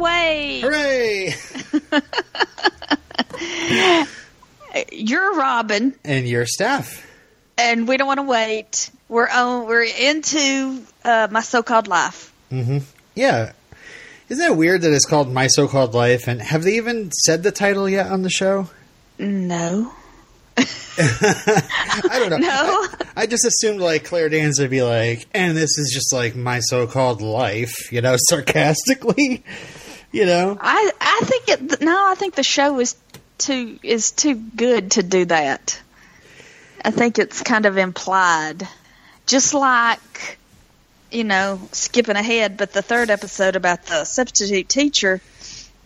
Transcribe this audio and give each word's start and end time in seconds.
wait. 0.00 0.60
Hooray! 0.62 1.34
You're 4.92 5.34
Robin, 5.36 5.94
and 6.04 6.28
your 6.28 6.46
staff. 6.46 7.04
and 7.56 7.88
we 7.88 7.96
don't 7.96 8.06
want 8.06 8.18
to 8.18 8.24
wait. 8.24 8.90
We're 9.08 9.28
on. 9.28 9.66
We're 9.66 9.82
into 9.84 10.82
uh, 11.04 11.28
my 11.30 11.40
so-called 11.40 11.88
life. 11.88 12.32
Mm-hmm. 12.52 12.78
Yeah. 13.14 13.52
Isn't 14.28 14.46
that 14.46 14.56
weird 14.56 14.82
that 14.82 14.92
it's 14.92 15.06
called 15.06 15.32
My 15.32 15.46
So-Called 15.46 15.94
Life? 15.94 16.28
And 16.28 16.42
have 16.42 16.62
they 16.62 16.74
even 16.76 17.10
said 17.10 17.42
the 17.42 17.50
title 17.50 17.88
yet 17.88 18.08
on 18.08 18.20
the 18.22 18.28
show? 18.28 18.68
No, 19.18 19.90
I 20.58 22.18
don't 22.18 22.30
know. 22.30 22.36
no. 22.46 22.46
I, 23.16 23.22
I 23.22 23.26
just 23.26 23.44
assumed 23.46 23.80
like 23.80 24.04
Claire 24.04 24.28
Danes 24.28 24.60
would 24.60 24.70
be 24.70 24.82
like, 24.82 25.26
and 25.34 25.56
this 25.56 25.78
is 25.78 25.90
just 25.94 26.12
like 26.12 26.36
my 26.36 26.60
so-called 26.60 27.22
life, 27.22 27.90
you 27.90 28.00
know, 28.02 28.16
sarcastically, 28.28 29.42
you 30.12 30.26
know. 30.26 30.56
I 30.60 30.90
I 31.00 31.20
think 31.24 31.48
it. 31.48 31.80
No, 31.80 32.10
I 32.10 32.14
think 32.14 32.34
the 32.34 32.42
show 32.42 32.78
is 32.80 32.96
too 33.38 33.78
is 33.82 34.10
too 34.10 34.34
good 34.34 34.92
to 34.92 35.02
do 35.02 35.24
that. 35.26 35.80
I 36.84 36.90
think 36.90 37.18
it's 37.18 37.42
kind 37.42 37.66
of 37.66 37.76
implied, 37.76 38.66
just 39.26 39.54
like 39.54 40.38
you 41.10 41.24
know, 41.24 41.60
skipping 41.72 42.16
ahead, 42.16 42.56
but 42.56 42.72
the 42.72 42.82
third 42.82 43.10
episode 43.10 43.56
about 43.56 43.84
the 43.84 44.04
substitute 44.04 44.68
teacher, 44.68 45.20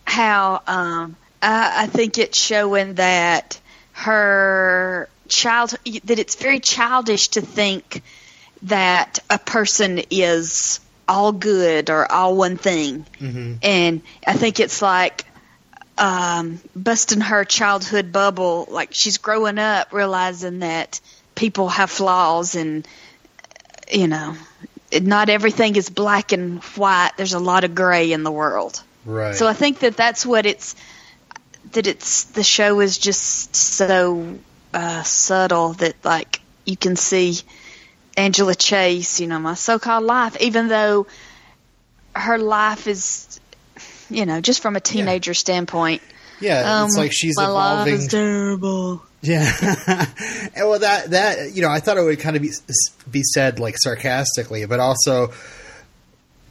how 0.05 0.61
um, 0.67 1.15
I, 1.41 1.83
I 1.83 1.87
think 1.87 2.17
it's 2.17 2.37
showing 2.37 2.95
that 2.95 3.59
her 3.93 5.07
child 5.29 5.75
that 6.03 6.19
it's 6.19 6.35
very 6.35 6.59
childish 6.59 7.29
to 7.29 7.41
think 7.41 8.01
that 8.63 9.19
a 9.29 9.37
person 9.37 10.01
is 10.09 10.79
all 11.07 11.31
good 11.31 11.89
or 11.89 12.09
all 12.11 12.35
one 12.35 12.57
thing 12.57 13.05
Mm-hmm. 13.19 13.53
and 13.61 14.01
I 14.27 14.33
think 14.33 14.59
it's 14.59 14.81
like 14.81 15.25
um, 15.97 16.59
busting 16.75 17.21
her 17.21 17.45
childhood 17.45 18.11
bubble. 18.11 18.67
Like 18.69 18.89
she's 18.93 19.17
growing 19.17 19.59
up, 19.59 19.93
realizing 19.93 20.59
that 20.59 20.99
people 21.35 21.69
have 21.69 21.89
flaws, 21.89 22.55
and 22.55 22.87
you 23.91 24.07
know, 24.07 24.35
not 25.01 25.29
everything 25.29 25.75
is 25.75 25.89
black 25.89 26.31
and 26.31 26.61
white. 26.63 27.11
There's 27.17 27.33
a 27.33 27.39
lot 27.39 27.63
of 27.63 27.75
gray 27.75 28.11
in 28.11 28.23
the 28.23 28.31
world. 28.31 28.81
Right. 29.05 29.35
So 29.35 29.47
I 29.47 29.53
think 29.53 29.79
that 29.79 29.95
that's 29.95 30.25
what 30.25 30.45
it's 30.45 30.75
that 31.71 31.87
it's 31.87 32.25
the 32.25 32.43
show 32.43 32.79
is 32.79 32.97
just 32.97 33.55
so 33.55 34.39
uh, 34.73 35.03
subtle 35.03 35.73
that 35.73 36.03
like 36.03 36.41
you 36.65 36.77
can 36.77 36.95
see 36.95 37.37
Angela 38.17 38.55
Chase, 38.55 39.19
you 39.19 39.27
know, 39.27 39.39
my 39.39 39.55
so-called 39.55 40.03
life, 40.03 40.37
even 40.41 40.67
though 40.67 41.07
her 42.15 42.37
life 42.37 42.87
is, 42.87 43.39
you 44.09 44.25
know, 44.25 44.41
just 44.41 44.61
from 44.61 44.75
a 44.75 44.79
teenager 44.79 45.33
standpoint. 45.33 46.01
yeah, 46.39 46.85
it's 46.85 46.95
um, 46.95 47.01
like 47.01 47.11
she's 47.13 47.35
my 47.37 47.47
life 47.47 47.87
evolving. 47.87 47.93
is 47.95 48.07
terrible. 48.07 49.03
Yeah. 49.21 49.49
and 50.55 50.67
well, 50.67 50.79
that 50.79 51.11
that 51.11 51.53
you 51.53 51.61
know, 51.61 51.69
I 51.69 51.79
thought 51.79 51.97
it 51.97 52.03
would 52.03 52.19
kind 52.19 52.35
of 52.35 52.41
be 52.41 52.51
be 53.09 53.23
said 53.23 53.59
like 53.59 53.77
sarcastically, 53.77 54.65
but 54.65 54.79
also 54.79 55.31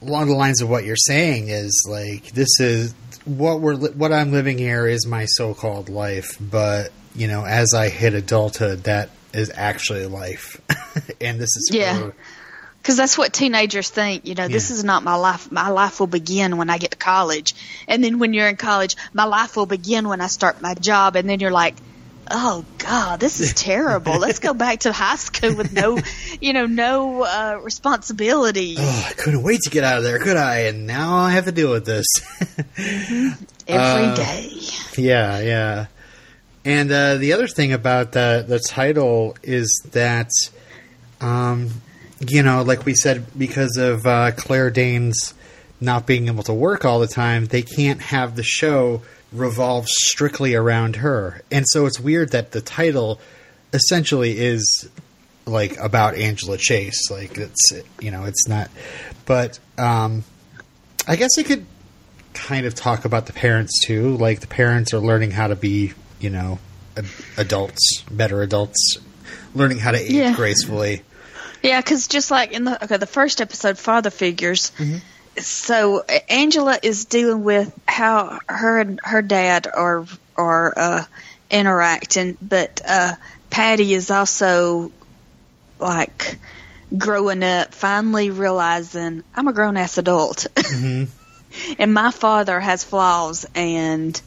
along 0.01 0.27
the 0.27 0.35
lines 0.35 0.61
of 0.61 0.69
what 0.69 0.83
you're 0.83 0.95
saying 0.95 1.47
is 1.47 1.87
like 1.89 2.31
this 2.31 2.59
is 2.59 2.93
what 3.25 3.61
we're 3.61 3.77
what 3.77 4.11
I'm 4.11 4.31
living 4.31 4.57
here 4.57 4.87
is 4.87 5.05
my 5.05 5.25
so-called 5.25 5.89
life, 5.89 6.35
but 6.41 6.91
you 7.15 7.27
know, 7.27 7.45
as 7.45 7.73
I 7.73 7.89
hit 7.89 8.13
adulthood, 8.13 8.83
that 8.83 9.09
is 9.33 9.51
actually 9.53 10.05
life, 10.05 10.61
and 11.21 11.39
this 11.39 11.55
is 11.55 11.69
Yeah. 11.71 12.11
Because 12.81 12.97
that's 12.97 13.17
what 13.17 13.31
teenagers 13.31 13.89
think. 13.89 14.27
You 14.27 14.35
know, 14.35 14.49
this 14.49 14.69
is 14.69 14.83
not 14.83 15.03
my 15.03 15.15
life. 15.15 15.49
My 15.49 15.69
life 15.69 16.01
will 16.01 16.07
begin 16.07 16.57
when 16.57 16.69
I 16.69 16.77
get 16.77 16.91
to 16.91 16.97
college. 16.97 17.55
And 17.87 18.03
then 18.03 18.19
when 18.19 18.33
you're 18.33 18.49
in 18.49 18.57
college, 18.57 18.97
my 19.13 19.23
life 19.23 19.55
will 19.55 19.65
begin 19.65 20.09
when 20.09 20.19
I 20.19 20.27
start 20.27 20.61
my 20.61 20.73
job. 20.73 21.15
And 21.15 21.29
then 21.29 21.39
you're 21.39 21.49
like, 21.49 21.75
oh, 22.29 22.65
God, 22.79 23.21
this 23.21 23.39
is 23.39 23.53
terrible. 23.55 24.17
Let's 24.19 24.39
go 24.39 24.53
back 24.53 24.81
to 24.81 24.91
high 24.91 25.15
school 25.15 25.55
with 25.55 25.71
no, 25.71 25.97
you 26.41 26.51
know, 26.51 26.65
no 26.65 27.23
uh, 27.23 27.59
responsibility 27.63 28.75
Oh, 28.79 29.07
I 29.09 29.13
couldn't 29.13 29.43
wait 29.43 29.61
to 29.61 29.69
get 29.69 29.85
out 29.85 29.99
of 29.99 30.03
there, 30.03 30.19
could 30.19 30.35
I? 30.35 30.63
And 30.63 30.85
now 30.85 31.15
I 31.15 31.31
have 31.31 31.45
to 31.45 31.53
deal 31.53 31.71
with 31.71 31.85
this. 31.85 32.05
every 33.65 34.05
uh, 34.07 34.15
day. 34.15 34.49
Yeah, 34.97 35.39
yeah. 35.39 35.85
And 36.65 36.91
uh, 36.91 37.15
the 37.15 37.33
other 37.33 37.47
thing 37.47 37.73
about 37.73 38.13
the 38.13 38.45
the 38.47 38.59
title 38.59 39.35
is 39.43 39.83
that, 39.91 40.29
um, 41.19 41.69
you 42.19 42.41
know, 42.41 42.63
like 42.63 42.85
we 42.85 42.95
said, 42.95 43.25
because 43.37 43.77
of 43.77 44.05
uh, 44.05 44.31
Claire 44.31 44.69
Danes 44.71 45.33
not 45.81 46.07
being 46.07 46.27
able 46.27 46.43
to 46.43 46.53
work 46.53 46.85
all 46.85 46.99
the 46.99 47.07
time, 47.07 47.45
they 47.47 47.61
can't 47.61 48.01
have 48.01 48.35
the 48.35 48.43
show 48.43 49.01
revolve 49.33 49.87
strictly 49.87 50.55
around 50.55 50.97
her. 50.97 51.41
And 51.51 51.67
so 51.67 51.85
it's 51.85 51.99
weird 51.99 52.31
that 52.31 52.51
the 52.51 52.61
title 52.61 53.19
essentially 53.73 54.37
is 54.39 54.87
like 55.45 55.77
about 55.77 56.15
Angela 56.15 56.57
Chase. 56.57 57.09
Like 57.11 57.37
it's 57.37 57.73
you 57.99 58.11
know 58.11 58.25
it's 58.25 58.47
not, 58.47 58.69
but 59.25 59.59
um, 59.77 60.23
I 61.07 61.15
guess 61.15 61.37
it 61.37 61.45
could 61.45 61.65
kind 62.33 62.65
of 62.65 62.75
talk 62.75 63.05
about 63.05 63.25
the 63.25 63.33
parents 63.33 63.85
too. 63.85 64.17
Like 64.17 64.39
the 64.39 64.47
parents 64.47 64.93
are 64.93 64.99
learning 64.99 65.31
how 65.31 65.47
to 65.47 65.55
be, 65.55 65.93
you 66.23 66.29
know, 66.29 66.57
ad- 66.97 67.05
adults, 67.37 68.01
better 68.09 68.41
adults, 68.41 68.97
learning 69.53 69.77
how 69.79 69.91
to 69.91 69.99
age 69.99 70.11
Yeah. 70.11 70.33
gracefully. 70.33 71.03
Yeah, 71.61 71.79
because 71.79 72.07
just 72.07 72.31
like 72.31 72.51
in 72.51 72.63
the 72.63 72.83
okay, 72.83 72.97
the 72.97 73.05
first 73.05 73.41
episode, 73.41 73.77
father 73.77 74.09
figures. 74.09 74.71
So 75.37 76.03
Angela 76.29 76.77
is 76.81 77.05
dealing 77.05 77.43
with 77.43 77.73
how 77.87 78.39
her 78.47 78.79
and 78.79 78.99
her 79.03 79.21
dad 79.21 79.67
are 79.73 80.05
are 80.35 80.73
uh, 80.77 81.03
interacting, 81.49 82.37
but 82.41 82.81
uh, 82.87 83.13
Patty 83.49 83.93
is 83.93 84.11
also 84.11 84.91
like 85.79 86.37
growing 86.95 87.43
up, 87.43 87.73
finally 87.73 88.29
realizing 88.29 89.23
I'm 89.35 89.47
a 89.47 89.53
grown 89.53 89.77
ass 89.77 89.97
adult, 89.97 90.47
and 91.79 91.93
my 91.93 92.11
father 92.11 92.59
has 92.59 92.83
flaws, 92.83 93.45
and 93.55 94.21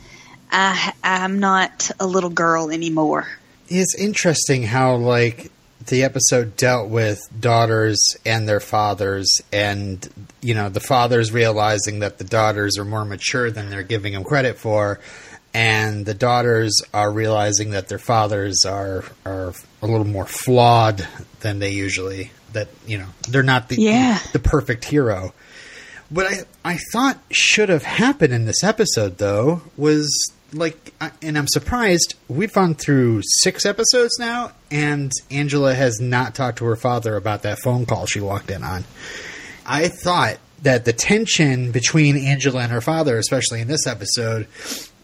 I 0.56 0.93
I'm 1.05 1.39
not 1.39 1.91
a 2.00 2.06
little 2.06 2.31
girl 2.31 2.71
anymore. 2.71 3.28
It's 3.69 3.94
interesting 3.94 4.62
how 4.62 4.97
like 4.97 5.53
the 5.87 6.03
episode 6.03 6.56
dealt 6.56 6.89
with 6.89 7.21
daughters 7.39 8.00
and 8.25 8.49
their 8.49 8.61
fathers 8.61 9.41
and 9.53 10.09
you 10.41 10.55
know 10.55 10.69
the 10.71 10.81
fathers 10.81 11.31
realizing 11.31 12.00
that 12.00 12.19
the 12.19 12.25
daughters 12.25 12.78
are 12.78 12.84
more 12.84 13.05
mature 13.05 13.50
than 13.50 13.69
they're 13.71 13.83
giving 13.83 14.15
them 14.15 14.25
credit 14.25 14.56
for 14.59 14.99
and 15.53 16.05
the 16.06 16.15
daughters 16.15 16.81
are 16.93 17.12
realizing 17.12 17.71
that 17.71 17.89
their 17.89 17.99
fathers 17.99 18.65
are 18.65 19.05
are 19.27 19.53
a 19.83 19.87
little 19.87 20.06
more 20.06 20.27
flawed 20.27 21.06
than 21.41 21.59
they 21.59 21.71
usually 21.71 22.33
that 22.53 22.69
you 22.87 22.97
know 22.99 23.06
they're 23.28 23.43
not 23.43 23.69
the 23.69 23.77
Yeah. 23.77 24.19
the 24.33 24.39
perfect 24.39 24.87
hero 24.87 25.34
what 26.09 26.27
I, 26.27 26.72
I 26.72 26.78
thought 26.93 27.21
should 27.31 27.69
have 27.69 27.83
happened 27.83 28.33
in 28.33 28.45
this 28.45 28.62
episode, 28.62 29.19
though, 29.19 29.62
was 29.77 30.09
like, 30.53 30.93
I- 31.01 31.10
and 31.22 31.37
I'm 31.37 31.48
surprised 31.48 32.15
we've 32.28 32.53
gone 32.53 32.75
through 32.75 33.22
six 33.43 33.65
episodes 33.66 34.19
now, 34.19 34.53
and 34.71 35.13
Angela 35.31 35.75
has 35.75 36.01
not 36.01 36.34
talked 36.34 36.59
to 36.59 36.65
her 36.66 36.77
father 36.77 37.16
about 37.16 37.43
that 37.43 37.59
phone 37.60 37.87
call 37.87 38.07
she 38.07 38.21
walked 38.21 38.51
in 38.51 38.63
on. 38.65 38.84
I 39.66 39.89
thought 39.89 40.39
that 40.63 40.84
the 40.84 40.93
tension 40.93 41.72
between 41.72 42.16
Angela 42.16 42.60
and 42.63 42.72
her 42.72 42.81
father, 42.81 43.19
especially 43.19 43.60
in 43.60 43.69
this 43.69 43.87
episode, 43.87 44.47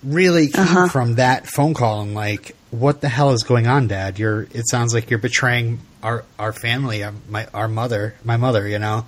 really 0.03 0.49
came 0.49 0.89
from 0.89 1.17
that 1.17 1.47
phone 1.47 1.75
call 1.75 2.01
and 2.03 2.15
like, 2.15 2.57
what 2.71 3.01
the 3.01 3.09
hell 3.09 3.31
is 3.33 3.43
going 3.43 3.67
on, 3.67 3.87
Dad? 3.89 4.19
You're. 4.19 4.43
It 4.53 4.67
sounds 4.71 4.95
like 4.95 5.11
you're 5.11 5.19
betraying 5.19 5.81
our 6.03 6.25
our 6.39 6.53
family, 6.55 7.05
our, 7.05 7.13
my 7.29 7.47
our 7.53 7.69
mother, 7.69 8.15
my 8.25 8.37
mother. 8.39 8.67
You 8.67 8.79
know. 8.79 9.07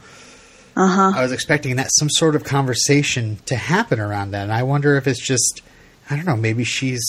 Uh 0.76 0.86
huh. 0.86 1.12
I 1.16 1.22
was 1.22 1.32
expecting 1.32 1.76
that 1.76 1.88
some 1.92 2.10
sort 2.10 2.36
of 2.36 2.44
conversation 2.44 3.38
to 3.46 3.56
happen 3.56 3.98
around 4.00 4.32
that. 4.32 4.42
And 4.42 4.52
I 4.52 4.64
wonder 4.64 4.96
if 4.96 5.06
it's 5.06 5.24
just, 5.24 5.62
I 6.10 6.16
don't 6.16 6.26
know, 6.26 6.36
maybe 6.36 6.64
she's 6.64 7.04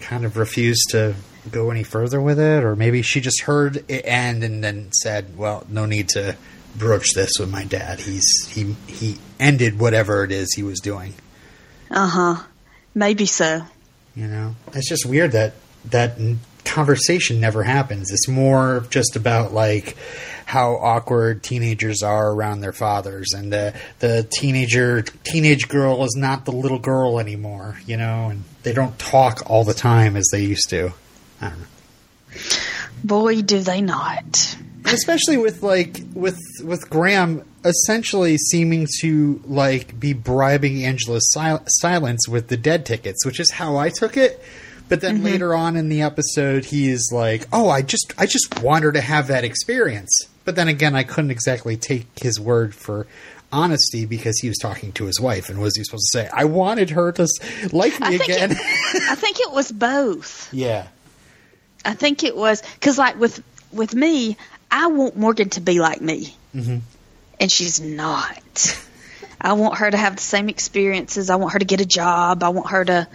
kind 0.00 0.24
of 0.24 0.36
refused 0.36 0.90
to 0.90 1.14
go 1.50 1.70
any 1.70 1.82
further 1.82 2.20
with 2.20 2.38
it, 2.38 2.64
or 2.64 2.76
maybe 2.76 3.02
she 3.02 3.20
just 3.20 3.42
heard 3.42 3.84
it 3.88 4.02
end 4.04 4.44
and 4.44 4.62
then 4.62 4.92
said, 4.92 5.36
"Well, 5.36 5.64
no 5.68 5.86
need 5.86 6.08
to 6.10 6.36
broach 6.76 7.14
this 7.14 7.32
with 7.38 7.50
my 7.50 7.64
dad. 7.64 8.00
He's 8.00 8.26
he 8.48 8.74
he 8.86 9.18
ended 9.38 9.78
whatever 9.78 10.24
it 10.24 10.32
is 10.32 10.52
he 10.54 10.62
was 10.62 10.80
doing." 10.80 11.14
Uh 11.90 12.06
huh. 12.06 12.42
Maybe 12.94 13.26
so. 13.26 13.62
You 14.16 14.26
know, 14.26 14.54
it's 14.74 14.88
just 14.88 15.06
weird 15.06 15.32
that 15.32 15.54
that 15.86 16.18
conversation 16.64 17.40
never 17.40 17.62
happens. 17.62 18.10
It's 18.10 18.28
more 18.28 18.84
just 18.90 19.16
about 19.16 19.52
like 19.52 19.96
how 20.50 20.74
awkward 20.74 21.44
teenagers 21.44 22.02
are 22.02 22.32
around 22.32 22.60
their 22.60 22.72
fathers, 22.72 23.32
and 23.32 23.52
the 23.52 23.72
the 24.00 24.26
teenager 24.32 25.02
teenage 25.22 25.68
girl 25.68 26.02
is 26.02 26.16
not 26.16 26.44
the 26.44 26.50
little 26.50 26.80
girl 26.80 27.20
anymore. 27.20 27.78
You 27.86 27.96
know, 27.96 28.30
and 28.30 28.42
they 28.64 28.72
don't 28.72 28.98
talk 28.98 29.44
all 29.46 29.62
the 29.62 29.74
time 29.74 30.16
as 30.16 30.28
they 30.32 30.42
used 30.42 30.68
to. 30.70 30.92
I 31.40 31.50
don't 31.50 31.60
know. 31.60 31.66
Boy, 33.04 33.42
do 33.42 33.60
they 33.60 33.80
not. 33.80 34.56
especially 34.86 35.36
with 35.36 35.62
like 35.62 36.00
with 36.14 36.38
with 36.64 36.90
Graham 36.90 37.44
essentially 37.64 38.36
seeming 38.36 38.88
to 39.00 39.40
like 39.46 39.98
be 39.98 40.12
bribing 40.12 40.84
Angela's 40.84 41.30
sil- 41.32 41.64
silence 41.66 42.26
with 42.28 42.48
the 42.48 42.56
dead 42.56 42.86
tickets, 42.86 43.24
which 43.24 43.38
is 43.38 43.52
how 43.52 43.76
I 43.76 43.90
took 43.90 44.16
it. 44.16 44.42
But 44.88 45.00
then 45.00 45.16
mm-hmm. 45.16 45.26
later 45.26 45.54
on 45.54 45.76
in 45.76 45.88
the 45.88 46.02
episode, 46.02 46.64
he 46.64 46.90
is 46.90 47.10
like, 47.14 47.46
"Oh, 47.52 47.68
I 47.68 47.82
just 47.82 48.12
I 48.18 48.26
just 48.26 48.60
want 48.60 48.82
her 48.84 48.92
to 48.92 49.00
have 49.00 49.28
that 49.28 49.44
experience." 49.44 50.26
But 50.44 50.56
then 50.56 50.68
again, 50.68 50.94
I 50.94 51.02
couldn't 51.02 51.30
exactly 51.30 51.76
take 51.76 52.06
his 52.20 52.40
word 52.40 52.74
for 52.74 53.06
honesty 53.52 54.06
because 54.06 54.38
he 54.38 54.48
was 54.48 54.58
talking 54.58 54.92
to 54.92 55.04
his 55.04 55.20
wife, 55.20 55.48
and 55.48 55.58
what 55.58 55.64
was 55.64 55.76
he 55.76 55.84
supposed 55.84 56.08
to 56.12 56.18
say? 56.18 56.28
I 56.32 56.44
wanted 56.44 56.90
her 56.90 57.12
to 57.12 57.26
like 57.72 57.98
me 58.00 58.18
think 58.18 58.24
again. 58.24 58.50
it, 58.52 58.58
I 59.10 59.14
think 59.16 59.40
it 59.40 59.50
was 59.52 59.70
both. 59.72 60.48
yeah, 60.52 60.86
I 61.84 61.94
think 61.94 62.24
it 62.24 62.36
was 62.36 62.62
because, 62.74 62.96
like 62.98 63.18
with 63.18 63.42
with 63.72 63.94
me, 63.94 64.36
I 64.70 64.86
want 64.88 65.16
Morgan 65.16 65.50
to 65.50 65.60
be 65.60 65.78
like 65.80 66.00
me, 66.00 66.34
Mm-hmm. 66.54 66.78
and 67.38 67.52
she's 67.52 67.80
not. 67.80 68.80
I 69.40 69.54
want 69.54 69.78
her 69.78 69.90
to 69.90 69.96
have 69.96 70.16
the 70.16 70.22
same 70.22 70.48
experiences. 70.48 71.30
I 71.30 71.36
want 71.36 71.52
her 71.54 71.58
to 71.58 71.64
get 71.64 71.80
a 71.80 71.86
job. 71.86 72.42
I 72.42 72.50
want 72.50 72.70
her 72.70 72.84
to, 72.84 73.08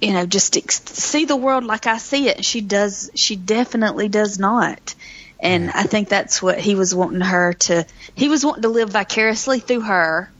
you 0.00 0.12
know, 0.12 0.26
just 0.26 0.56
ex- 0.56 0.82
see 0.84 1.24
the 1.24 1.36
world 1.36 1.64
like 1.64 1.86
I 1.86 1.96
see 1.98 2.28
it. 2.28 2.44
She 2.44 2.60
does. 2.60 3.10
She 3.14 3.36
definitely 3.36 4.08
does 4.08 4.38
not. 4.38 4.94
And 5.38 5.70
I 5.70 5.82
think 5.82 6.08
that's 6.08 6.42
what 6.42 6.58
he 6.58 6.74
was 6.74 6.94
wanting 6.94 7.20
her 7.20 7.52
to. 7.52 7.86
He 8.14 8.28
was 8.28 8.44
wanting 8.44 8.62
to 8.62 8.68
live 8.68 8.90
vicariously 8.90 9.60
through 9.60 9.82
her. 9.82 10.30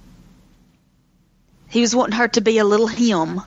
He 1.68 1.80
was 1.80 1.94
wanting 1.94 2.16
her 2.16 2.28
to 2.28 2.40
be 2.40 2.58
a 2.58 2.64
little 2.64 2.86
him, 2.86 3.42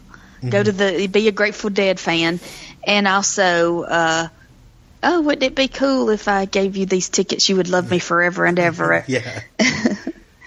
go 0.48 0.62
to 0.62 0.72
the 0.72 1.07
be 1.07 1.28
a 1.28 1.31
Grateful 1.31 1.69
Dead 1.69 2.00
fan, 2.00 2.40
and 2.84 3.07
also, 3.07 3.84
uh, 3.84 4.28
oh, 5.01 5.22
wouldn't 5.22 5.44
it 5.44 5.56
be 5.56 5.68
cool 5.68 6.10
if 6.10 6.28
I 6.28 6.46
gave 6.46 6.78
you 6.78 6.86
these 6.86 7.10
tickets? 7.10 7.50
You 7.50 7.56
would 7.56 7.69
love 7.69 7.90
me 7.90 7.98
forever 7.98 8.45
and 8.45 8.60
ever. 8.60 9.04
yeah. 9.07 9.42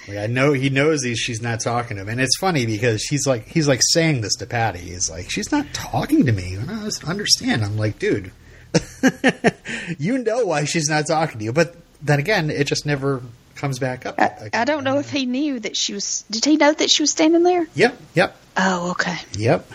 Like, 0.08 0.19
I 0.19 0.26
know 0.26 0.52
he 0.52 0.69
knows 0.69 1.02
these. 1.02 1.19
She's 1.19 1.40
not 1.43 1.60
talking 1.60 1.96
to 1.96 2.02
him, 2.02 2.08
and 2.08 2.20
it's 2.20 2.37
funny 2.38 2.66
because 2.66 3.02
she's 3.02 3.26
like 3.26 3.46
he's 3.46 3.69
like 3.69 3.81
saying 3.82 4.20
this 4.20 4.34
to 4.37 4.46
Patty. 4.46 4.81
He's 4.81 5.10
like, 5.10 5.31
she's 5.31 5.52
not 5.52 5.72
talking 5.72 6.26
to 6.26 6.32
me. 6.32 6.55
And 6.55 6.70
I 6.70 6.75
don't 6.75 7.08
understand. 7.08 7.64
I'm 7.64 7.76
like, 7.76 7.98
dude, 7.98 8.32
you 9.98 10.19
know 10.19 10.44
why 10.46 10.64
she's 10.64 10.88
not 10.88 11.06
talking 11.06 11.38
to 11.38 11.44
you, 11.44 11.52
but 11.52 11.76
then 12.00 12.19
again, 12.19 12.50
it 12.50 12.64
just 12.66 12.86
never 12.86 13.22
comes 13.54 13.78
back 13.78 14.06
up. 14.06 14.19
I, 14.19 14.50
I 14.52 14.64
don't 14.64 14.84
know 14.84 14.98
if 14.98 15.10
he 15.10 15.26
knew 15.26 15.60
that 15.60 15.76
she 15.76 15.94
was. 15.94 16.24
Did 16.30 16.44
he 16.44 16.56
know 16.56 16.72
that 16.72 16.90
she 16.90 17.02
was 17.02 17.10
standing 17.10 17.42
there? 17.42 17.66
Yep, 17.74 18.00
yep, 18.14 18.36
Oh, 18.56 18.90
okay. 18.92 19.16
yep. 19.36 19.70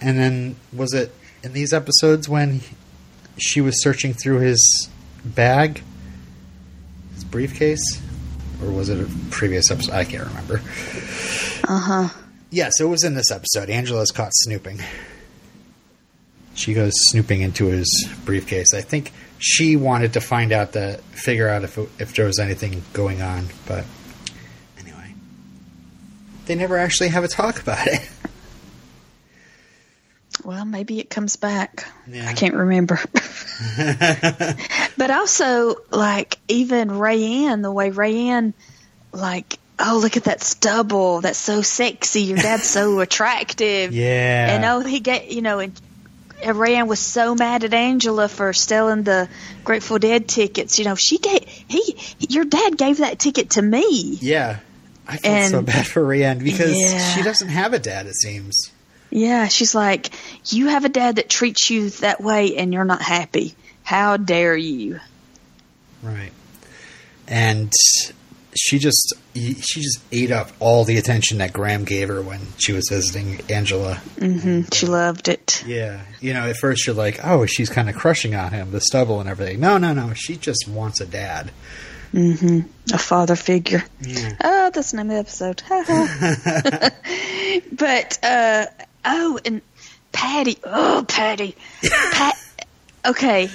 And 0.00 0.18
then 0.18 0.56
was 0.72 0.92
it 0.94 1.12
in 1.42 1.52
these 1.52 1.72
episodes 1.72 2.28
when 2.28 2.60
she 3.38 3.60
was 3.60 3.82
searching 3.82 4.12
through 4.14 4.40
his 4.40 4.88
bag, 5.24 5.82
his 7.14 7.24
briefcase, 7.24 8.00
or 8.62 8.70
was 8.70 8.88
it 8.88 9.00
a 9.00 9.08
previous 9.30 9.70
episode? 9.70 9.92
I 9.94 10.04
can't 10.04 10.26
remember. 10.26 10.60
Uh 11.68 11.78
huh. 11.78 12.08
Yes, 12.50 12.80
it 12.80 12.84
was 12.84 13.02
in 13.02 13.14
this 13.14 13.30
episode. 13.30 13.70
Angela's 13.70 14.10
caught 14.10 14.32
snooping. 14.34 14.80
She 16.54 16.74
goes 16.74 16.92
snooping 16.94 17.40
into 17.40 17.66
his 17.66 17.88
briefcase. 18.24 18.74
I 18.74 18.82
think 18.82 19.12
she 19.38 19.76
wanted 19.76 20.12
to 20.14 20.20
find 20.20 20.52
out 20.52 20.72
the 20.72 21.00
figure 21.12 21.48
out 21.48 21.64
if 21.64 21.78
if 22.00 22.14
there 22.14 22.26
was 22.26 22.38
anything 22.38 22.82
going 22.92 23.22
on, 23.22 23.48
but 23.66 23.84
anyway, 24.78 25.14
they 26.46 26.54
never 26.54 26.76
actually 26.76 27.08
have 27.08 27.24
a 27.24 27.28
talk 27.28 27.60
about 27.60 27.86
it. 27.86 28.08
Well, 30.44 30.64
maybe 30.64 30.98
it 30.98 31.08
comes 31.08 31.36
back. 31.36 31.86
Yeah. 32.08 32.28
I 32.28 32.32
can't 32.32 32.54
remember. 32.54 32.98
but 34.96 35.10
also, 35.10 35.76
like, 35.90 36.38
even 36.48 36.88
Rayanne, 36.88 37.62
the 37.62 37.70
way 37.70 37.90
Rayanne, 37.90 38.54
like, 39.12 39.58
oh, 39.78 40.00
look 40.02 40.16
at 40.16 40.24
that 40.24 40.42
stubble. 40.42 41.20
That's 41.20 41.38
so 41.38 41.62
sexy. 41.62 42.22
Your 42.22 42.38
dad's 42.38 42.68
so 42.68 43.00
attractive. 43.00 43.92
Yeah. 43.92 44.54
And 44.54 44.64
oh, 44.64 44.80
he 44.80 45.00
get, 45.00 45.30
you 45.30 45.42
know, 45.42 45.60
and 45.60 45.80
and 46.42 46.88
was 46.88 47.00
so 47.00 47.34
mad 47.34 47.64
at 47.64 47.72
Angela 47.74 48.28
for 48.28 48.52
stealing 48.52 49.02
the 49.02 49.28
Grateful 49.64 49.98
Dead 49.98 50.28
tickets. 50.28 50.78
You 50.78 50.84
know, 50.84 50.94
she 50.94 51.18
gave, 51.18 51.42
he, 51.44 51.96
your 52.18 52.44
dad 52.44 52.76
gave 52.76 52.98
that 52.98 53.18
ticket 53.18 53.50
to 53.50 53.62
me. 53.62 54.18
Yeah, 54.20 54.58
I 55.06 55.16
feel 55.16 55.48
so 55.48 55.62
bad 55.62 55.86
for 55.86 56.02
Rayanne 56.02 56.42
because 56.42 56.78
Yeah. 56.78 57.14
she 57.14 57.22
doesn't 57.22 57.48
have 57.48 57.72
a 57.72 57.78
dad. 57.78 58.06
It 58.06 58.14
seems. 58.14 58.70
Yeah, 59.10 59.48
she's 59.48 59.74
like, 59.74 60.10
you 60.46 60.68
have 60.68 60.84
a 60.84 60.88
dad 60.88 61.16
that 61.16 61.28
treats 61.28 61.68
you 61.70 61.90
that 61.90 62.20
way 62.22 62.56
and 62.56 62.72
you're 62.72 62.84
not 62.84 63.02
happy. 63.02 63.54
How 63.84 64.16
dare 64.16 64.56
you? 64.56 65.00
Right. 66.02 66.32
And 67.28 67.72
she 68.54 68.78
just 68.78 69.14
she 69.34 69.80
just 69.80 70.00
ate 70.12 70.30
up 70.30 70.50
all 70.60 70.84
the 70.84 70.96
attention 70.98 71.38
that 71.38 71.52
Graham 71.52 71.84
gave 71.84 72.08
her 72.08 72.20
when 72.22 72.40
she 72.58 72.72
was 72.72 72.86
visiting 72.90 73.40
Angela. 73.50 73.94
hmm 74.18 74.62
She 74.72 74.86
loved 74.86 75.28
it. 75.28 75.64
Yeah. 75.66 76.02
You 76.20 76.34
know, 76.34 76.48
at 76.48 76.56
first 76.56 76.86
you're 76.86 76.94
like, 76.96 77.20
"Oh, 77.24 77.46
she's 77.46 77.70
kind 77.70 77.88
of 77.88 77.94
crushing 77.96 78.34
on 78.34 78.52
him, 78.52 78.70
the 78.70 78.80
stubble 78.80 79.20
and 79.20 79.28
everything." 79.28 79.60
No, 79.60 79.78
no, 79.78 79.92
no. 79.94 80.12
She 80.14 80.36
just 80.36 80.68
wants 80.68 81.00
a 81.00 81.06
dad. 81.06 81.50
hmm 82.12 82.60
A 82.92 82.98
father 82.98 83.36
figure. 83.36 83.82
Yeah. 84.00 84.36
Oh, 84.44 84.70
that's 84.72 84.90
the 84.90 84.98
name 84.98 85.10
of 85.10 85.14
the 85.14 85.20
episode. 85.20 85.62
But 87.72 88.18
uh 88.22 88.66
oh, 89.04 89.38
and 89.44 89.62
Patty. 90.12 90.58
Oh, 90.64 91.04
Patty. 91.08 91.56
Pat. 92.12 92.36
Okay. 93.06 93.50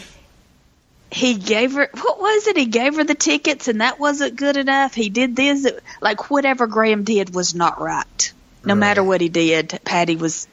He 1.12 1.36
gave 1.36 1.74
her 1.74 1.90
what 1.94 2.20
was 2.20 2.48
it? 2.48 2.58
He 2.58 2.66
gave 2.66 2.96
her 2.96 3.04
the 3.04 3.16
tickets, 3.16 3.68
and 3.68 3.82
that 3.82 4.00
wasn't 4.00 4.36
good 4.36 4.58
enough. 4.58 4.94
He 4.94 5.10
did 5.10 5.36
this. 5.36 5.66
Like 6.02 6.30
whatever 6.30 6.68
Graham 6.68 7.04
did 7.04 7.34
was 7.34 7.56
not 7.56 7.80
right. 7.80 8.34
No 8.66 8.74
Right. 8.74 8.80
matter 8.80 9.04
what 9.04 9.22
he 9.22 9.30
did, 9.30 9.80
Patty 9.86 10.16
was. 10.18 10.48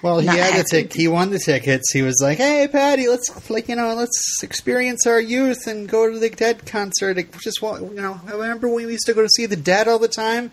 Well, 0.00 0.20
he 0.20 0.26
had 0.28 0.36
the 0.36 0.42
happy. 0.58 0.62
tick. 0.70 0.92
He 0.94 1.08
won 1.08 1.30
the 1.30 1.40
tickets. 1.40 1.92
He 1.92 2.02
was 2.02 2.20
like, 2.22 2.38
"Hey, 2.38 2.68
Patty, 2.70 3.08
let's 3.08 3.50
like 3.50 3.68
you 3.68 3.74
know, 3.76 3.94
let's 3.94 4.42
experience 4.42 5.06
our 5.06 5.20
youth 5.20 5.66
and 5.66 5.88
go 5.88 6.10
to 6.10 6.18
the 6.18 6.30
Dead 6.30 6.64
concert. 6.64 7.16
Like, 7.16 7.36
Just 7.40 7.60
you 7.60 7.90
know, 7.94 8.18
I 8.26 8.30
remember 8.32 8.68
when 8.68 8.86
we 8.86 8.92
used 8.92 9.06
to 9.06 9.12
go 9.14 9.22
to 9.22 9.28
see 9.28 9.46
the 9.46 9.56
Dead 9.56 9.88
all 9.88 9.98
the 9.98 10.08
time." 10.08 10.52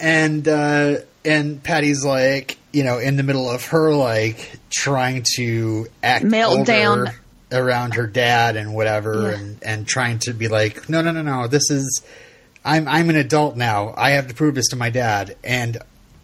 And 0.00 0.46
uh, 0.46 0.98
and 1.24 1.60
Patty's 1.62 2.04
like, 2.04 2.56
you 2.72 2.84
know, 2.84 2.98
in 2.98 3.16
the 3.16 3.24
middle 3.24 3.50
of 3.50 3.66
her 3.66 3.92
like 3.94 4.52
trying 4.70 5.24
to 5.36 5.88
act 6.02 6.24
Meltdown. 6.24 6.98
older 7.00 7.14
around 7.52 7.94
her 7.94 8.06
dad 8.06 8.56
and 8.56 8.74
whatever, 8.74 9.30
Yeah. 9.30 9.38
and 9.38 9.62
and 9.62 9.88
trying 9.88 10.18
to 10.20 10.32
be 10.32 10.48
like, 10.48 10.88
no, 10.88 11.02
no, 11.02 11.12
no, 11.12 11.22
no, 11.22 11.46
this 11.46 11.70
is. 11.70 12.02
I'm 12.64 12.88
I'm 12.88 13.08
an 13.08 13.16
adult 13.16 13.56
now. 13.56 13.94
I 13.96 14.10
have 14.10 14.28
to 14.28 14.34
prove 14.34 14.54
this 14.54 14.68
to 14.68 14.76
my 14.76 14.90
dad. 14.90 15.36
And 15.42 15.78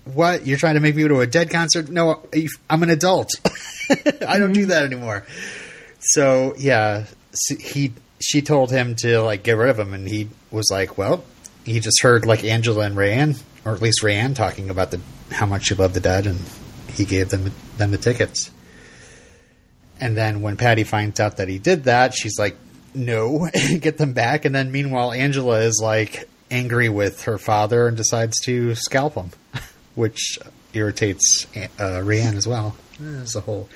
what 0.05 0.47
you're 0.47 0.59
trying 0.59 0.75
to 0.75 0.81
make 0.81 0.95
me 0.95 1.03
go 1.03 1.09
to 1.09 1.21
a 1.21 1.27
dead 1.27 1.51
concert? 1.51 1.89
No, 1.89 2.23
I'm 2.69 2.83
an 2.83 2.91
adult. 2.91 3.31
I 3.91 4.39
don't 4.39 4.53
do 4.53 4.61
mm-hmm. 4.61 4.69
that 4.69 4.85
anymore. 4.85 5.25
So 6.01 6.55
yeah, 6.59 7.07
he 7.59 7.93
she 8.21 8.43
told 8.43 8.71
him 8.71 8.97
to 8.97 9.21
like 9.21 9.43
get 9.43 9.57
rid 9.57 9.71
of 9.71 9.79
him, 9.79 9.95
and 9.95 10.07
he 10.09 10.29
was 10.51 10.69
like, 10.71 10.99
well, 10.99 11.25
he 11.65 11.81
just 11.81 12.03
heard 12.03 12.27
like 12.27 12.45
Angela 12.45 12.85
and 12.85 12.97
Rayanne, 12.97 13.43
or 13.65 13.73
at 13.73 13.83
least 13.83 14.03
Rayanne, 14.03 14.35
talking 14.35 14.71
about 14.71 14.91
the 14.91 15.01
how 15.31 15.47
much 15.47 15.67
she 15.67 15.75
loved 15.75 15.95
the 15.95 16.01
dead, 16.01 16.27
and 16.27 16.39
he 16.93 17.05
gave 17.05 17.31
them 17.31 17.53
them 17.77 17.91
the 17.91 17.99
tickets. 17.99 18.51
And 20.05 20.15
then 20.15 20.43
when 20.43 20.59
Patty 20.59 20.85
finds 20.85 21.19
out 21.19 21.39
that 21.39 21.49
he 21.49 21.59
did 21.59 21.85
that, 21.85 22.13
she's 22.13 22.39
like, 22.39 22.59
no, 22.95 23.49
get 23.81 23.97
them 23.97 24.13
back. 24.13 24.45
And 24.45 24.55
then 24.55 24.71
meanwhile, 24.71 25.13
Angela 25.13 25.61
is 25.61 25.81
like 25.83 26.29
angry 26.51 26.91
with 26.91 27.23
her 27.23 27.39
father 27.39 27.89
and 27.89 27.97
decides 27.97 28.39
to 28.41 28.75
scalp 28.75 29.15
him, 29.15 29.31
which 29.95 30.39
irritates 30.75 31.47
uh, 31.57 32.03
Rayanne 32.05 32.35
as 32.35 32.47
well 32.47 32.77
as 33.03 33.35
a 33.35 33.41
whole. 33.41 33.71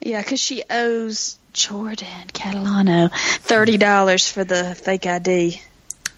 Yeah, 0.00 0.22
because 0.22 0.40
she 0.40 0.62
owes 0.70 1.40
Jordan 1.52 2.28
Catalano 2.28 3.10
thirty 3.38 3.76
dollars 3.76 4.30
for 4.30 4.44
the 4.44 4.76
fake 4.76 5.06
ID. 5.06 5.60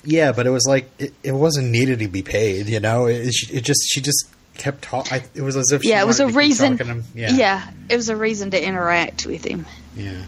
Yeah, 0.04 0.32
but 0.32 0.46
it 0.46 0.50
was 0.50 0.66
like 0.68 0.90
it, 0.98 1.14
it 1.22 1.32
wasn't 1.32 1.70
needed 1.70 2.00
to 2.00 2.08
be 2.08 2.22
paid. 2.22 2.66
You 2.66 2.80
know, 2.80 3.06
it, 3.06 3.34
it 3.50 3.62
just 3.62 3.80
she 3.88 4.02
just 4.02 4.28
kept 4.58 4.82
talking. 4.82 5.22
It 5.34 5.42
was 5.42 5.56
as 5.56 5.72
if 5.72 5.82
she 5.82 5.90
yeah, 5.90 6.02
it 6.02 6.06
was 6.06 6.20
a 6.20 6.28
reason. 6.28 6.72
talking 6.78 6.86
to 6.86 6.92
him. 7.00 7.04
Yeah, 7.14 7.30
yeah, 7.32 7.70
it 7.88 7.96
was 7.96 8.08
a 8.08 8.16
reason 8.16 8.50
to 8.52 8.62
interact 8.64 9.26
with 9.26 9.44
him. 9.44 9.66
Yeah. 9.96 10.22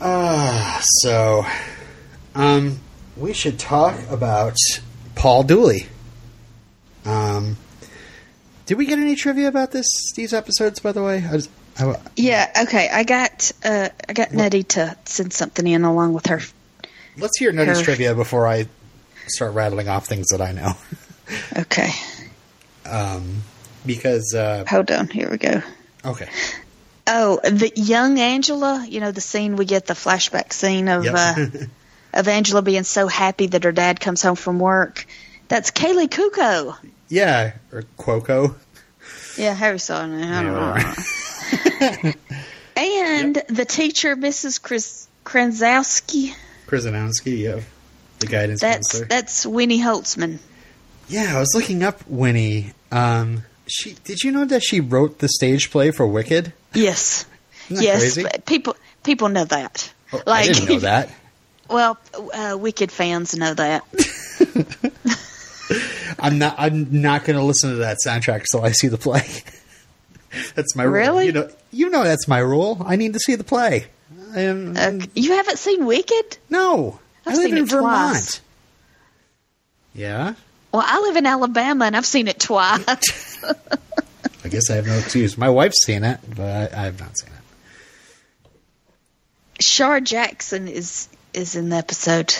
Ah, 0.00 0.80
so, 1.02 1.46
um, 2.34 2.80
we 3.16 3.32
should 3.32 3.58
talk 3.58 3.98
about 4.10 4.56
Paul 5.14 5.44
Dooley. 5.44 5.86
Um, 7.04 7.56
did 8.66 8.76
we 8.78 8.86
get 8.86 8.98
any 8.98 9.14
trivia 9.14 9.48
about 9.48 9.70
this? 9.72 9.86
These 10.16 10.32
episodes, 10.34 10.80
by 10.80 10.92
the 10.92 11.02
way. 11.02 11.18
I 11.24 11.32
just, 11.36 11.50
I, 11.78 11.96
Yeah, 12.16 12.50
okay. 12.64 12.88
I 12.92 13.04
got 13.04 13.52
uh, 13.64 13.88
I 14.08 14.12
got 14.12 14.32
Nettie 14.32 14.64
to 14.64 14.96
send 15.04 15.32
something 15.32 15.66
in 15.66 15.84
along 15.84 16.12
with 16.14 16.26
her. 16.26 16.40
let's 17.16 17.38
hear 17.38 17.52
Nettie's 17.52 17.78
Her- 17.78 17.84
trivia 17.84 18.14
before 18.14 18.46
I 18.48 18.66
start 19.28 19.54
rattling 19.54 19.88
off 19.88 20.06
things 20.06 20.26
that 20.28 20.40
I 20.40 20.52
know. 20.52 20.72
Okay, 21.56 21.90
Um, 22.88 23.42
because 23.86 24.34
uh, 24.34 24.64
hold 24.68 24.90
on. 24.90 25.08
Here 25.08 25.28
we 25.30 25.38
go. 25.38 25.62
okay, 26.04 26.28
Oh, 27.06 27.38
the 27.42 27.70
young 27.76 28.18
Angela. 28.18 28.84
You 28.88 29.00
know 29.00 29.10
the 29.12 29.20
scene 29.20 29.56
we 29.56 29.64
get 29.64 29.86
the 29.86 29.94
flashback 29.94 30.52
scene 30.52 30.88
of 30.88 31.04
Yep. 31.04 31.14
uh, 31.16 31.46
of 32.18 32.28
Angela 32.28 32.62
being 32.62 32.82
so 32.84 33.08
happy 33.08 33.46
that 33.48 33.64
her 33.64 33.72
dad 33.72 34.00
comes 34.00 34.22
home 34.22 34.36
from 34.36 34.58
work. 34.58 35.06
That's 35.48 35.70
Kaylee 35.70 36.08
Kuko. 36.08 36.76
yeah, 37.08 37.52
or 37.72 37.82
Quoco. 37.98 38.54
Yeah, 39.36 39.52
Harry 39.54 39.78
saw 39.78 40.04
it. 40.04 40.08
I 40.24 40.42
don't 40.42 40.54
know. 40.54 40.72
right. 40.72 42.16
And 42.76 43.36
the 43.48 43.64
teacher, 43.64 44.16
Mrs. 44.16 44.60
Kranzowski. 45.24 46.34
Krasinowski, 46.66 47.36
yeah. 47.36 47.60
The 48.18 48.26
guidance 48.26 48.60
That's 48.60 48.92
counselor. 48.92 49.06
that's 49.06 49.46
Winnie 49.46 49.78
Holzman. 49.80 50.38
Yeah, 51.08 51.36
I 51.36 51.40
was 51.40 51.52
looking 51.54 51.82
up 51.82 52.06
Winnie. 52.08 52.72
Um, 52.92 53.42
she 53.66 53.94
did 54.04 54.22
you 54.22 54.32
know 54.32 54.44
that 54.44 54.62
she 54.62 54.80
wrote 54.80 55.18
the 55.18 55.28
stage 55.28 55.70
play 55.70 55.90
for 55.90 56.06
Wicked? 56.06 56.52
Yes, 56.74 57.26
yes. 57.68 58.18
People 58.46 58.76
people 59.02 59.28
know 59.28 59.44
that. 59.44 59.92
Oh, 60.12 60.22
I 60.26 60.44
didn't 60.44 60.68
know 60.68 60.78
that. 60.80 61.10
Well, 61.66 61.96
uh, 62.34 62.58
Wicked 62.60 62.92
fans 62.92 63.34
know 63.34 63.54
that. 63.54 63.82
I'm 66.18 66.38
not. 66.38 66.54
I'm 66.58 67.00
not 67.00 67.24
going 67.24 67.38
to 67.38 67.44
listen 67.44 67.70
to 67.70 67.76
that 67.76 67.96
soundtrack 68.06 68.40
until 68.40 68.62
I 68.64 68.72
see 68.72 68.88
the 68.88 68.98
play. 68.98 69.26
that's 70.54 70.76
my 70.76 70.82
rule. 70.84 70.92
Really? 70.92 71.26
You 71.26 71.32
know. 71.32 71.48
You 71.72 71.88
know 71.88 72.04
that's 72.04 72.28
my 72.28 72.38
rule. 72.38 72.82
I 72.84 72.96
need 72.96 73.14
to 73.14 73.18
see 73.18 73.34
the 73.34 73.44
play. 73.44 73.86
I 74.34 74.40
am, 74.40 74.76
Uh, 74.76 75.06
you 75.14 75.32
haven't 75.32 75.58
seen 75.58 75.86
Wicked? 75.86 76.36
no, 76.50 77.00
I've 77.24 77.32
I 77.32 77.36
live 77.36 77.44
seen 77.46 77.56
in 77.56 77.64
it 77.64 77.70
Vermont. 77.70 78.12
twice. 78.12 78.40
Yeah, 79.94 80.34
Well, 80.74 80.82
I 80.84 80.98
live 81.02 81.14
in 81.14 81.24
Alabama 81.24 81.84
and 81.84 81.96
I've 81.96 82.04
seen 82.04 82.26
it 82.26 82.40
twice. 82.40 82.84
I 84.44 84.48
guess 84.48 84.70
I 84.70 84.74
have 84.74 84.88
no 84.88 84.98
excuse. 84.98 85.38
My 85.38 85.48
wife's 85.48 85.84
seen 85.84 86.02
it, 86.02 86.18
but 86.28 86.74
I, 86.74 86.80
I 86.82 86.84
have 86.86 86.98
not 86.98 87.16
seen 87.16 87.30
it. 87.30 88.50
Shar 89.62 90.00
Jackson 90.00 90.66
is 90.66 91.08
is 91.32 91.54
in 91.54 91.68
the 91.68 91.76
episode. 91.76 92.34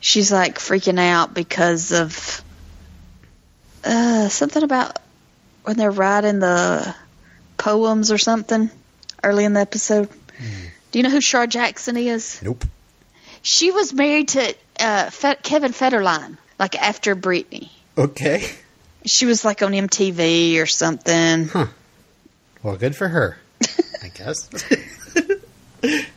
She's 0.00 0.32
like 0.32 0.58
freaking 0.58 0.98
out 0.98 1.32
because 1.32 1.92
of 1.92 2.42
uh, 3.84 4.28
something 4.28 4.64
about 4.64 4.98
when 5.62 5.76
they're 5.76 5.92
writing 5.92 6.40
the 6.40 6.92
poems 7.56 8.10
or 8.10 8.18
something 8.18 8.68
early 9.22 9.44
in 9.44 9.52
the 9.52 9.60
episode. 9.60 10.08
Do 10.90 10.98
you 10.98 11.04
know 11.04 11.10
who 11.10 11.20
Shar 11.20 11.46
Jackson 11.46 11.96
is? 11.96 12.42
Nope. 12.42 12.64
She 13.42 13.70
was 13.70 13.92
married 13.92 14.26
to 14.30 14.56
uh, 14.80 15.10
Fe- 15.10 15.38
Kevin 15.40 15.70
Federline, 15.70 16.36
like 16.58 16.74
after 16.76 17.14
Britney. 17.16 17.70
Okay. 17.96 18.48
She 19.06 19.26
was 19.26 19.44
like 19.44 19.62
on 19.62 19.72
MTV 19.72 20.60
or 20.60 20.66
something. 20.66 21.48
Huh. 21.48 21.66
Well, 22.62 22.76
good 22.76 22.96
for 22.96 23.08
her. 23.08 23.38
I 24.02 24.08
guess. 24.14 24.48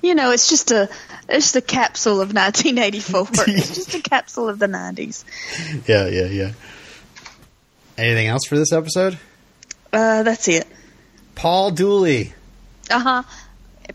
You 0.00 0.14
know, 0.14 0.30
it's 0.30 0.48
just 0.48 0.70
a 0.70 0.88
it's 1.28 1.52
just 1.52 1.56
a 1.56 1.60
capsule 1.60 2.20
of 2.20 2.32
1984. 2.32 3.26
it's 3.48 3.74
just 3.74 3.94
a 3.94 4.00
capsule 4.00 4.48
of 4.48 4.58
the 4.58 4.66
90s. 4.66 5.24
yeah, 5.88 6.06
yeah, 6.06 6.26
yeah. 6.26 6.52
Anything 7.98 8.28
else 8.28 8.44
for 8.46 8.56
this 8.56 8.72
episode? 8.72 9.18
Uh, 9.92 10.22
that's 10.22 10.48
it. 10.48 10.66
Paul 11.34 11.70
Dooley. 11.72 12.32
Uh 12.90 12.98
huh. 13.00 13.22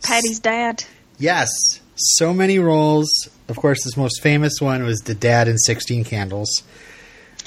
Patty's 0.03 0.39
dad. 0.39 0.83
Yes, 1.19 1.49
so 1.95 2.33
many 2.33 2.59
roles. 2.59 3.29
Of 3.49 3.55
course, 3.55 3.83
his 3.83 3.95
most 3.97 4.21
famous 4.21 4.59
one 4.59 4.83
was 4.83 4.99
the 5.01 5.15
dad 5.15 5.47
in 5.47 5.57
Sixteen 5.57 6.03
Candles. 6.03 6.63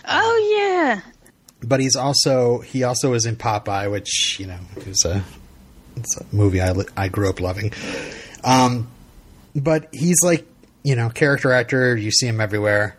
Oh 0.08 0.56
yeah. 0.58 1.00
But 1.62 1.80
he's 1.80 1.94
also 1.96 2.60
he 2.60 2.84
also 2.84 3.10
was 3.10 3.26
in 3.26 3.36
Popeye, 3.36 3.90
which 3.90 4.38
you 4.40 4.46
know 4.46 4.58
is 4.86 5.04
a 5.04 5.22
it's 5.96 6.16
a 6.20 6.24
movie 6.32 6.60
I 6.62 6.72
I 6.96 7.08
grew 7.08 7.28
up 7.28 7.40
loving. 7.40 7.72
Um, 8.42 8.88
but 9.54 9.88
he's 9.92 10.16
like 10.24 10.46
you 10.82 10.96
know 10.96 11.10
character 11.10 11.52
actor. 11.52 11.94
You 11.96 12.10
see 12.10 12.26
him 12.26 12.40
everywhere, 12.40 12.96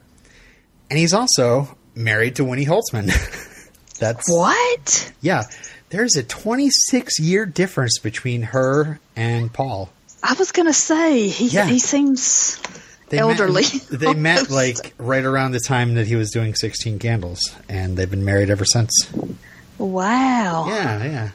and 0.89 0.99
he's 0.99 1.13
also 1.13 1.75
married 1.95 2.35
to 2.35 2.45
Winnie 2.45 2.65
Holzman. 2.67 3.07
That's 3.99 4.29
What? 4.29 5.11
yeah. 5.21 5.43
There's 5.89 6.15
a 6.15 6.23
26 6.23 7.19
year 7.19 7.45
difference 7.45 7.99
between 7.99 8.43
her 8.43 8.99
and 9.15 9.51
Paul. 9.51 9.89
I 10.23 10.33
was 10.33 10.51
gonna 10.51 10.71
say 10.73 11.27
he 11.27 11.47
Yeah. 11.47 11.65
he 11.65 11.79
seems 11.79 12.57
They 13.11 13.19
elderly. 13.19 13.63
Met, 13.63 13.87
they 13.99 14.13
met 14.13 14.49
like 14.49 14.93
right 14.97 15.23
around 15.23 15.51
the 15.51 15.59
time 15.59 15.93
that 15.95 16.07
he 16.07 16.15
was 16.15 16.31
doing 16.31 16.55
16 16.55 16.97
Candles, 16.99 17.55
and 17.69 17.95
they've 17.97 18.09
been 18.09 18.25
married 18.25 18.49
ever 18.49 18.65
since. 18.65 18.91
wow. 19.77 20.65
Yeah, 20.67 21.03
yeah. 21.03 21.29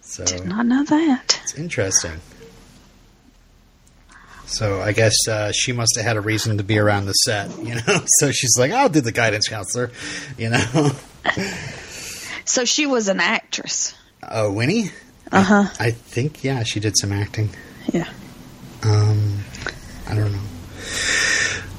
So 0.00 0.24
Did 0.24 0.46
not 0.46 0.66
know 0.66 0.82
that. 0.84 1.40
it's 1.44 1.54
interesting. 1.54 2.20
So 4.46 4.80
I 4.80 4.90
guess 4.92 5.14
uh, 5.28 5.52
she 5.52 5.72
must 5.72 5.92
have 5.96 6.04
had 6.04 6.16
a 6.16 6.20
reason 6.20 6.58
to 6.58 6.64
be 6.64 6.78
around 6.78 7.06
the 7.06 7.12
set, 7.12 7.56
you 7.62 7.74
know. 7.76 8.04
So 8.18 8.32
she's 8.32 8.56
like, 8.58 8.72
"I'll 8.72 8.88
do 8.88 9.00
the 9.00 9.12
guidance 9.12 9.48
counselor," 9.48 9.90
you 10.38 10.50
know. 10.50 10.90
So 12.46 12.64
she 12.64 12.84
was 12.86 13.06
an 13.06 13.20
actress. 13.20 13.94
Oh, 14.28 14.50
Winnie. 14.52 14.90
Uh 15.30 15.42
huh. 15.42 15.64
I 15.78 15.92
think 15.92 16.42
yeah, 16.42 16.64
she 16.64 16.80
did 16.80 16.98
some 16.98 17.12
acting. 17.12 17.50
Yeah. 17.92 18.08
Um, 18.82 19.44
I 20.08 20.16
don't 20.16 20.32
know. 20.32 20.40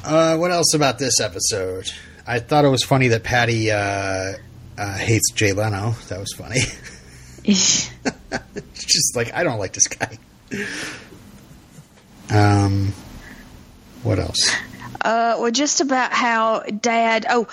Uh, 0.06 0.38
what 0.38 0.51
else 0.62 0.76
about 0.76 1.00
this 1.00 1.20
episode? 1.20 1.92
I 2.28 2.38
thought 2.38 2.66
it 2.66 2.68
was 2.68 2.84
funny 2.84 3.08
that 3.08 3.24
Patty 3.24 3.72
uh, 3.72 4.34
uh, 4.78 4.98
hates 4.98 5.32
Jay 5.32 5.54
Leno. 5.54 5.96
That 6.10 6.20
was 6.20 6.34
funny. 6.34 6.60
Just 7.44 9.16
like, 9.16 9.34
I 9.34 9.44
don't 9.44 9.58
like 9.58 9.74
this 9.74 9.88
guy. 9.88 10.20
Um, 12.30 12.94
what 14.04 14.20
else? 14.20 14.56
Uh, 15.04 15.38
well, 15.40 15.50
just 15.50 15.82
about 15.82 16.14
how 16.14 16.60
dad. 16.60 17.26
Oh, 17.28 17.48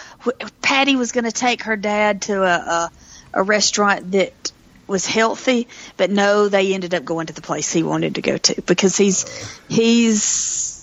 Patty 0.60 0.96
was 0.96 1.12
going 1.12 1.24
to 1.24 1.32
take 1.32 1.62
her 1.62 1.76
dad 1.76 2.22
to 2.22 2.42
a, 2.42 2.56
a 2.56 2.90
a 3.32 3.42
restaurant 3.42 4.12
that 4.12 4.52
was 4.86 5.06
healthy, 5.06 5.66
but 5.96 6.10
no, 6.10 6.48
they 6.50 6.74
ended 6.74 6.92
up 6.92 7.06
going 7.06 7.28
to 7.28 7.32
the 7.32 7.40
place 7.40 7.72
he 7.72 7.82
wanted 7.82 8.16
to 8.16 8.22
go 8.22 8.36
to 8.36 8.60
because 8.62 8.98
he's 8.98 9.24
he's 9.68 10.77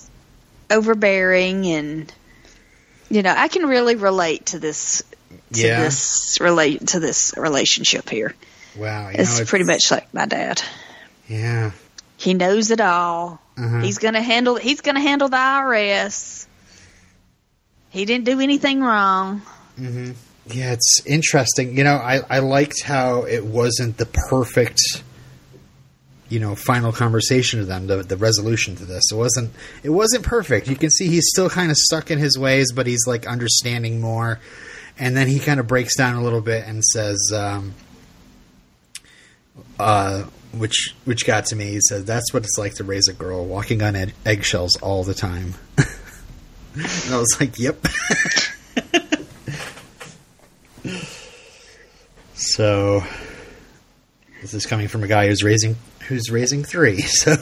overbearing 0.69 1.65
and 1.67 2.11
you 3.09 3.21
know 3.21 3.33
I 3.35 3.47
can 3.47 3.65
really 3.67 3.95
relate 3.95 4.47
to 4.47 4.59
this 4.59 5.03
to 5.53 5.61
Yeah. 5.67 5.83
this 5.83 6.37
relate 6.41 6.87
to 6.87 6.99
this 6.99 7.33
relationship 7.37 8.09
here. 8.09 8.33
Wow, 8.75 9.09
you 9.09 9.15
It's 9.19 9.39
know, 9.39 9.45
pretty 9.45 9.65
much 9.65 9.91
like 9.91 10.13
my 10.13 10.25
dad. 10.25 10.61
yeah. 11.27 11.71
He 12.17 12.33
knows 12.33 12.71
it 12.71 12.79
all. 12.81 13.41
Uh-huh. 13.57 13.79
He's 13.81 13.97
gonna 13.99 14.21
handle. 14.21 14.55
He's 14.55 14.81
gonna 14.81 15.01
handle 15.01 15.27
the 15.29 15.37
IRS. 15.37 16.45
He 17.89 18.05
didn't 18.05 18.25
do 18.25 18.39
anything 18.41 18.81
wrong. 18.81 19.41
hmm 19.77 20.11
Yeah, 20.47 20.73
it's 20.73 21.01
interesting. 21.05 21.77
You 21.77 21.83
know, 21.83 21.95
I, 21.95 22.21
I 22.29 22.39
liked 22.39 22.81
how 22.83 23.23
it 23.23 23.45
wasn't 23.45 23.97
the 23.97 24.05
perfect, 24.05 24.79
you 26.29 26.39
know, 26.39 26.55
final 26.55 26.91
conversation 26.91 27.59
to 27.59 27.65
them, 27.65 27.87
the, 27.87 27.97
the 27.97 28.17
resolution 28.17 28.75
to 28.77 28.85
this. 28.85 29.11
It 29.11 29.15
wasn't 29.15 29.53
it 29.83 29.89
wasn't 29.89 30.23
perfect. 30.25 30.67
You 30.67 30.75
can 30.75 30.89
see 30.89 31.07
he's 31.07 31.27
still 31.29 31.49
kind 31.49 31.71
of 31.71 31.77
stuck 31.77 32.11
in 32.11 32.19
his 32.19 32.37
ways, 32.37 32.71
but 32.71 32.87
he's 32.87 33.05
like 33.07 33.27
understanding 33.27 34.01
more. 34.01 34.39
And 34.97 35.15
then 35.15 35.27
he 35.27 35.39
kind 35.39 35.59
of 35.59 35.67
breaks 35.67 35.95
down 35.95 36.15
a 36.15 36.23
little 36.23 36.41
bit 36.41 36.65
and 36.65 36.83
says, 36.83 37.19
um, 37.35 37.73
uh, 39.77 40.23
which 40.53 40.95
which 41.03 41.25
got 41.25 41.45
to 41.47 41.55
me. 41.55 41.65
He 41.71 41.81
said, 41.81 42.05
"That's 42.05 42.33
what 42.33 42.43
it's 42.43 42.57
like 42.57 42.75
to 42.75 42.83
raise 42.83 43.07
a 43.09 43.13
girl, 43.13 43.45
walking 43.45 43.83
on 43.83 43.95
ed- 43.95 44.13
eggshells 44.25 44.77
all 44.77 45.03
the 45.03 45.13
time." 45.13 45.55
and 45.77 47.13
I 47.13 47.17
was 47.17 47.35
like, 47.39 47.59
"Yep." 47.59 47.85
So 52.37 53.03
this 54.41 54.53
is 54.53 54.65
coming 54.65 54.87
from 54.87 55.03
a 55.03 55.07
guy 55.07 55.27
who's 55.27 55.41
raising 55.41 55.77
who's 56.07 56.29
raising 56.31 56.63
three. 56.63 57.01
So 57.07 57.35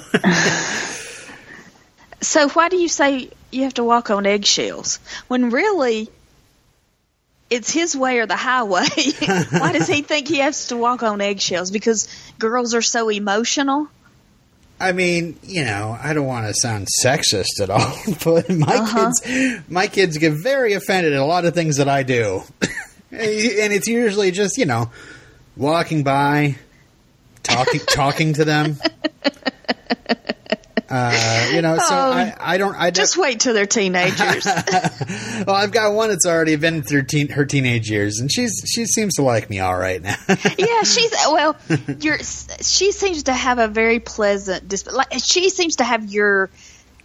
So 2.21 2.47
why 2.49 2.69
do 2.69 2.77
you 2.77 2.87
say 2.87 3.29
you 3.51 3.63
have 3.63 3.73
to 3.75 3.83
walk 3.83 4.09
on 4.09 4.25
eggshells 4.25 4.99
when 5.27 5.49
really 5.49 6.09
it's 7.49 7.69
his 7.69 7.95
way 7.97 8.19
or 8.19 8.25
the 8.25 8.37
highway? 8.37 8.85
why 9.49 9.73
does 9.73 9.87
he 9.87 10.01
think 10.03 10.27
he 10.29 10.37
has 10.39 10.67
to 10.67 10.77
walk 10.77 11.03
on 11.03 11.19
eggshells? 11.19 11.69
Because 11.69 12.07
girls 12.39 12.73
are 12.73 12.81
so 12.81 13.09
emotional. 13.09 13.89
I 14.79 14.91
mean, 14.93 15.37
you 15.43 15.65
know, 15.65 15.97
I 16.01 16.13
don't 16.13 16.25
want 16.25 16.47
to 16.47 16.53
sound 16.55 16.87
sexist 17.03 17.61
at 17.61 17.69
all, 17.69 17.93
but 18.23 18.49
my 18.49 18.75
Uh-huh. 18.77 19.11
kids 19.21 19.61
my 19.69 19.87
kids 19.87 20.17
get 20.17 20.31
very 20.41 20.73
offended 20.73 21.11
at 21.13 21.19
a 21.19 21.25
lot 21.25 21.43
of 21.45 21.53
things 21.53 21.75
that 21.77 21.89
I 21.89 22.03
do. 22.03 22.41
and 23.11 23.73
it's 23.73 23.87
usually 23.87 24.31
just, 24.31 24.57
you 24.57 24.65
know, 24.65 24.89
walking 25.57 26.03
by, 26.03 26.55
talking 27.43 27.79
talking 27.81 28.33
to 28.33 28.45
them. 28.45 28.77
Uh, 30.89 31.49
you 31.53 31.61
know, 31.63 31.75
so 31.77 31.85
Oh, 31.89 32.11
I, 32.11 32.35
I 32.39 32.57
don't. 32.59 32.75
I 32.75 32.91
Just 32.91 33.17
wait 33.17 33.39
till 33.39 33.55
they're 33.55 33.65
teenagers. 33.65 34.45
well, 35.47 35.55
I've 35.55 35.71
got 35.71 35.93
one 35.93 36.09
that's 36.09 36.27
already 36.27 36.55
been 36.55 36.83
through 36.83 37.05
teen, 37.05 37.29
her 37.29 37.45
teenage 37.45 37.89
years, 37.89 38.19
and 38.19 38.31
she's 38.31 38.61
she 38.71 38.85
seems 38.85 39.15
to 39.15 39.23
like 39.23 39.49
me 39.49 39.59
all 39.59 39.75
right 39.75 39.99
now. 40.01 40.15
yeah, 40.57 40.83
she's 40.83 41.11
well. 41.31 41.55
You're. 41.99 42.19
She 42.19 42.91
seems 42.91 43.23
to 43.23 43.33
have 43.33 43.57
a 43.57 43.67
very 43.67 43.99
pleasant. 43.99 44.67
Disp- 44.67 44.91
like 44.91 45.13
she 45.17 45.49
seems 45.49 45.77
to 45.77 45.83
have 45.83 46.05
your 46.11 46.51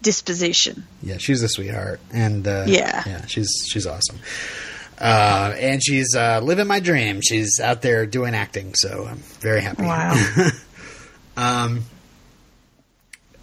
disposition. 0.03 0.85
yeah, 1.03 1.17
she's 1.17 1.43
a 1.43 1.49
sweetheart, 1.49 2.01
and 2.13 2.47
uh, 2.47 2.65
Yeah. 2.69 3.03
yeah, 3.07 3.25
she's 3.27 3.51
she's 3.71 3.87
awesome. 3.87 4.19
Uh, 5.01 5.55
and 5.59 5.83
she's 5.83 6.15
uh, 6.17 6.41
living 6.43 6.67
my 6.67 6.81
dream. 6.81 7.21
She's 7.21 7.61
out 7.61 7.83
there 7.83 8.05
doing 8.05 8.35
acting, 8.35 8.75
so 8.75 9.07
I'm 9.09 9.19
very 9.41 9.61
happy. 9.61 9.83
Wow. 9.83 10.15
um, 11.37 11.85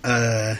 uh, 0.04 0.56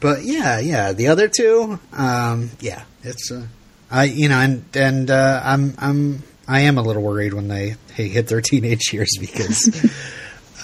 but 0.00 0.22
yeah, 0.22 0.58
yeah, 0.58 0.92
the 0.92 1.08
other 1.08 1.28
two, 1.28 1.78
um, 1.92 2.50
yeah, 2.60 2.84
it's 3.02 3.30
uh, 3.30 3.46
I, 3.90 4.04
you 4.04 4.28
know, 4.28 4.38
and 4.38 4.64
and 4.74 5.10
uh, 5.10 5.40
I'm 5.44 5.74
I'm 5.78 6.22
I 6.46 6.60
am 6.60 6.78
a 6.78 6.82
little 6.82 7.02
worried 7.02 7.34
when 7.34 7.48
they 7.48 7.76
hey, 7.92 8.08
hit 8.08 8.28
their 8.28 8.40
teenage 8.40 8.80
years 8.92 9.16
because, 9.20 9.68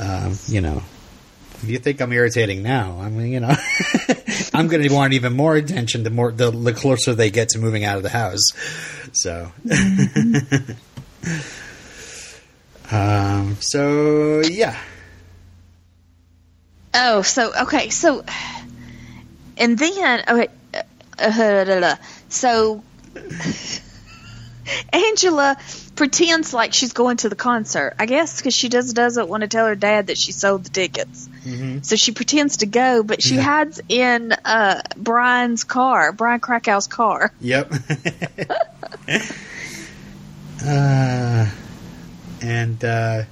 um, 0.00 0.38
you 0.46 0.60
know, 0.60 0.82
if 1.62 1.68
you 1.68 1.78
think 1.78 2.00
I'm 2.00 2.12
irritating 2.12 2.62
now, 2.62 3.00
I 3.00 3.08
mean, 3.08 3.32
you 3.32 3.40
know, 3.40 3.54
I'm 4.54 4.68
going 4.68 4.82
to 4.86 4.94
want 4.94 5.12
even 5.12 5.34
more 5.34 5.56
attention 5.56 6.02
the 6.02 6.10
more 6.10 6.32
the, 6.32 6.50
the 6.50 6.72
closer 6.72 7.14
they 7.14 7.30
get 7.30 7.50
to 7.50 7.58
moving 7.58 7.84
out 7.84 7.96
of 7.96 8.02
the 8.02 8.10
house. 8.10 8.42
So, 9.14 9.52
um, 12.90 13.56
so 13.61 14.40
yeah, 14.40 14.76
Oh, 16.97 17.23
so 17.23 17.52
okay, 17.62 17.90
so 17.90 18.25
and 19.56 19.76
then 19.76 20.23
okay, 20.28 20.49
uh, 20.75 20.83
uh, 21.18 21.64
da, 21.64 21.80
da. 21.80 21.94
so 22.28 22.85
Angela 24.92 25.56
pretends 25.97 26.54
like 26.54 26.73
she's 26.73 26.92
going 26.92 27.16
to 27.18 27.28
the 27.28 27.35
concert. 27.37 27.94
I 27.99 28.06
guess 28.06 28.37
because 28.38 28.54
she 28.54 28.68
just 28.68 28.94
doesn't 28.94 29.28
want 29.28 29.40
to 29.42 29.49
tell 29.49 29.66
her 29.66 29.75
dad 29.75 30.06
that 30.06 30.18
she 30.18 30.30
sold 30.33 30.64
the 30.64 30.71
tickets. 30.71 31.28
So 31.82 31.96
she 31.96 32.12
pretends 32.12 32.58
to 32.58 32.66
go, 32.66 33.02
but 33.02 33.22
she 33.22 33.34
Yeah. 33.36 33.42
hides 33.42 33.80
in 33.88 34.32
uh, 34.32 34.80
Brian's 34.96 35.62
car, 35.64 36.12
Brian 36.12 36.40
Krakow's 36.40 36.86
car. 36.86 37.32
Yep. 37.40 37.72
uh, 40.66 41.50
and 42.42 42.84
uh, 42.84 43.22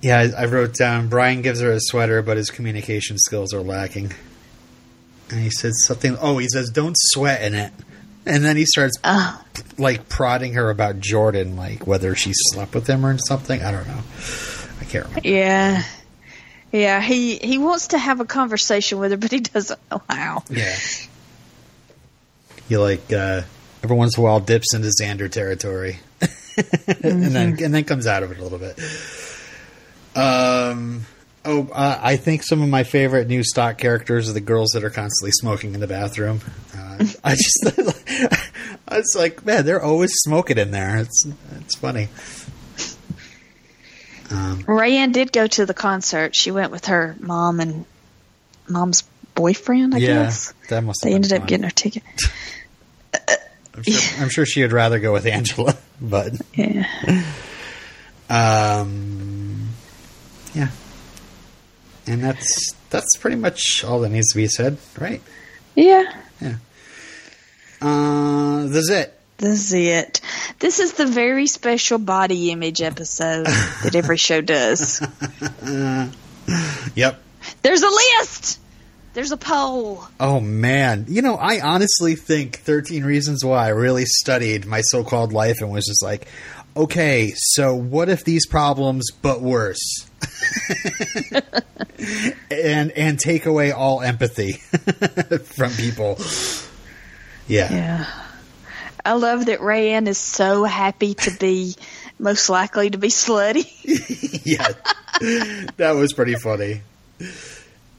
yeah, 0.00 0.18
I, 0.36 0.42
I 0.42 0.46
wrote 0.46 0.74
down 0.74 1.08
Brian 1.08 1.42
gives 1.42 1.60
her 1.60 1.72
a 1.72 1.80
sweater, 1.80 2.22
but 2.22 2.36
his 2.36 2.50
communication 2.50 3.18
skills 3.18 3.52
are 3.54 3.60
lacking. 3.62 4.12
And 5.30 5.40
he 5.40 5.50
says 5.50 5.74
something. 5.86 6.16
Oh, 6.20 6.38
he 6.38 6.48
says, 6.48 6.70
"Don't 6.70 6.94
sweat 6.96 7.42
in 7.42 7.54
it." 7.54 7.72
And 8.26 8.44
then 8.44 8.56
he 8.56 8.64
starts 8.66 8.96
Uh, 9.02 9.36
like 9.78 10.08
prodding 10.08 10.52
her 10.54 10.70
about 10.70 11.00
Jordan, 11.00 11.56
like 11.56 11.86
whether 11.86 12.14
she 12.14 12.32
slept 12.52 12.74
with 12.74 12.86
him 12.86 13.04
or 13.04 13.16
something. 13.18 13.62
I 13.62 13.70
don't 13.72 13.86
know. 13.88 14.00
I 14.80 14.84
can't 14.84 15.06
remember. 15.06 15.28
yeah. 15.28 15.82
Yeah, 16.74 17.00
he, 17.00 17.36
he 17.36 17.58
wants 17.58 17.88
to 17.88 17.98
have 17.98 18.18
a 18.18 18.24
conversation 18.24 18.98
with 18.98 19.12
her, 19.12 19.16
but 19.16 19.30
he 19.30 19.38
doesn't 19.38 19.78
know 19.92 20.02
how. 20.10 20.42
Yeah. 20.50 20.74
He 22.68 22.76
like 22.76 23.12
uh, 23.12 23.42
every 23.84 23.96
once 23.96 24.16
in 24.16 24.22
a 24.22 24.24
while 24.24 24.40
dips 24.40 24.74
into 24.74 24.88
Xander 24.88 25.30
territory, 25.30 26.00
and 27.02 27.22
then 27.22 27.62
and 27.62 27.72
then 27.72 27.84
comes 27.84 28.08
out 28.08 28.24
of 28.24 28.32
it 28.32 28.38
a 28.38 28.42
little 28.42 28.58
bit. 28.58 28.76
Um. 30.16 31.06
Oh, 31.44 31.68
uh, 31.70 32.00
I 32.02 32.16
think 32.16 32.42
some 32.42 32.62
of 32.62 32.68
my 32.70 32.82
favorite 32.84 33.28
new 33.28 33.44
stock 33.44 33.76
characters 33.76 34.30
are 34.30 34.32
the 34.32 34.40
girls 34.40 34.70
that 34.70 34.82
are 34.82 34.90
constantly 34.90 35.30
smoking 35.32 35.74
in 35.74 35.80
the 35.80 35.86
bathroom. 35.86 36.40
Uh, 36.74 37.04
I 37.22 37.34
just, 37.34 37.66
I 38.88 38.96
was 38.96 39.14
like, 39.14 39.44
man, 39.44 39.66
they're 39.66 39.82
always 39.82 40.10
smoking 40.14 40.56
in 40.56 40.70
there. 40.70 40.96
It's 40.96 41.26
it's 41.58 41.76
funny. 41.76 42.08
Um, 44.30 44.62
Rayanne 44.64 45.12
did 45.12 45.32
go 45.32 45.46
to 45.46 45.66
the 45.66 45.74
concert. 45.74 46.34
She 46.34 46.50
went 46.50 46.70
with 46.70 46.86
her 46.86 47.14
mom 47.20 47.60
and 47.60 47.84
mom's 48.68 49.02
boyfriend, 49.34 49.94
I 49.94 49.98
yeah, 49.98 50.06
guess. 50.24 50.52
that 50.68 50.82
must. 50.82 51.00
They 51.02 51.14
ended 51.14 51.32
up 51.32 51.46
getting 51.46 51.64
her 51.64 51.70
ticket. 51.70 52.02
I'm 53.76 53.82
sure, 53.82 54.22
I'm 54.22 54.28
sure 54.28 54.46
she 54.46 54.62
would 54.62 54.72
rather 54.72 54.98
go 55.00 55.12
with 55.12 55.26
Angela, 55.26 55.76
but 56.00 56.32
Yeah. 56.54 56.86
Um, 58.30 59.68
yeah, 60.54 60.68
and 62.06 62.22
that's 62.22 62.72
that's 62.90 63.16
pretty 63.18 63.36
much 63.36 63.84
all 63.84 64.00
that 64.00 64.08
needs 64.10 64.28
to 64.28 64.36
be 64.36 64.46
said, 64.46 64.78
right? 64.98 65.20
Yeah. 65.74 66.04
Yeah. 66.40 66.56
Uh, 67.82 68.66
that's 68.68 68.88
it. 68.90 69.18
This 69.38 69.66
is 69.66 69.72
it. 69.72 70.20
This 70.58 70.78
is 70.78 70.92
the 70.94 71.06
very 71.06 71.46
special 71.46 71.98
body 71.98 72.50
image 72.50 72.80
episode 72.80 73.46
that 73.46 73.94
every 73.94 74.16
show 74.16 74.40
does. 74.40 75.04
Yep. 76.94 77.22
There's 77.62 77.82
a 77.82 77.88
list. 77.88 78.60
There's 79.14 79.32
a 79.32 79.36
poll. 79.36 80.04
Oh 80.20 80.40
man, 80.40 81.06
you 81.08 81.22
know, 81.22 81.36
I 81.36 81.60
honestly 81.60 82.16
think 82.16 82.58
Thirteen 82.58 83.04
Reasons 83.04 83.44
Why 83.44 83.68
really 83.68 84.04
studied 84.04 84.66
my 84.66 84.80
so-called 84.82 85.32
life 85.32 85.60
and 85.60 85.70
was 85.70 85.86
just 85.86 86.02
like, 86.02 86.26
okay, 86.76 87.32
so 87.34 87.74
what 87.74 88.08
if 88.08 88.24
these 88.24 88.46
problems, 88.46 89.10
but 89.10 89.40
worse, 89.40 90.06
and 92.50 92.90
and 92.92 93.18
take 93.18 93.46
away 93.46 93.72
all 93.72 94.02
empathy 94.02 94.52
from 95.56 95.72
people. 95.72 96.18
Yeah. 97.46 97.72
Yeah. 97.72 98.23
I 99.04 99.12
love 99.14 99.46
that 99.46 99.60
Rayanne 99.60 100.06
is 100.08 100.18
so 100.18 100.64
happy 100.64 101.14
to 101.14 101.30
be 101.38 101.74
most 102.18 102.48
likely 102.48 102.90
to 102.90 102.98
be 102.98 103.08
slutty. 103.08 103.66
yeah, 104.44 104.68
that 105.76 105.92
was 105.92 106.12
pretty 106.12 106.34
funny. 106.36 106.80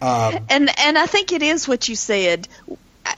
And 0.02 0.70
and 0.80 0.98
I 0.98 1.06
think 1.06 1.32
it 1.32 1.42
is 1.42 1.68
what 1.68 1.88
you 1.90 1.96
said. 1.96 2.48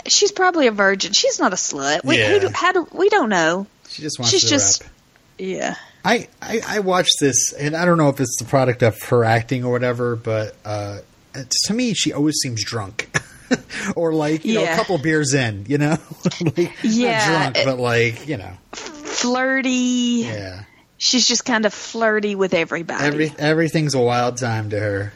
She's 0.08 0.32
probably 0.32 0.68
a 0.68 0.72
virgin. 0.72 1.14
She's 1.14 1.40
not 1.40 1.54
a 1.54 1.56
slut. 1.58 2.04
We, 2.04 2.18
Yeah. 2.20 2.40
who 2.40 2.50
how 2.50 2.72
do, 2.72 2.88
we 2.92 3.10
don't 3.10 3.30
know. 3.30 3.68
She 3.90 4.02
just 4.02 4.20
wants 4.20 4.32
She's 4.32 4.44
to 4.44 4.48
just 4.50 4.82
rap. 4.84 4.92
yeah. 5.38 5.76
I, 6.06 6.28
I 6.42 6.62
I 6.66 6.80
watched 6.80 7.16
this, 7.20 7.54
and 7.54 7.76
I 7.76 7.84
don't 7.86 7.98
know 7.98 8.10
if 8.10 8.20
it's 8.22 8.38
the 8.40 8.46
product 8.46 8.82
of 8.84 9.02
her 9.04 9.26
acting 9.26 9.66
or 9.66 9.72
whatever, 9.72 10.16
but 10.16 10.56
uh, 10.64 11.00
to 11.34 11.74
me, 11.74 11.94
she 11.94 12.14
always 12.14 12.36
seems 12.42 12.64
drunk, 12.64 13.10
or 13.96 14.14
like 14.14 14.46
you 14.46 14.56
know, 14.56 14.64
a 14.64 14.76
couple 14.76 14.98
beers 14.98 15.34
in, 15.34 15.66
you 15.68 15.78
know, 15.78 15.98
like, 16.58 16.74
Yeah, 16.84 17.52
drunk, 17.52 17.58
but 17.66 17.80
like 17.80 18.28
you 18.28 18.38
know, 18.38 18.52
Flirty. 18.74 20.26
yeah. 20.26 20.64
She's 21.00 21.28
just 21.28 21.46
kind 21.46 21.66
of 21.66 21.74
flirty 21.74 22.34
with 22.36 22.54
everybody. 22.56 23.04
Every 23.04 23.32
everything's 23.38 23.94
a 23.94 24.00
wild 24.00 24.38
time 24.38 24.72
to 24.72 24.80
her. 24.80 25.14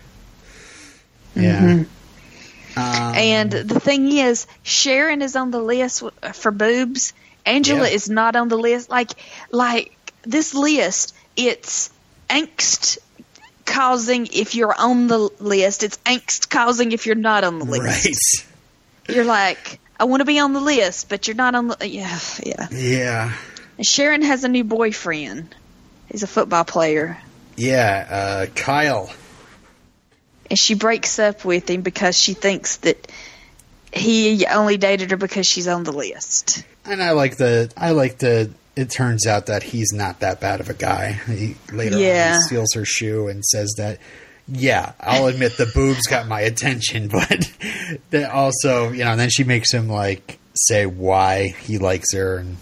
Yeah. 1.36 1.60
Mm-hmm. 1.62 2.80
Um, 2.80 3.16
And 3.16 3.52
the 3.52 3.80
thing 3.80 4.12
is, 4.12 4.48
Sharon 4.64 5.22
is 5.22 5.36
on 5.36 5.52
the 5.52 5.60
list 5.60 6.04
for 6.34 6.52
boobs. 6.52 7.14
Angela 7.46 7.88
Yeah. 7.88 7.96
is 7.96 8.10
not 8.10 8.36
on 8.36 8.48
the 8.48 8.58
list. 8.58 8.90
Like, 8.90 9.12
like 9.52 9.92
this 10.24 10.54
list, 10.54 11.16
it's 11.36 11.90
angst 12.30 12.98
causing 13.72 14.28
if 14.28 14.56
you're 14.56 14.74
on 14.78 15.08
the 15.08 15.18
list. 15.40 15.84
It's 15.84 15.98
angst 16.06 16.50
causing 16.50 16.92
if 16.92 17.06
you're 17.06 17.16
not 17.16 17.44
on 17.44 17.60
the 17.60 17.66
list. 17.66 18.46
right. 19.08 19.16
You're 19.16 19.26
like, 19.26 19.80
I 20.00 20.06
want 20.06 20.22
to 20.22 20.26
be 20.26 20.40
on 20.40 20.54
the 20.54 20.60
list, 20.62 21.10
but 21.10 21.28
you're 21.28 21.36
not 21.36 21.56
on 21.56 21.68
the. 21.70 21.78
Yeah, 21.88 22.20
yeah. 22.44 22.68
Yeah. 22.72 23.34
And 23.78 23.86
Sharon 23.86 24.22
has 24.22 24.44
a 24.44 24.50
new 24.50 24.64
boyfriend. 24.64 25.56
He's 26.12 26.24
a 26.24 26.28
football 26.28 26.66
player, 26.66 27.18
Yeah. 27.56 28.08
Uh, 28.10 28.46
Kyle. 28.54 29.10
and 30.50 30.60
she 30.60 30.74
breaks 30.76 31.18
up 31.20 31.46
with 31.46 31.70
him 31.70 31.82
because 31.82 32.20
she 32.20 32.34
thinks 32.34 32.78
that 32.78 33.10
he 33.94 34.46
only 34.46 34.78
dated 34.78 35.12
her 35.12 35.18
because 35.18 35.48
she's 35.48 35.68
on 35.68 35.84
the 35.84 35.92
list. 35.94 36.64
And 36.86 37.02
I 37.02 37.12
like 37.12 37.38
the 37.38 37.72
I 37.78 37.92
like 37.92 38.18
the 38.18 38.52
it 38.76 38.90
turns 38.90 39.28
out 39.28 39.48
that 39.48 39.64
he's 39.64 39.92
not 39.94 40.20
that 40.22 40.40
bad 40.40 40.60
of 40.60 40.70
a 40.70 40.74
guy. 40.74 41.14
He 41.28 41.56
later 41.72 41.98
Yeah. 41.98 42.34
on 42.36 42.42
steals 42.42 42.74
her 42.74 42.86
shoe 42.86 43.28
and 43.28 43.44
says 43.46 43.74
that 43.78 44.00
yeah, 44.48 44.94
I'll 45.00 45.28
admit 45.28 45.56
the 45.58 45.68
boobs 45.68 46.08
got 46.08 46.28
my 46.28 46.42
attention, 46.42 47.08
but 47.12 47.50
that 48.10 48.32
also, 48.32 48.92
you 48.92 49.04
know, 49.06 49.12
and 49.12 49.20
then 49.20 49.30
she 49.30 49.44
makes 49.44 49.72
him 49.72 49.88
like 49.88 50.40
say 50.56 50.86
why 50.86 51.48
he 51.50 51.78
likes 51.78 52.14
her 52.14 52.38
and 52.38 52.58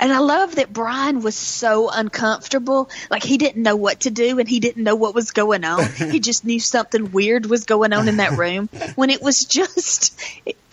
And 0.00 0.10
I 0.12 0.18
love 0.18 0.56
that 0.56 0.72
Brian 0.72 1.20
was 1.20 1.36
so 1.36 1.90
uncomfortable. 1.90 2.88
Like 3.10 3.22
he 3.22 3.36
didn't 3.36 3.62
know 3.62 3.76
what 3.76 4.00
to 4.00 4.10
do 4.10 4.38
and 4.38 4.48
he 4.48 4.58
didn't 4.58 4.82
know 4.82 4.96
what 4.96 5.14
was 5.14 5.30
going 5.32 5.64
on. 5.64 5.84
he 5.92 6.18
just 6.30 6.44
knew 6.44 6.58
something 6.58 7.12
weird 7.12 7.46
was 7.46 7.64
going 7.66 7.92
on 7.92 8.08
in 8.08 8.16
that 8.16 8.32
room 8.38 8.68
when 8.96 9.10
it 9.10 9.20
was 9.22 9.44
just 9.44 10.18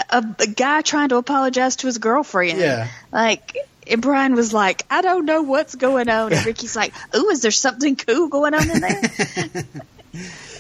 a, 0.10 0.24
a 0.40 0.48
guy 0.48 0.82
trying 0.82 1.10
to 1.10 1.18
apologize 1.18 1.76
to 1.78 1.88
his 1.88 1.98
girlfriend. 1.98 2.60
Yeah. 2.60 2.88
Like, 3.12 3.58
and 3.90 4.02
Brian 4.02 4.36
was 4.36 4.54
like, 4.54 4.84
I 4.90 5.02
don't 5.02 5.26
know 5.26 5.42
what's 5.42 5.76
going 5.76 6.10
on. 6.10 6.34
And 6.34 6.46
Ricky's 6.46 6.76
like, 6.76 6.94
Ooh, 7.16 7.30
is 7.30 7.42
there 7.42 7.52
something 7.52 7.96
cool 7.96 8.28
going 8.30 8.54
on 8.54 8.70
in 8.70 8.80
there? 8.80 9.02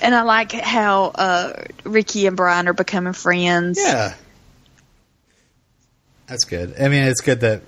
and 0.02 0.16
I 0.16 0.22
like 0.24 0.52
how 0.52 1.06
uh, 1.06 1.63
Ricky 1.84 2.28
and 2.28 2.36
Brian 2.38 2.68
are 2.68 2.74
becoming 2.74 3.13
friends. 3.13 3.80
Yeah. 3.82 4.13
That's 6.28 6.44
good. 6.44 6.76
I 6.80 6.90
mean, 6.90 7.04
it's 7.04 7.22
good 7.22 7.40
that 7.42 7.62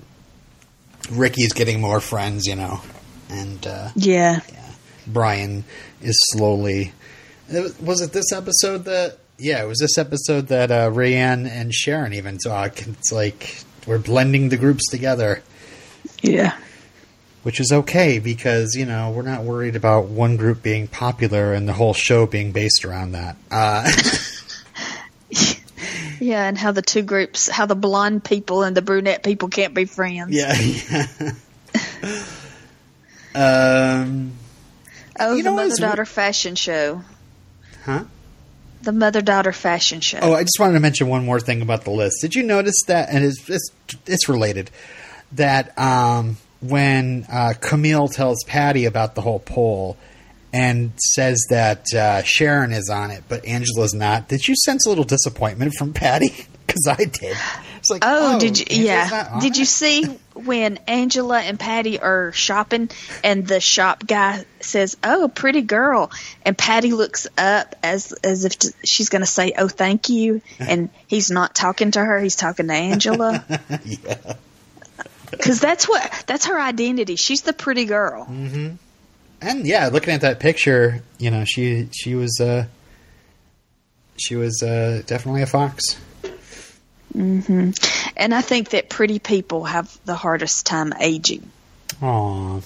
Ricky's 1.10 1.52
getting 1.52 1.80
more 1.80 2.00
friends, 2.00 2.46
you 2.46 2.56
know, 2.56 2.80
and 3.30 3.66
uh, 3.66 3.88
Yeah. 3.96 4.40
Brian 5.06 5.64
is 6.02 6.16
slowly. 6.32 6.92
was- 7.50 7.78
Was 7.80 8.00
it 8.02 8.12
this 8.12 8.32
episode 8.32 8.84
that? 8.84 9.16
Yeah, 9.38 9.62
it 9.64 9.66
was 9.66 9.78
this 9.78 9.96
episode 9.96 10.48
that 10.48 10.70
uh, 10.70 10.90
Rayanne 10.90 11.48
and 11.48 11.72
Sharon 11.72 12.12
even 12.12 12.36
talk. 12.36 12.86
It's 12.86 13.10
like 13.10 13.64
we're 13.86 13.96
blending 13.98 14.50
the 14.50 14.58
groups 14.58 14.86
together, 14.90 15.42
Yeah. 16.22 16.56
which 17.42 17.58
is 17.60 17.72
okay 17.72 18.18
because 18.18 18.74
you 18.74 18.84
know 18.86 19.10
we're 19.10 19.22
not 19.22 19.42
worried 19.42 19.74
about 19.76 20.06
one 20.06 20.36
group 20.36 20.62
being 20.62 20.86
popular 20.88 21.52
and 21.54 21.66
the 21.68 21.72
whole 21.72 21.94
show 21.94 22.26
being 22.26 22.52
based 22.52 22.84
around 22.84 23.12
that. 23.12 23.36
Uh, 23.50 23.90
Yeah, 26.22 26.46
and 26.46 26.58
how 26.58 26.72
the 26.72 26.82
two 26.82 27.00
groups, 27.00 27.48
how 27.48 27.64
the 27.64 27.74
blonde 27.74 28.22
people 28.24 28.62
and 28.62 28.76
the 28.76 28.82
brunette 28.82 29.22
people 29.22 29.48
can't 29.48 29.72
be 29.72 29.86
friends. 29.86 30.28
yeah, 30.36 30.54
yeah. 30.54 31.32
um, 34.04 34.32
Oh, 35.18 35.36
the 35.36 35.42
know 35.42 35.54
mother 35.56 35.76
daughter 35.76 36.04
fashion 36.04 36.54
show. 36.56 37.02
huh? 37.84 38.04
The 38.82 38.92
mother 38.92 39.20
daughter 39.22 39.52
fashion 39.52 40.00
show. 40.00 40.18
Oh, 40.22 40.32
I 40.34 40.42
just 40.42 40.58
wanted 40.58 40.74
to 40.74 40.80
mention 40.80 41.08
one 41.08 41.24
more 41.24 41.40
thing 41.40 41.60
about 41.62 41.84
the 41.84 41.90
list. 41.90 42.16
Did 42.22 42.34
you 42.34 42.42
notice 42.42 42.76
that? 42.86 43.08
And 43.10 43.24
it's 43.24 43.48
it's, 43.48 43.70
it's 44.06 44.28
related. 44.28 44.70
That 45.32 45.78
um, 45.78 46.36
when 46.60 47.26
uh, 47.30 47.54
Camille 47.60 48.08
tells 48.08 48.42
Patty 48.44 48.84
about 48.84 49.14
the 49.14 49.20
whole 49.20 49.38
poll 49.38 49.96
and 50.52 50.92
says 50.98 51.46
that 51.50 51.86
uh, 51.94 52.22
Sharon 52.22 52.72
is 52.72 52.90
on 52.90 53.10
it, 53.10 53.24
but 53.28 53.44
Angela's 53.44 53.94
not. 53.94 54.28
Did 54.28 54.48
you 54.48 54.54
sense 54.64 54.86
a 54.86 54.88
little 54.88 55.04
disappointment 55.04 55.74
from 55.74 55.92
Patty? 55.92 56.34
Because 56.70 56.86
I 56.86 57.04
did. 57.04 57.36
It's 57.78 57.90
like, 57.90 58.04
Oh, 58.06 58.38
did 58.38 58.60
you? 58.60 58.64
Angela's 58.70 59.10
Yeah. 59.10 59.40
Did 59.40 59.56
you 59.56 59.64
see 59.64 60.04
when 60.34 60.76
Angela 60.86 61.40
and 61.40 61.58
Patty 61.58 61.98
are 61.98 62.30
shopping 62.30 62.90
and 63.24 63.44
the 63.44 63.58
shop 63.58 64.06
guy 64.06 64.44
says, 64.60 64.96
"Oh, 65.02 65.26
pretty 65.26 65.62
girl," 65.62 66.12
and 66.44 66.56
Patty 66.56 66.92
looks 66.92 67.26
up 67.36 67.74
as 67.82 68.12
as 68.22 68.44
if 68.44 68.54
she's 68.84 69.08
going 69.08 69.22
to 69.22 69.26
say, 69.26 69.52
"Oh, 69.58 69.66
thank 69.66 70.10
you," 70.10 70.42
and 70.60 70.90
he's 71.08 71.28
not 71.32 71.56
talking 71.56 71.90
to 71.90 72.04
her; 72.04 72.20
he's 72.20 72.36
talking 72.36 72.68
to 72.68 72.72
Angela. 72.74 73.44
yeah. 73.84 74.34
Because 75.30 75.60
that's 75.60 75.88
what 75.88 76.24
that's 76.26 76.46
her 76.46 76.58
identity. 76.60 77.16
She's 77.16 77.42
the 77.42 77.52
pretty 77.52 77.84
girl. 77.84 78.26
And 79.42 79.66
yeah, 79.66 79.88
looking 79.88 80.12
at 80.12 80.20
that 80.22 80.40
picture, 80.40 81.02
you 81.18 81.30
know, 81.30 81.44
she 81.44 81.88
she 81.92 82.14
was 82.14 82.40
uh, 82.40 82.66
she 84.16 84.36
was 84.36 84.62
uh, 84.62 85.02
definitely 85.06 85.42
a 85.42 85.46
fox. 85.46 85.98
Mm-hmm. 87.16 87.70
And 88.16 88.34
I 88.34 88.40
think 88.40 88.70
that 88.70 88.88
pretty 88.88 89.18
people 89.18 89.64
have 89.64 89.98
the 90.04 90.14
hardest 90.14 90.64
time 90.66 90.92
aging 91.00 91.50
Aw. 92.02 92.60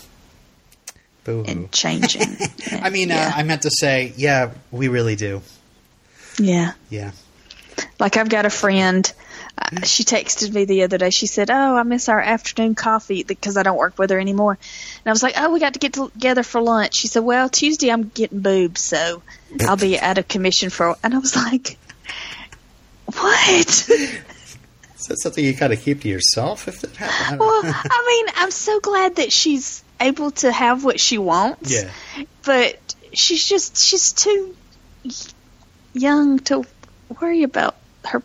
Boo 1.24 1.44
and 1.46 1.72
changing. 1.72 2.36
I 2.72 2.90
mean, 2.90 3.10
uh. 3.10 3.32
I 3.34 3.42
meant 3.42 3.62
to 3.62 3.70
say, 3.70 4.12
yeah, 4.16 4.52
we 4.70 4.88
really 4.88 5.16
do. 5.16 5.40
yeah. 6.38 6.72
Yeah. 6.90 7.12
Like 7.98 8.16
I've 8.16 8.28
got 8.28 8.44
a 8.46 8.50
friend. 8.50 9.10
Uh, 9.56 9.82
she 9.82 10.04
texted 10.04 10.52
me 10.52 10.64
the 10.64 10.82
other 10.82 10.98
day. 10.98 11.10
She 11.10 11.26
said, 11.26 11.50
"Oh, 11.50 11.76
I 11.76 11.82
miss 11.84 12.08
our 12.08 12.20
afternoon 12.20 12.74
coffee 12.74 13.22
because 13.22 13.56
I 13.56 13.62
don't 13.62 13.76
work 13.76 13.98
with 13.98 14.10
her 14.10 14.18
anymore." 14.18 14.52
And 14.52 15.06
I 15.06 15.10
was 15.10 15.22
like, 15.22 15.34
"Oh, 15.36 15.52
we 15.52 15.60
got 15.60 15.74
to 15.74 15.78
get 15.78 15.92
together 15.92 16.42
for 16.42 16.60
lunch." 16.60 16.96
She 16.96 17.08
said, 17.08 17.20
"Well, 17.20 17.48
Tuesday 17.48 17.90
I'm 17.90 18.08
getting 18.08 18.40
boobs, 18.40 18.80
so 18.80 19.22
I'll 19.60 19.76
be 19.76 19.98
out 19.98 20.18
of 20.18 20.28
commission 20.28 20.70
for." 20.70 20.96
And 21.02 21.14
I 21.14 21.18
was 21.18 21.36
like, 21.36 21.78
"What?" 23.06 23.88
Is 25.04 25.08
that 25.08 25.20
something 25.20 25.44
you 25.44 25.52
got 25.54 25.68
to 25.68 25.76
keep 25.76 26.00
to 26.00 26.08
yourself 26.08 26.66
if 26.66 26.82
it 26.82 26.96
happens? 26.96 27.32
I 27.32 27.36
well. 27.36 27.60
I 27.64 28.04
mean, 28.06 28.34
I'm 28.36 28.50
so 28.50 28.80
glad 28.80 29.16
that 29.16 29.32
she's 29.32 29.84
able 30.00 30.30
to 30.30 30.50
have 30.50 30.82
what 30.82 30.98
she 30.98 31.18
wants. 31.18 31.70
Yeah. 31.70 31.90
But 32.42 32.78
she's 33.12 33.46
just 33.46 33.76
she's 33.76 34.12
too 34.12 34.56
young 35.92 36.38
to 36.40 36.64
worry 37.20 37.42
about 37.42 37.76
her. 38.06 38.22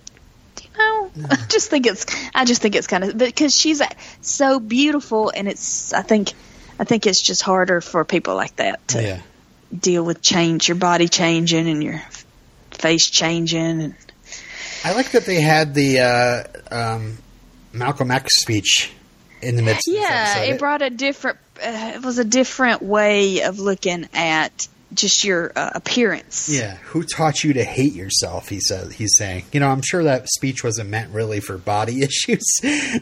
I 1.29 1.35
just 1.47 1.69
think 1.69 1.85
it's 1.87 2.05
I 2.35 2.45
just 2.45 2.61
think 2.61 2.75
it's 2.75 2.87
kind 2.87 3.03
of 3.03 3.17
because 3.17 3.55
she's 3.55 3.81
so 4.21 4.59
beautiful, 4.59 5.31
and 5.35 5.47
it's 5.47 5.93
I 5.93 6.01
think 6.01 6.33
I 6.79 6.83
think 6.83 7.07
it's 7.07 7.21
just 7.21 7.41
harder 7.41 7.81
for 7.81 8.05
people 8.05 8.35
like 8.35 8.55
that 8.57 8.87
to 8.89 9.01
Yeah. 9.03 9.21
deal 9.77 10.03
with 10.03 10.21
change, 10.21 10.67
your 10.67 10.77
body 10.77 11.07
changing 11.07 11.67
and 11.67 11.83
your 11.83 12.01
face 12.71 13.09
changing, 13.09 13.81
and 13.81 13.95
I 14.83 14.93
like 14.93 15.11
that 15.11 15.25
they 15.25 15.41
had 15.41 15.73
the 15.73 15.99
uh, 15.99 16.43
um, 16.95 17.17
Malcolm 17.73 18.11
X 18.11 18.41
speech 18.41 18.91
in 19.41 19.55
the 19.55 19.61
midst 19.61 19.87
of 19.87 19.93
this 19.93 20.03
yeah, 20.09 20.39
it 20.39 20.59
brought 20.59 20.81
a 20.81 20.89
different. 20.89 21.37
Uh, 21.61 21.91
it 21.95 22.01
was 22.01 22.17
a 22.19 22.23
different 22.23 22.81
way 22.81 23.41
of 23.41 23.59
looking 23.59 24.07
at 24.13 24.67
just 24.93 25.23
your 25.23 25.51
uh, 25.55 25.71
appearance. 25.75 26.49
Yeah, 26.49 26.75
who 26.77 27.03
taught 27.03 27.43
you 27.43 27.53
to 27.53 27.63
hate 27.63 27.93
yourself? 27.93 28.49
He 28.49 28.59
said. 28.59 28.91
He's 28.91 29.15
saying. 29.17 29.45
You 29.51 29.59
know, 29.59 29.69
I'm 29.69 29.81
sure 29.81 30.03
that 30.03 30.29
speech 30.29 30.63
wasn't 30.63 30.89
meant 30.89 31.13
really 31.13 31.39
for 31.39 31.57
body 31.57 32.01
issues, 32.03 32.45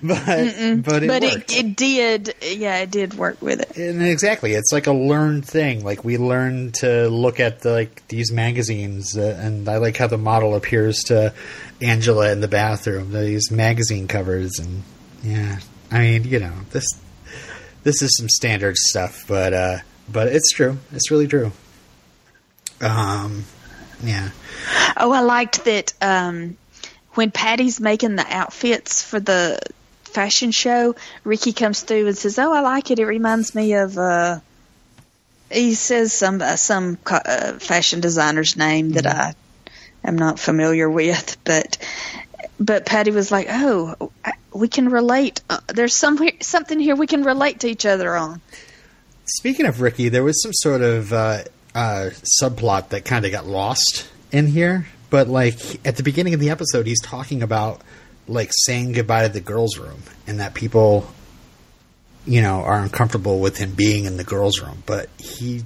but 0.04 0.26
but 0.26 1.04
it 1.04 1.08
but 1.08 1.24
it, 1.24 1.52
it 1.54 1.76
did. 1.76 2.36
Yeah, 2.42 2.78
it 2.80 2.92
did 2.92 3.14
work 3.14 3.42
with 3.42 3.62
it. 3.62 3.78
and 3.78 4.06
exactly, 4.06 4.54
it's 4.54 4.72
like 4.72 4.88
a 4.88 4.94
learned 4.94 5.46
thing. 5.46 5.84
Like 5.84 6.04
we 6.04 6.18
learn 6.18 6.72
to 6.74 7.08
look 7.10 7.40
at 7.40 7.62
the, 7.62 7.72
like 7.72 8.08
these 8.08 8.32
magazines, 8.32 9.18
uh, 9.18 9.40
and 9.42 9.68
I 9.70 9.78
like 9.78 9.98
how 9.98 10.08
the 10.08 10.18
model 10.18 10.56
appears 10.56 11.04
to 11.06 11.34
Angela 11.82 12.32
in 12.32 12.42
the 12.42 12.48
bathroom. 12.48 13.14
These 13.14 13.52
magazine 13.52 14.08
covers, 14.08 14.60
and 14.60 14.84
yeah, 15.24 15.60
I 15.92 16.00
mean, 16.00 16.24
you 16.26 16.40
know, 16.40 16.54
this 16.72 16.88
this 17.84 18.02
is 18.02 18.16
some 18.18 18.28
standard 18.28 18.76
stuff, 18.76 19.24
but 19.28 19.54
uh, 19.54 19.78
but 20.12 20.28
it's 20.28 20.52
true. 20.52 20.78
It's 20.92 21.10
really 21.12 21.28
true. 21.28 21.52
Um, 22.82 23.44
yeah, 24.04 24.30
Oh, 24.98 25.12
I 25.12 25.22
liked 25.22 25.66
that 25.66 25.94
um, 26.02 26.58
when 27.14 27.32
Patty's 27.32 27.80
making 27.80 28.16
the 28.16 28.26
outfits 28.28 29.02
for 29.02 29.20
the 29.20 29.60
fashion 30.04 30.52
show, 30.52 30.96
Ricky 31.24 31.54
comes 31.54 31.82
through 31.82 32.08
and 32.08 32.18
says, 32.18 32.38
"Oh, 32.38 32.54
I 32.54 32.62
like 32.62 32.92
it. 32.92 33.00
It 33.00 33.06
reminds 33.06 33.56
me 33.56 33.74
of." 33.74 33.98
Uh, 33.98 34.40
he 35.52 35.74
says 35.74 36.14
some 36.14 36.42
uh, 36.42 36.56
some 36.58 36.98
uh, 37.08 37.54
fashion 37.54 38.02
designer's 38.02 38.56
name 38.58 38.92
that 38.92 39.08
I 39.08 39.34
am 40.04 40.16
not 40.18 40.40
familiar 40.40 40.90
with, 40.90 41.38
but 41.44 41.78
but 42.60 42.86
Patty 42.86 43.12
was 43.12 43.32
like, 43.32 43.48
"Oh, 43.50 44.12
I- 44.24 44.34
we 44.54 44.68
can 44.68 44.90
relate. 44.90 45.42
Uh, 45.50 45.60
there's 45.68 45.96
some 45.96 46.20
something 46.42 46.80
here 46.80 46.96
we 46.96 47.08
can 47.08 47.24
relate 47.24 47.62
to 47.62 47.68
each 47.68 47.86
other 47.86 48.16
on." 48.16 48.42
Speaking 49.26 49.66
of 49.66 49.82
Ricky, 49.82 50.10
there 50.10 50.24
was 50.24 50.42
some 50.42 50.54
sort 50.54 50.82
of 50.82 51.12
uh, 51.78 52.10
subplot 52.42 52.90
that 52.90 53.06
kind 53.06 53.26
of 53.26 53.32
got 53.32 53.46
lost 53.46 54.10
in 54.32 54.48
here. 54.48 54.88
But 55.10 55.28
like 55.30 55.86
at 55.88 55.96
the 55.96 56.04
beginning 56.04 56.34
of 56.34 56.40
the 56.40 56.50
episode, 56.50 56.86
he's 56.88 57.02
talking 57.02 57.42
about 57.44 57.82
like 58.28 58.50
saying 58.66 58.92
goodbye 58.94 59.24
to 59.28 59.30
the 59.34 59.40
girls' 59.40 59.78
room, 59.78 60.02
and 60.26 60.40
that 60.42 60.54
people, 60.54 61.08
you 62.26 62.42
know, 62.42 62.62
are 62.62 62.80
uncomfortable 62.80 63.40
with 63.40 63.58
him 63.58 63.72
being 63.72 64.04
in 64.06 64.18
the 64.18 64.24
girls' 64.26 64.60
room. 64.62 64.84
But 64.86 65.10
he 65.18 65.64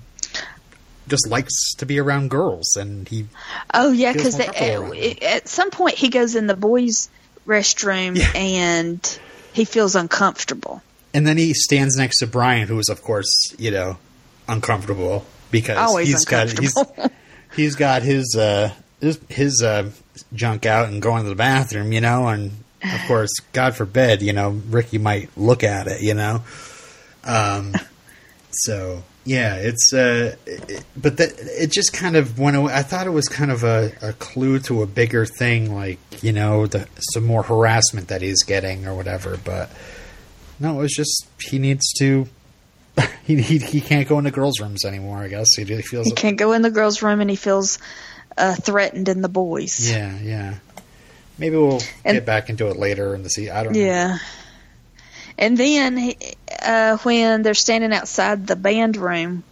just 1.07 1.27
likes 1.27 1.73
to 1.77 1.85
be 1.85 1.99
around 1.99 2.29
girls, 2.29 2.75
and 2.77 3.07
he 3.07 3.25
Oh 3.73 3.91
yeah, 3.91 4.13
because 4.13 4.37
more 4.37 4.45
comfortable 4.47 4.83
around 4.93 4.99
them. 5.01 5.17
at 5.23 5.47
some 5.47 5.71
point 5.71 5.95
he 5.95 6.09
goes 6.09 6.35
in 6.35 6.45
the 6.47 6.55
boys' 6.55 7.09
restroom 7.47 8.17
Yeah. 8.17 8.31
and 8.35 9.19
he 9.53 9.65
feels 9.65 9.95
uncomfortable. 9.95 10.81
and 11.13 11.25
then 11.27 11.37
he 11.37 11.53
stands 11.53 11.97
next 11.97 12.19
to 12.19 12.27
Brian, 12.27 12.67
who 12.67 12.77
is 12.79 12.89
of 12.89 13.01
course 13.01 13.31
you 13.57 13.71
know 13.71 13.97
uncomfortable 14.51 15.25
because 15.49 15.77
Always 15.77 16.07
he's 16.07 16.25
got 16.25 16.59
he's 16.59 16.73
he's 17.55 17.75
got 17.75 18.03
his 18.03 18.35
uh 18.37 18.73
his, 18.99 19.19
his 19.29 19.63
uh 19.63 19.89
junk 20.33 20.65
out 20.65 20.89
and 20.89 21.01
going 21.01 21.23
to 21.23 21.29
the 21.29 21.35
bathroom, 21.35 21.91
you 21.91 22.01
know, 22.01 22.27
and 22.27 22.51
of 22.83 23.01
course, 23.07 23.31
God 23.53 23.75
forbid, 23.75 24.21
you 24.21 24.33
know, 24.33 24.49
Ricky 24.49 24.97
might 24.97 25.29
look 25.37 25.63
at 25.63 25.87
it, 25.87 26.01
you 26.01 26.13
know. 26.13 26.43
Um 27.23 27.73
so 28.51 29.03
yeah, 29.23 29.55
it's 29.55 29.93
uh 29.93 30.35
it, 30.45 30.83
but 30.97 31.17
that 31.17 31.33
it 31.39 31.71
just 31.71 31.93
kind 31.93 32.15
of 32.15 32.39
went 32.39 32.57
away. 32.57 32.73
I 32.73 32.83
thought 32.83 33.07
it 33.07 33.11
was 33.11 33.27
kind 33.27 33.51
of 33.51 33.63
a, 33.63 33.91
a 34.01 34.13
clue 34.13 34.59
to 34.61 34.81
a 34.81 34.87
bigger 34.87 35.25
thing 35.25 35.73
like, 35.73 35.99
you 36.23 36.31
know, 36.31 36.67
the 36.67 36.87
some 37.13 37.25
more 37.25 37.43
harassment 37.43 38.07
that 38.07 38.21
he's 38.21 38.43
getting 38.43 38.87
or 38.87 38.95
whatever, 38.95 39.37
but 39.43 39.69
no, 40.59 40.79
it 40.79 40.83
was 40.83 40.93
just 40.93 41.27
he 41.39 41.59
needs 41.59 41.91
to 41.99 42.27
he, 43.23 43.41
he 43.41 43.57
he 43.59 43.81
can't 43.81 44.07
go 44.07 44.17
into 44.19 44.31
girls' 44.31 44.59
rooms 44.59 44.85
anymore. 44.85 45.17
I 45.19 45.27
guess 45.27 45.47
he, 45.55 45.63
he 45.63 45.81
feels 45.81 46.07
He 46.07 46.13
can't 46.13 46.37
go 46.37 46.51
in 46.53 46.61
the 46.61 46.69
girls' 46.71 47.01
room 47.01 47.21
and 47.21 47.29
he 47.29 47.35
feels 47.35 47.79
uh, 48.37 48.55
threatened 48.55 49.07
in 49.09 49.21
the 49.21 49.29
boys. 49.29 49.89
Yeah, 49.91 50.17
yeah. 50.19 50.55
Maybe 51.37 51.55
we'll 51.57 51.81
And- 52.05 52.15
get 52.15 52.25
back 52.25 52.49
into 52.49 52.67
it 52.67 52.77
later 52.77 53.15
in 53.15 53.23
the 53.23 53.29
season. 53.29 53.55
I 53.55 53.63
don't 53.63 53.73
know. 53.73 53.79
Yeah. 53.79 54.17
And 55.37 55.57
then 55.57 55.97
he- 55.97 56.17
uh, 56.61 56.97
when 56.97 57.41
they're 57.41 57.53
standing 57.53 57.93
outside 57.93 58.45
the 58.45 58.55
band 58.55 58.97
room, 58.97 59.43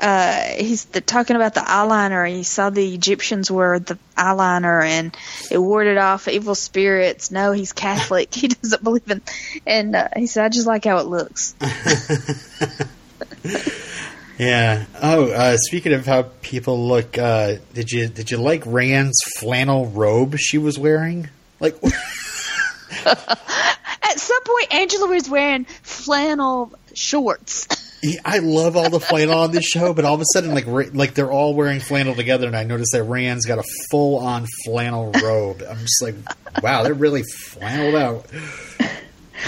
uh, 0.00 0.42
he's 0.56 0.86
the, 0.86 1.00
talking 1.00 1.36
about 1.36 1.54
the 1.54 1.60
eyeliner. 1.60 2.28
He 2.28 2.42
saw 2.42 2.70
the 2.70 2.94
Egyptians 2.94 3.50
wear 3.50 3.78
the 3.78 3.98
eyeliner, 4.16 4.82
and 4.82 5.14
it 5.50 5.58
warded 5.58 5.98
off 5.98 6.26
evil 6.26 6.54
spirits. 6.54 7.30
No, 7.30 7.52
he's 7.52 7.72
Catholic. 7.72 8.34
he 8.40 8.48
doesn't 8.48 8.82
believe 8.82 9.10
in. 9.10 9.20
And 9.66 9.94
uh, 9.94 10.08
he 10.16 10.26
said, 10.26 10.44
"I 10.44 10.48
just 10.48 10.66
like 10.66 10.84
how 10.84 10.98
it 10.98 11.06
looks." 11.06 11.54
yeah. 14.38 14.86
Oh, 15.02 15.30
uh, 15.30 15.56
speaking 15.58 15.92
of 15.92 16.06
how 16.06 16.22
people 16.40 16.88
look, 16.88 17.18
uh, 17.18 17.56
did 17.74 17.90
you 17.90 18.08
did 18.08 18.30
you 18.30 18.38
like 18.38 18.62
Rand's 18.64 19.20
flannel 19.38 19.86
robe 19.86 20.38
she 20.38 20.58
was 20.58 20.78
wearing? 20.78 21.28
Like. 21.60 21.76
At 24.02 24.18
some 24.18 24.42
point, 24.42 24.74
Angela 24.74 25.06
was 25.08 25.28
wearing 25.30 25.66
flannel 25.82 26.72
shorts. 26.94 27.68
I 28.24 28.38
love 28.38 28.76
all 28.76 28.88
the 28.88 29.00
flannel 29.00 29.38
on 29.38 29.50
this 29.50 29.64
show, 29.64 29.92
but 29.92 30.04
all 30.04 30.14
of 30.14 30.20
a 30.20 30.24
sudden, 30.32 30.54
like 30.54 30.66
like 30.94 31.14
they're 31.14 31.30
all 31.30 31.54
wearing 31.54 31.80
flannel 31.80 32.14
together, 32.14 32.46
and 32.46 32.56
I 32.56 32.64
noticed 32.64 32.92
that 32.92 33.02
Rand's 33.04 33.44
got 33.44 33.58
a 33.58 33.64
full 33.90 34.18
on 34.18 34.46
flannel 34.64 35.12
robe. 35.22 35.62
I'm 35.68 35.78
just 35.78 36.02
like, 36.02 36.14
wow, 36.62 36.82
they're 36.82 36.94
really 36.94 37.22
flanneled 37.22 37.94
out. 37.94 38.26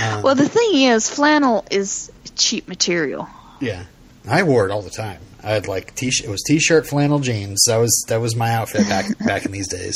Um, 0.03 0.23
well, 0.23 0.35
the 0.35 0.49
thing 0.49 0.75
is, 0.75 1.09
flannel 1.09 1.65
is 1.71 2.13
cheap 2.37 2.69
material. 2.69 3.29
Yeah, 3.61 3.85
I 4.29 4.43
wore 4.43 4.67
it 4.67 4.71
all 4.71 4.83
the 4.83 4.91
time. 4.91 5.21
I 5.43 5.51
had 5.53 5.67
like 5.67 5.95
t 5.95 6.09
it 6.23 6.29
was 6.29 6.43
t-shirt 6.47 6.87
flannel 6.87 7.21
jeans. 7.21 7.65
That 7.67 7.79
was 7.79 8.05
that 8.09 8.21
was 8.21 8.37
my 8.37 8.53
outfit 8.53 8.87
back 8.89 9.19
back 9.27 9.47
in 9.47 9.53
these 9.53 9.69
days. 9.69 9.95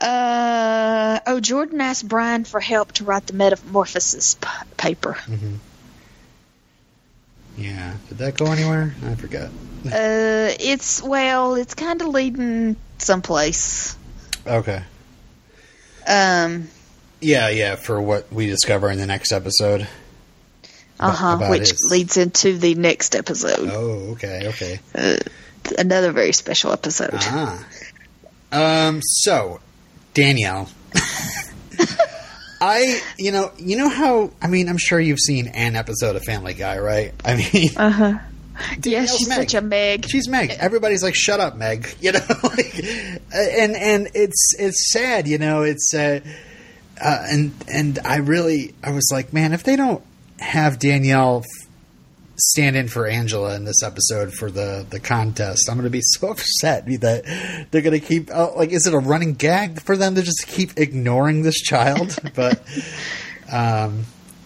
Uh 0.00 1.20
oh, 1.26 1.40
Jordan 1.40 1.80
asked 1.80 2.06
Brian 2.06 2.44
for 2.44 2.60
help 2.60 2.92
to 2.92 3.04
write 3.04 3.26
the 3.26 3.32
metamorphosis 3.32 4.34
p- 4.34 4.48
paper. 4.76 5.14
Mm-hmm. 5.26 5.54
Yeah, 7.58 7.94
did 8.08 8.18
that 8.18 8.38
go 8.38 8.46
anywhere? 8.46 8.94
I 9.04 9.14
forgot. 9.14 9.50
Uh, 9.86 10.50
it's 10.58 11.00
well, 11.00 11.54
it's 11.54 11.74
kind 11.74 12.02
of 12.02 12.08
leading 12.08 12.74
someplace. 12.98 13.96
Okay. 14.44 14.82
Um. 16.06 16.68
Yeah, 17.20 17.48
yeah. 17.48 17.76
For 17.76 18.02
what 18.02 18.30
we 18.32 18.46
discover 18.46 18.90
in 18.90 18.98
the 18.98 19.06
next 19.06 19.30
episode. 19.30 19.86
Uh 20.98 21.12
huh. 21.12 21.46
Which 21.48 21.70
his... 21.70 21.88
leads 21.92 22.16
into 22.16 22.58
the 22.58 22.74
next 22.74 23.14
episode. 23.14 23.70
Oh, 23.70 24.10
okay, 24.14 24.48
okay. 24.48 24.80
Uh, 24.92 25.18
another 25.78 26.10
very 26.10 26.32
special 26.32 26.72
episode. 26.72 27.10
Ah. 27.14 27.64
Um. 28.50 29.00
So, 29.00 29.60
Danielle. 30.12 30.68
I, 32.60 33.00
you 33.16 33.32
know, 33.32 33.52
you 33.58 33.76
know 33.76 33.88
how 33.88 34.30
I 34.42 34.48
mean, 34.48 34.68
I'm 34.68 34.78
sure 34.78 34.98
you've 34.98 35.20
seen 35.20 35.48
an 35.48 35.76
episode 35.76 36.16
of 36.16 36.24
Family 36.24 36.54
Guy, 36.54 36.78
right? 36.78 37.14
I 37.24 37.36
mean, 37.36 37.70
uh 37.76 37.90
huh. 37.90 38.18
Yeah, 38.84 39.06
she's 39.06 39.28
Meg. 39.28 39.38
such 39.38 39.54
a 39.54 39.60
Meg. 39.60 40.06
She's 40.08 40.28
Meg. 40.28 40.50
Everybody's 40.50 41.02
like, 41.02 41.14
"Shut 41.14 41.38
up, 41.40 41.56
Meg," 41.56 41.94
you 42.00 42.12
know. 42.12 42.20
like, 42.42 42.74
and 43.32 43.76
and 43.76 44.08
it's 44.14 44.54
it's 44.58 44.92
sad, 44.92 45.28
you 45.28 45.38
know. 45.38 45.62
It's 45.62 45.94
uh, 45.94 46.20
uh, 47.00 47.18
and 47.30 47.52
and 47.72 47.98
I 48.04 48.16
really 48.16 48.74
I 48.82 48.90
was 48.90 49.08
like, 49.12 49.32
man, 49.32 49.52
if 49.52 49.62
they 49.62 49.76
don't 49.76 50.02
have 50.40 50.78
Danielle 50.78 51.44
stand 52.38 52.76
in 52.76 52.88
for 52.88 53.06
Angela 53.06 53.54
in 53.56 53.64
this 53.64 53.82
episode 53.82 54.32
for 54.32 54.50
the 54.50 54.86
the 54.88 55.00
contest. 55.00 55.68
I'm 55.68 55.76
going 55.76 55.84
to 55.84 55.90
be 55.90 56.02
so 56.02 56.28
upset 56.30 56.86
that 56.86 57.66
they're 57.70 57.82
going 57.82 57.98
to 57.98 58.06
keep 58.06 58.30
oh, 58.32 58.54
like 58.56 58.70
is 58.70 58.86
it 58.86 58.94
a 58.94 58.98
running 58.98 59.34
gag 59.34 59.82
for 59.82 59.96
them 59.96 60.14
to 60.14 60.22
just 60.22 60.46
keep 60.46 60.78
ignoring 60.78 61.42
this 61.42 61.60
child? 61.60 62.16
but 62.34 62.58
um, 63.50 64.04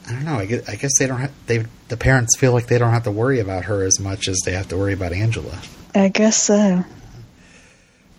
I 0.08 0.12
don't 0.12 0.24
know. 0.24 0.34
I 0.34 0.46
guess, 0.46 0.68
I 0.68 0.76
guess 0.76 0.92
they 0.98 1.06
don't. 1.06 1.20
Have, 1.20 1.32
they 1.46 1.64
the 1.88 1.96
parents 1.96 2.36
feel 2.36 2.52
like 2.52 2.66
they 2.66 2.78
don't 2.78 2.92
have 2.92 3.04
to 3.04 3.10
worry 3.10 3.40
about 3.40 3.64
her 3.66 3.84
as 3.84 4.00
much 4.00 4.28
as 4.28 4.38
they 4.44 4.52
have 4.52 4.68
to 4.68 4.76
worry 4.76 4.94
about 4.94 5.12
Angela. 5.12 5.58
I 5.94 6.08
guess 6.08 6.42
so. 6.42 6.84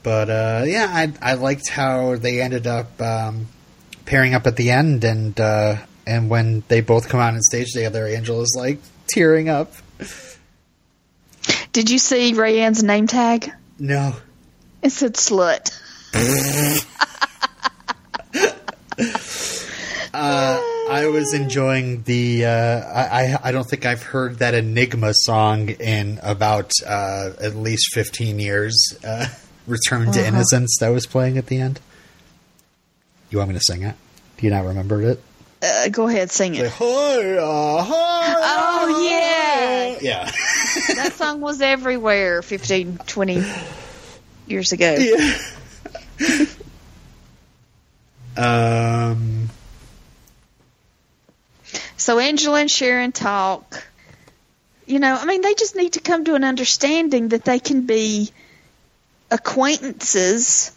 But 0.03 0.29
uh, 0.29 0.63
yeah, 0.65 0.88
I 0.89 1.13
I 1.21 1.33
liked 1.36 1.69
how 1.69 2.15
they 2.15 2.41
ended 2.41 2.67
up 2.67 3.01
um, 3.01 3.47
pairing 4.05 4.33
up 4.33 4.47
at 4.47 4.55
the 4.55 4.71
end, 4.71 5.03
and 5.03 5.39
uh, 5.39 5.77
and 6.05 6.29
when 6.29 6.63
they 6.67 6.81
both 6.81 7.09
come 7.09 7.19
out 7.19 7.33
on 7.33 7.41
stage 7.41 7.71
together, 7.73 8.07
Angela's 8.07 8.55
like, 8.57 8.79
tearing 9.13 9.47
up. 9.47 9.71
Did 11.71 11.89
you 11.89 11.99
see 11.99 12.34
Rayanne's 12.34 12.84
name 12.84 13.08
tag? 13.08 13.52
No. 13.78 14.15
It 14.82 14.91
said 14.91 15.13
slut. 15.13 15.80
uh, 20.13 20.62
I 20.89 21.08
was 21.08 21.34
enjoying 21.34 22.04
the. 22.04 22.45
Uh, 22.45 22.82
I 22.82 23.38
I 23.43 23.52
don't 23.52 23.67
think 23.67 23.86
I've 23.86 24.04
heard 24.04 24.39
that 24.39 24.54
Enigma 24.54 25.13
song 25.13 25.69
in 25.69 26.19
about 26.21 26.71
uh, 26.86 27.32
at 27.41 27.56
least 27.56 27.93
fifteen 27.93 28.39
years. 28.39 28.76
Uh, 29.04 29.28
Return 29.65 30.12
to 30.12 30.19
uh-huh. 30.19 30.28
Innocence 30.28 30.76
that 30.82 30.89
was 30.89 31.08
playing 31.08 31.38
at 31.38 31.45
the 31.47 31.58
end. 31.58 31.80
You 33.30 33.38
want 33.38 33.49
me 33.49 33.56
to 33.56 33.63
sing 33.63 33.84
it? 33.84 33.95
Do 34.38 34.45
you 34.45 34.52
not 34.52 34.65
remember 34.65 35.02
it? 35.02 35.23
Uh, 35.63 35.88
go 35.88 36.08
ahead, 36.10 36.30
sing 36.30 36.56
it. 36.56 36.69
Say, 36.69 36.71
oh, 38.43 39.08
yeah. 39.10 39.97
Yeah. 40.02 40.26
that 40.95 41.13
song 41.13 41.39
was 41.39 41.62
everywhere 41.62 42.41
15, 42.41 42.97
20 43.08 43.43
years 44.47 44.71
ago. 44.71 44.97
Yeah. 46.19 46.45
um. 48.38 49.49
So 51.97 52.19
Angela 52.19 52.60
and 52.60 52.69
Sharon 52.69 53.12
talk. 53.12 53.84
You 54.86 54.99
know, 54.99 55.15
I 55.19 55.26
mean, 55.26 55.41
they 55.41 55.56
just 55.56 55.76
need 55.76 55.93
to 55.93 56.02
come 56.02 56.23
to 56.26 56.36
an 56.36 56.43
understanding 56.43 57.30
that 57.30 57.45
they 57.45 57.58
can 57.58 57.88
be 57.88 58.30
acquaintances 59.32 60.71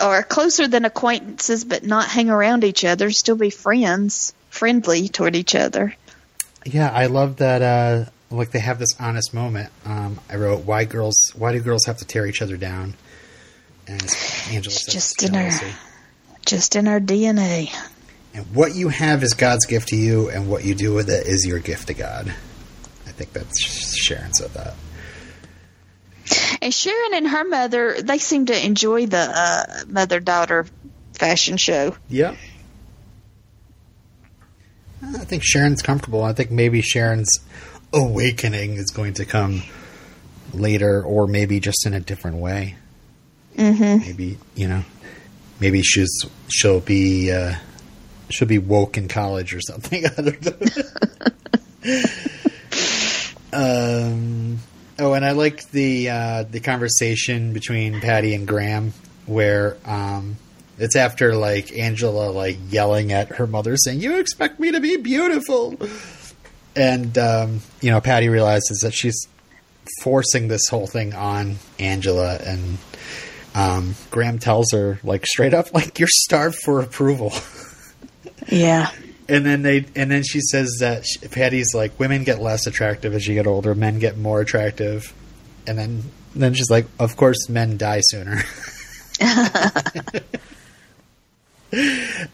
or 0.00 0.22
closer 0.22 0.68
than 0.68 0.84
acquaintances, 0.84 1.64
but 1.64 1.84
not 1.84 2.08
hang 2.08 2.30
around 2.30 2.64
each 2.64 2.84
other, 2.84 3.10
still 3.10 3.36
be 3.36 3.50
friends, 3.50 4.34
friendly 4.50 5.08
toward 5.08 5.36
each 5.36 5.54
other. 5.54 5.94
Yeah, 6.64 6.90
I 6.90 7.06
love 7.06 7.36
that. 7.36 7.62
Uh, 7.62 8.10
like 8.30 8.50
they 8.50 8.60
have 8.60 8.78
this 8.78 8.94
honest 9.00 9.34
moment. 9.34 9.70
Um, 9.84 10.20
I 10.30 10.36
wrote, 10.36 10.64
"Why 10.64 10.84
girls? 10.84 11.16
Why 11.34 11.52
do 11.52 11.60
girls 11.60 11.84
have 11.86 11.98
to 11.98 12.04
tear 12.04 12.26
each 12.26 12.42
other 12.42 12.56
down?" 12.56 12.94
And 13.86 14.02
Angela 14.50 14.74
says, 14.74 14.94
just 14.94 15.22
in 15.22 15.34
our, 15.34 15.50
just 16.46 16.76
in 16.76 16.86
our 16.86 17.00
DNA. 17.00 17.74
And 18.32 18.46
what 18.54 18.74
you 18.74 18.88
have 18.88 19.22
is 19.22 19.34
God's 19.34 19.66
gift 19.66 19.88
to 19.88 19.96
you, 19.96 20.30
and 20.30 20.48
what 20.48 20.64
you 20.64 20.74
do 20.74 20.94
with 20.94 21.10
it 21.10 21.26
is 21.26 21.46
your 21.46 21.58
gift 21.58 21.88
to 21.88 21.94
God. 21.94 22.32
I 23.06 23.10
think 23.10 23.32
that's 23.32 23.60
Sharon 23.60 24.32
said 24.32 24.50
that. 24.54 24.74
And 26.60 26.72
Sharon 26.72 27.14
and 27.14 27.28
her 27.28 27.44
mother, 27.44 28.00
they 28.00 28.18
seem 28.18 28.46
to 28.46 28.66
enjoy 28.66 29.06
the 29.06 29.18
uh, 29.18 29.84
mother 29.88 30.20
daughter 30.20 30.66
fashion 31.14 31.56
show. 31.56 31.96
Yeah. 32.08 32.36
I 35.02 35.24
think 35.24 35.42
Sharon's 35.44 35.82
comfortable. 35.82 36.22
I 36.22 36.32
think 36.32 36.50
maybe 36.50 36.80
Sharon's 36.80 37.40
awakening 37.92 38.74
is 38.74 38.90
going 38.90 39.14
to 39.14 39.24
come 39.24 39.62
later, 40.54 41.02
or 41.02 41.26
maybe 41.26 41.60
just 41.60 41.86
in 41.86 41.94
a 41.94 42.00
different 42.00 42.36
way. 42.36 42.76
Mm-hmm. 43.56 43.98
Maybe 43.98 44.38
you 44.54 44.68
know, 44.68 44.84
maybe 45.60 45.82
she's 45.82 46.24
she'll 46.48 46.80
be 46.80 47.32
uh, 47.32 47.54
she'll 48.30 48.48
be 48.48 48.58
woke 48.58 48.96
in 48.96 49.08
college 49.08 49.54
or 49.54 49.60
something. 49.60 50.04
um, 53.52 54.58
Oh, 54.98 55.14
and 55.14 55.24
I 55.24 55.32
like 55.32 55.70
the 55.70 56.10
uh, 56.10 56.42
the 56.44 56.60
conversation 56.60 57.52
between 57.52 58.00
Patty 58.00 58.34
and 58.34 58.46
Graham, 58.46 58.92
where 59.26 59.76
um, 59.84 60.36
it's 60.78 60.96
after 60.96 61.34
like 61.34 61.76
Angela 61.76 62.30
like 62.30 62.58
yelling 62.70 63.12
at 63.12 63.36
her 63.36 63.46
mother, 63.46 63.76
saying, 63.76 64.00
"You 64.00 64.18
expect 64.18 64.60
me 64.60 64.72
to 64.72 64.80
be 64.80 64.98
beautiful," 64.98 65.76
and 66.76 67.16
um, 67.16 67.60
you 67.80 67.90
know 67.90 68.00
Patty 68.00 68.28
realizes 68.28 68.80
that 68.80 68.92
she's 68.92 69.26
forcing 70.02 70.48
this 70.48 70.68
whole 70.68 70.86
thing 70.86 71.14
on 71.14 71.56
Angela, 71.78 72.36
and 72.36 72.78
um, 73.54 73.94
Graham 74.10 74.38
tells 74.38 74.72
her 74.72 74.98
like 75.02 75.26
straight 75.26 75.54
up, 75.54 75.72
like 75.72 75.98
you're 75.98 76.08
starved 76.08 76.56
for 76.64 76.80
approval. 76.80 77.32
Yeah 78.50 78.90
and 79.32 79.44
then 79.46 79.62
they 79.62 79.86
and 79.96 80.10
then 80.10 80.22
she 80.22 80.42
says 80.42 80.76
that 80.80 81.06
she, 81.06 81.26
Patty's 81.26 81.72
like 81.74 81.98
women 81.98 82.22
get 82.22 82.42
less 82.42 82.66
attractive 82.66 83.14
as 83.14 83.26
you 83.26 83.34
get 83.34 83.46
older, 83.46 83.74
men 83.74 83.98
get 83.98 84.18
more 84.18 84.42
attractive, 84.42 85.14
and 85.66 85.78
then 85.78 86.02
then 86.36 86.52
she's 86.52 86.68
like, 86.70 86.84
of 86.98 87.16
course, 87.16 87.48
men 87.48 87.78
die 87.78 88.00
sooner. 88.02 88.42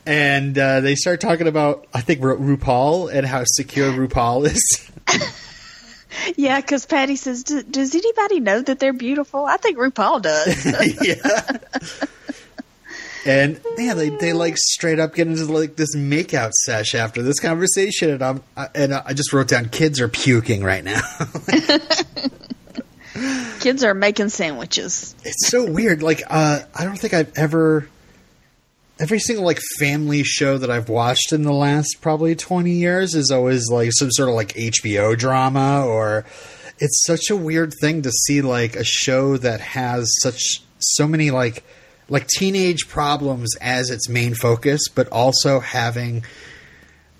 and 0.06 0.58
uh, 0.58 0.80
they 0.80 0.96
start 0.96 1.20
talking 1.20 1.46
about 1.46 1.86
I 1.94 2.00
think 2.00 2.20
Ru- 2.20 2.56
RuPaul 2.56 3.14
and 3.14 3.24
how 3.24 3.44
secure 3.44 3.92
RuPaul 3.92 4.46
is. 4.46 4.90
yeah, 6.36 6.60
because 6.60 6.84
Patty 6.84 7.14
says, 7.14 7.44
"Does 7.44 7.94
anybody 7.94 8.40
know 8.40 8.60
that 8.60 8.80
they're 8.80 8.92
beautiful?" 8.92 9.46
I 9.46 9.58
think 9.58 9.78
RuPaul 9.78 10.22
does. 10.22 10.66
yeah 11.06 11.58
And 13.28 13.60
yeah, 13.76 13.92
they, 13.92 14.08
they 14.08 14.32
like 14.32 14.56
straight 14.56 14.98
up 14.98 15.14
get 15.14 15.26
into 15.26 15.44
like 15.44 15.76
this 15.76 15.94
makeout 15.94 16.52
sesh 16.52 16.94
after 16.94 17.22
this 17.22 17.38
conversation, 17.40 18.08
and 18.08 18.22
I'm 18.22 18.42
I, 18.56 18.68
and 18.74 18.94
I 18.94 19.12
just 19.12 19.34
wrote 19.34 19.48
down 19.48 19.68
kids 19.68 20.00
are 20.00 20.08
puking 20.08 20.64
right 20.64 20.82
now. 20.82 21.02
Kids 23.60 23.82
are 23.82 23.94
making 23.94 24.28
sandwiches. 24.28 25.14
it's 25.24 25.48
so 25.48 25.68
weird. 25.68 26.02
Like 26.02 26.22
uh, 26.30 26.60
I 26.74 26.84
don't 26.84 26.96
think 26.96 27.12
I've 27.12 27.36
ever 27.36 27.88
every 29.00 29.18
single 29.18 29.44
like 29.44 29.58
family 29.78 30.22
show 30.22 30.56
that 30.56 30.70
I've 30.70 30.88
watched 30.88 31.32
in 31.32 31.42
the 31.42 31.52
last 31.52 31.96
probably 32.00 32.34
twenty 32.36 32.72
years 32.72 33.14
is 33.14 33.30
always 33.30 33.68
like 33.70 33.90
some 33.92 34.10
sort 34.12 34.28
of 34.28 34.36
like 34.36 34.54
HBO 34.54 35.18
drama 35.18 35.84
or 35.84 36.24
it's 36.78 37.04
such 37.04 37.28
a 37.30 37.36
weird 37.36 37.74
thing 37.80 38.02
to 38.02 38.10
see 38.10 38.40
like 38.40 38.76
a 38.76 38.84
show 38.84 39.36
that 39.36 39.60
has 39.60 40.08
such 40.22 40.62
so 40.78 41.08
many 41.08 41.30
like 41.32 41.64
like 42.08 42.26
teenage 42.26 42.88
problems 42.88 43.54
as 43.60 43.90
its 43.90 44.08
main 44.08 44.34
focus, 44.34 44.82
but 44.94 45.08
also 45.08 45.60
having 45.60 46.24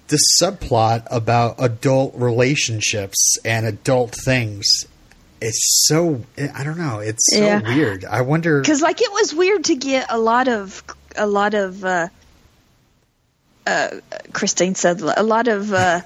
this 0.09 0.21
subplot 0.41 1.07
about 1.11 1.57
adult 1.59 2.15
relationships 2.17 3.37
and 3.45 3.67
adult 3.67 4.15
things. 4.25 4.65
It's 5.41 5.85
so 5.87 6.23
I 6.55 6.65
don't 6.65 6.79
know. 6.79 7.01
It's 7.01 7.25
so 7.35 7.45
Yeah. 7.45 7.61
weird. 7.75 8.05
I 8.05 8.23
wonder. 8.23 8.61
Because 8.61 8.81
like 8.81 9.01
it 9.03 9.13
was 9.13 9.35
weird 9.35 9.65
to 9.65 9.75
get 9.77 10.07
a 10.11 10.19
lot 10.19 10.49
of 10.49 10.83
a 11.17 11.27
lot 11.27 11.55
of 11.55 11.85
uh, 11.85 12.09
uh, 13.67 13.89
Christine 14.33 14.75
said 14.75 15.01
a 15.01 15.23
lot 15.23 15.47
of 15.49 15.73
uh, 15.73 16.01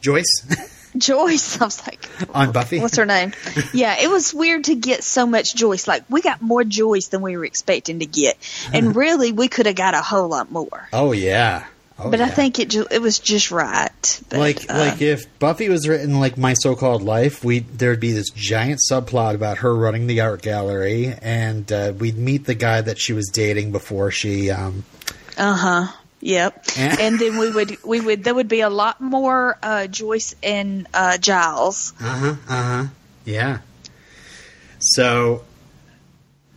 Joyce 0.00 0.46
Joyce. 0.96 1.60
I 1.60 1.64
was 1.64 1.86
like, 1.86 2.08
on 2.34 2.52
Buffy. 2.52 2.80
what's 2.80 2.96
her 2.96 3.06
name? 3.06 3.32
Yeah, 3.72 3.96
it 4.00 4.10
was 4.10 4.32
weird 4.34 4.64
to 4.64 4.74
get 4.74 5.04
so 5.04 5.26
much 5.26 5.54
Joyce. 5.54 5.86
Like 5.88 6.04
we 6.08 6.20
got 6.22 6.42
more 6.42 6.64
Joyce 6.64 7.08
than 7.08 7.22
we 7.22 7.36
were 7.36 7.44
expecting 7.44 8.00
to 8.00 8.06
get, 8.06 8.36
and 8.72 8.94
really 8.96 9.32
we 9.32 9.48
could 9.48 9.66
have 9.66 9.76
got 9.76 9.94
a 9.94 10.02
whole 10.02 10.28
lot 10.28 10.50
more. 10.50 10.88
Oh 10.92 11.12
yeah. 11.12 11.66
Oh, 11.98 12.10
But 12.10 12.20
I 12.22 12.28
think 12.30 12.58
it 12.58 12.70
ju- 12.70 12.86
it 12.90 13.00
was 13.00 13.18
just 13.18 13.50
right. 13.52 14.20
But, 14.30 14.38
like 14.40 14.68
uh, 14.68 14.78
like 14.78 15.02
if 15.02 15.38
Buffy 15.38 15.68
was 15.68 15.86
written 15.86 16.18
like 16.18 16.36
My 16.38 16.54
So 16.54 16.74
Called 16.74 17.02
Life, 17.02 17.44
we 17.44 17.60
there'd 17.60 18.00
be 18.00 18.12
this 18.12 18.30
giant 18.30 18.80
subplot 18.90 19.34
about 19.34 19.58
her 19.58 19.74
running 19.76 20.06
the 20.06 20.20
art 20.22 20.42
gallery, 20.42 21.14
and 21.22 21.70
uh, 21.70 21.92
we'd 21.96 22.16
meet 22.16 22.46
the 22.46 22.54
guy 22.54 22.80
that 22.80 22.98
she 22.98 23.12
was 23.12 23.28
dating 23.28 23.72
before 23.72 24.10
she. 24.10 24.50
Um, 24.50 24.84
Uh 25.36 25.54
huh. 25.54 25.92
Yep. 26.24 26.64
Yeah. 26.78 26.96
and 27.00 27.18
then 27.18 27.36
we 27.36 27.50
would 27.50 27.84
we 27.84 28.00
would 28.00 28.22
there 28.22 28.34
would 28.34 28.46
be 28.48 28.60
a 28.60 28.70
lot 28.70 29.00
more 29.00 29.58
uh, 29.62 29.88
Joyce 29.88 30.36
and 30.42 30.86
uh, 30.94 31.18
Giles. 31.18 31.92
uh 32.00 32.04
huh. 32.04 32.34
Uh 32.48 32.62
huh. 32.62 32.86
Yeah. 33.24 33.58
So. 34.80 35.42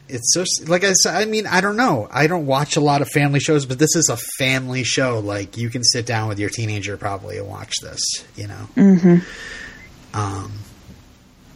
It's 0.07 0.35
so 0.35 0.43
like 0.67 0.83
I 0.83 0.93
said. 0.93 1.15
I 1.15 1.25
mean, 1.25 1.47
I 1.47 1.61
don't 1.61 1.77
know. 1.77 2.07
I 2.11 2.27
don't 2.27 2.45
watch 2.45 2.75
a 2.75 2.79
lot 2.79 3.01
of 3.01 3.09
family 3.09 3.39
shows, 3.39 3.65
but 3.65 3.79
this 3.79 3.95
is 3.95 4.07
a 4.07 4.17
family 4.37 4.83
show. 4.83 5.17
Like 5.17 5.57
you 5.57 5.71
can 5.71 5.83
sit 5.83 6.05
down 6.05 6.27
with 6.29 6.37
your 6.37 6.51
teenager 6.51 6.95
probably 6.95 7.39
and 7.39 7.47
watch 7.47 7.73
this. 7.81 7.99
You 8.35 8.47
know. 8.47 8.67
Mm-hmm. 8.75 10.15
um, 10.15 10.51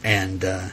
and 0.03 0.43
uh, 0.43 0.69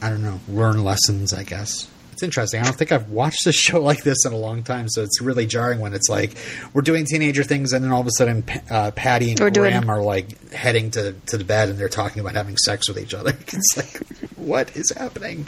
I 0.00 0.10
don't 0.10 0.22
know, 0.22 0.38
learn 0.48 0.84
lessons. 0.84 1.32
I 1.32 1.42
guess 1.42 1.88
it's 2.16 2.22
interesting. 2.22 2.62
I 2.62 2.64
don't 2.64 2.74
think 2.74 2.92
I've 2.92 3.10
watched 3.10 3.46
a 3.46 3.52
show 3.66 3.78
like 3.82 4.02
this 4.02 4.24
in 4.24 4.32
a 4.32 4.36
long 4.38 4.62
time, 4.62 4.88
so 4.88 5.02
it's 5.02 5.20
really 5.20 5.44
jarring 5.44 5.80
when 5.80 5.92
it's 5.92 6.08
like 6.08 6.34
we're 6.72 6.80
doing 6.80 7.04
teenager 7.04 7.42
things, 7.44 7.74
and 7.74 7.84
then 7.84 7.92
all 7.92 8.00
of 8.00 8.06
a 8.06 8.10
sudden, 8.16 8.42
uh, 8.70 8.90
Patty 8.92 9.32
and 9.32 9.38
We're 9.40 9.50
doing- 9.50 9.72
Graham 9.72 9.90
are 9.90 10.00
like 10.02 10.50
heading 10.52 10.90
to 10.92 11.12
to 11.26 11.36
the 11.36 11.44
bed, 11.44 11.68
and 11.68 11.78
they're 11.78 11.90
talking 11.90 12.20
about 12.20 12.34
having 12.34 12.56
sex 12.56 12.88
with 12.88 12.98
each 12.98 13.12
other. 13.12 13.32
It's 13.48 13.76
like, 13.76 13.98
what 14.36 14.74
is 14.76 14.90
happening? 14.96 15.46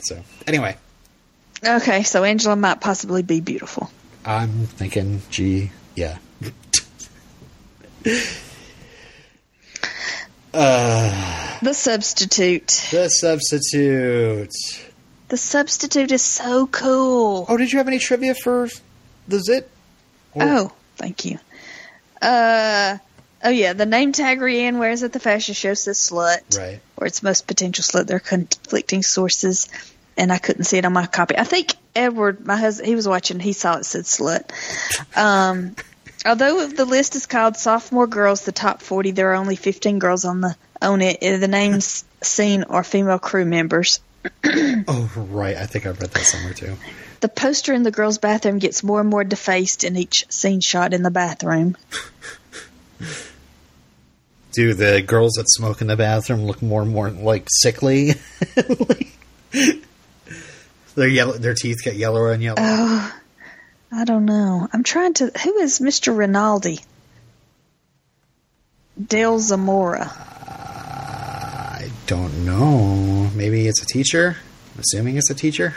So 0.00 0.22
anyway, 0.46 0.76
Okay, 1.62 2.02
so 2.04 2.24
Angela 2.24 2.56
might 2.56 2.80
possibly 2.80 3.22
be 3.22 3.40
beautiful. 3.40 3.90
I'm 4.24 4.66
thinking, 4.66 5.20
gee, 5.30 5.70
yeah. 5.96 6.18
The 10.58 11.72
substitute. 11.72 12.66
The 12.90 13.08
substitute. 13.08 14.52
The 15.28 15.36
substitute 15.36 16.10
is 16.10 16.22
so 16.22 16.66
cool. 16.66 17.46
Oh, 17.48 17.56
did 17.56 17.70
you 17.70 17.78
have 17.78 17.86
any 17.88 17.98
trivia 17.98 18.34
for 18.34 18.68
the 19.28 19.38
Zit? 19.40 19.70
Or- 20.34 20.42
Oh, 20.42 20.72
thank 20.96 21.24
you. 21.24 21.38
Uh, 22.20 22.98
oh 23.44 23.50
yeah, 23.50 23.72
the 23.72 23.86
name 23.86 24.12
tag 24.12 24.40
Rayanne 24.40 24.78
wears 24.78 25.02
at 25.04 25.12
the 25.12 25.20
fashion 25.20 25.54
show 25.54 25.74
says 25.74 25.98
slut, 25.98 26.58
Right. 26.58 26.80
or 26.96 27.06
its 27.06 27.22
most 27.22 27.46
potential 27.46 27.82
slut. 27.84 28.06
There 28.06 28.16
are 28.16 28.20
conflicting 28.20 29.02
sources, 29.02 29.68
and 30.16 30.32
I 30.32 30.38
couldn't 30.38 30.64
see 30.64 30.78
it 30.78 30.84
on 30.84 30.92
my 30.92 31.06
copy. 31.06 31.38
I 31.38 31.44
think 31.44 31.74
Edward, 31.94 32.44
my 32.44 32.56
husband, 32.56 32.88
he 32.88 32.94
was 32.96 33.06
watching. 33.06 33.38
He 33.38 33.52
saw 33.52 33.76
it 33.76 33.84
said 33.84 34.04
slut. 34.06 34.50
Um, 35.16 35.76
although 36.24 36.66
the 36.66 36.84
list 36.84 37.16
is 37.16 37.26
called 37.26 37.56
sophomore 37.56 38.06
girls, 38.06 38.44
the 38.44 38.52
top 38.52 38.82
forty, 38.82 39.10
there 39.10 39.30
are 39.32 39.36
only 39.36 39.56
fifteen 39.56 39.98
girls 39.98 40.24
on 40.24 40.40
the 40.40 40.56
on 40.80 41.00
it. 41.00 41.22
Uh, 41.22 41.38
The 41.38 41.48
names 41.48 42.04
seen 42.22 42.64
are 42.64 42.84
female 42.84 43.18
crew 43.18 43.44
members. 43.44 44.00
Oh, 44.90 45.10
right. 45.16 45.56
I 45.56 45.66
think 45.66 45.86
I've 45.86 46.00
read 46.00 46.10
that 46.10 46.22
somewhere 46.22 46.54
too. 46.54 46.76
The 47.20 47.28
poster 47.28 47.72
in 47.72 47.82
the 47.82 47.90
girls' 47.90 48.18
bathroom 48.18 48.58
gets 48.58 48.82
more 48.82 49.00
and 49.00 49.08
more 49.08 49.24
defaced 49.24 49.84
in 49.84 49.96
each 49.96 50.24
scene 50.30 50.60
shot 50.60 50.94
in 50.94 51.02
the 51.02 51.10
bathroom. 51.10 51.76
Do 54.52 54.72
the 54.74 55.02
girls 55.02 55.32
that 55.34 55.44
smoke 55.48 55.80
in 55.82 55.86
the 55.88 55.96
bathroom 55.96 56.44
look 56.46 56.62
more 56.62 56.82
and 56.82 56.90
more 56.90 57.10
like 57.10 57.46
sickly? 57.50 58.14
their 60.94 61.08
yellow, 61.08 61.34
their 61.34 61.54
teeth 61.54 61.84
get 61.84 61.96
yellower 61.96 62.32
and 62.32 62.42
yellower. 62.42 62.64
Oh, 62.66 63.12
I 63.90 64.04
don't 64.04 64.26
know. 64.26 64.68
I'm 64.72 64.82
trying 64.82 65.14
to. 65.14 65.26
Who 65.26 65.58
is 65.58 65.78
Mr. 65.80 66.16
Rinaldi? 66.16 66.80
Dale 69.02 69.38
Zamora. 69.38 70.10
I 70.10 71.90
don't 72.06 72.44
know. 72.44 73.30
Maybe 73.34 73.66
it's 73.66 73.82
a 73.82 73.86
teacher. 73.86 74.36
I'm 74.74 74.80
assuming 74.80 75.16
it's 75.16 75.30
a 75.30 75.34
teacher. 75.34 75.74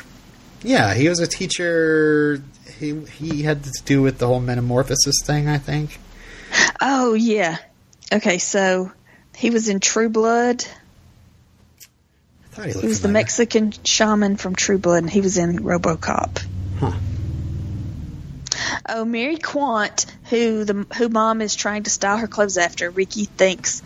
Yeah, 0.63 0.93
he 0.93 1.08
was 1.08 1.19
a 1.19 1.28
teacher. 1.28 2.41
He 2.80 3.00
he 3.06 3.43
had 3.43 3.63
to 3.63 3.71
do 3.86 4.02
with 4.02 4.17
the 4.17 4.28
whole 4.28 4.39
metamorphosis 4.39 5.15
thing. 5.24 5.47
I 5.47 5.58
think. 5.58 6.00
Oh 6.82 7.13
yeah. 7.13 7.58
Okay, 8.12 8.39
so 8.39 8.91
he 9.36 9.52
was 9.52 9.69
in 9.69 9.80
True 9.80 10.10
Blood. 10.10 10.65
I 12.43 12.47
thought 12.56 12.65
he 12.65 12.74
He 12.74 12.88
was 12.88 13.02
the. 13.02 13.08
Mexican 13.08 13.71
shaman 13.86 14.36
from 14.36 14.56
True 14.56 14.78
Blood, 14.78 15.04
and 15.04 15.10
he 15.10 15.21
was 15.21 15.38
in 15.38 15.60
RoboCop. 15.60 16.45
Huh. 16.80 16.91
Oh, 18.88 19.06
Mary 19.06 19.38
Quant, 19.38 20.06
who 20.30 20.63
the 20.63 20.86
who 20.98 21.10
mom 21.10 21.41
is 21.41 21.56
trying 21.56 21.84
to 21.84 21.89
style 21.89 22.17
her 22.17 22.28
clothes 22.28 22.58
after. 22.58 22.89
Ricky 22.89 23.26
thinks 23.26 23.82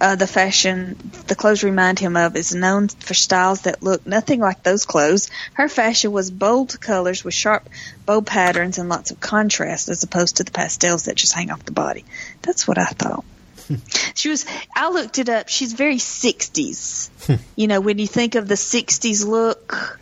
uh, 0.00 0.16
the 0.16 0.26
fashion 0.26 0.96
the 1.26 1.34
clothes 1.34 1.62
remind 1.62 1.98
him 1.98 2.16
of 2.16 2.34
is 2.34 2.54
known 2.54 2.88
for 2.88 3.14
styles 3.14 3.62
that 3.62 3.82
look 3.82 4.06
nothing 4.06 4.40
like 4.40 4.62
those 4.62 4.86
clothes. 4.86 5.28
Her 5.52 5.68
fashion 5.68 6.10
was 6.12 6.30
bold 6.30 6.80
colors 6.80 7.22
with 7.22 7.34
sharp 7.34 7.68
bow 8.06 8.22
patterns 8.22 8.78
and 8.78 8.88
lots 8.88 9.10
of 9.10 9.20
contrast, 9.20 9.88
as 9.88 10.02
opposed 10.02 10.36
to 10.36 10.44
the 10.44 10.50
pastels 10.50 11.04
that 11.04 11.16
just 11.16 11.34
hang 11.34 11.50
off 11.50 11.64
the 11.64 11.72
body. 11.72 12.04
That's 12.42 12.66
what 12.66 12.78
I 12.78 12.86
thought. 12.86 13.24
she 14.14 14.30
was. 14.30 14.46
I 14.74 14.90
looked 14.90 15.18
it 15.18 15.28
up. 15.28 15.48
She's 15.48 15.74
very 15.74 15.96
'60s. 15.96 17.38
you 17.56 17.66
know, 17.66 17.80
when 17.80 17.98
you 17.98 18.06
think 18.06 18.34
of 18.34 18.48
the 18.48 18.54
'60s 18.54 19.26
look. 19.26 19.98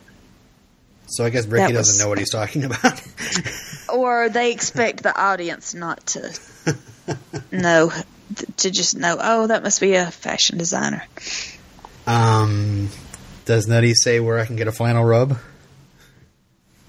So 1.08 1.24
I 1.24 1.30
guess 1.30 1.46
Ricky 1.46 1.72
That 1.72 1.78
doesn't 1.78 2.04
know 2.04 2.08
what 2.08 2.18
he's 2.18 2.30
talking 2.30 2.64
about. 2.64 3.02
or 3.92 4.28
they 4.28 4.52
expect 4.52 5.02
the 5.02 5.18
audience 5.18 5.74
not 5.74 6.06
to 6.08 6.38
know 7.50 7.90
to 8.58 8.70
just 8.70 8.94
know 8.96 9.16
oh 9.20 9.46
that 9.46 9.62
must 9.62 9.80
be 9.80 9.94
a 9.94 10.10
fashion 10.10 10.58
designer 10.58 11.02
um, 12.06 12.88
does 13.46 13.66
Nutty 13.66 13.94
say 13.94 14.20
where 14.20 14.38
I 14.38 14.44
can 14.46 14.56
get 14.56 14.68
a 14.68 14.72
flannel 14.72 15.04
rub? 15.04 15.38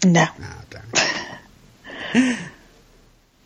no 0.05 0.25
Oh, 0.39 0.61
darn. 0.69 0.85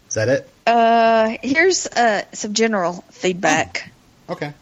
Is 0.07 0.13
that 0.15 0.29
it? 0.29 0.49
uh 0.65 1.35
here's 1.43 1.85
uh 1.87 2.23
some 2.33 2.53
general 2.53 3.03
feedback 3.11 3.91
Okay. 4.29 4.53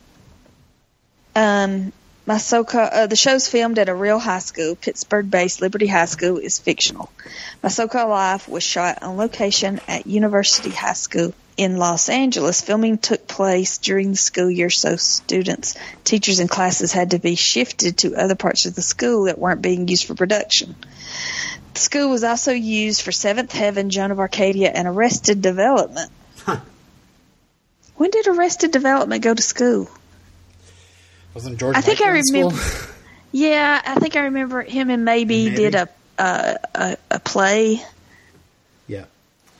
um 1.35 1.93
my 2.31 2.37
so 2.37 2.63
uh, 2.63 3.07
the 3.07 3.17
show's 3.17 3.49
filmed 3.49 3.77
at 3.77 3.89
a 3.89 3.93
real 3.93 4.17
high 4.17 4.39
school 4.39 4.77
pittsburgh-based 4.77 5.59
liberty 5.59 5.85
high 5.85 6.05
school 6.05 6.37
is 6.37 6.59
fictional. 6.59 7.11
My 7.61 7.67
so-called 7.67 8.09
life 8.09 8.47
was 8.47 8.63
shot 8.63 9.03
on 9.03 9.17
location 9.17 9.81
at 9.85 10.07
university 10.07 10.69
high 10.69 10.93
school 10.93 11.33
in 11.57 11.75
los 11.75 12.07
angeles. 12.07 12.61
Filming 12.61 12.97
took 12.99 13.27
place 13.27 13.79
during 13.79 14.11
the 14.11 14.17
school 14.17 14.49
year 14.49 14.69
so 14.69 14.95
students 14.95 15.75
teachers 16.05 16.39
and 16.39 16.49
classes 16.49 16.93
had 16.93 17.11
to 17.11 17.19
be 17.19 17.35
shifted 17.35 17.97
to 17.97 18.15
other 18.15 18.35
parts 18.35 18.65
of 18.65 18.75
the 18.75 18.81
school 18.81 19.25
that 19.25 19.37
weren't 19.37 19.61
being 19.61 19.89
used 19.89 20.07
for 20.07 20.15
production. 20.15 20.73
The 21.73 21.79
school 21.81 22.09
was 22.09 22.23
also 22.23 22.53
used 22.53 23.01
for 23.01 23.11
seventh 23.11 23.51
heaven 23.51 23.89
joan 23.89 24.09
of 24.09 24.19
arcadia 24.19 24.69
and 24.69 24.87
arrested 24.87 25.41
development. 25.41 26.09
Huh. 26.45 26.61
when 27.97 28.09
did 28.09 28.27
arrested 28.27 28.71
development 28.71 29.21
go 29.21 29.33
to 29.33 29.41
school 29.41 29.89
Wasn't 31.33 31.57
George? 31.59 31.75
I 31.77 31.81
think 31.81 31.99
Michael 32.01 32.15
I 32.15 32.21
remember- 32.49 32.63
Yeah, 33.33 33.81
I 33.85 33.95
think 33.95 34.15
I 34.17 34.19
remember 34.23 34.61
him 34.61 34.89
and 34.89 35.05
maybe, 35.05 35.45
Maybe. 35.45 35.55
did 35.55 35.75
a 35.75 35.87
uh, 36.19 36.55
a, 36.75 36.97
a 37.11 37.19
play. 37.19 37.81
Yeah. 38.87 39.05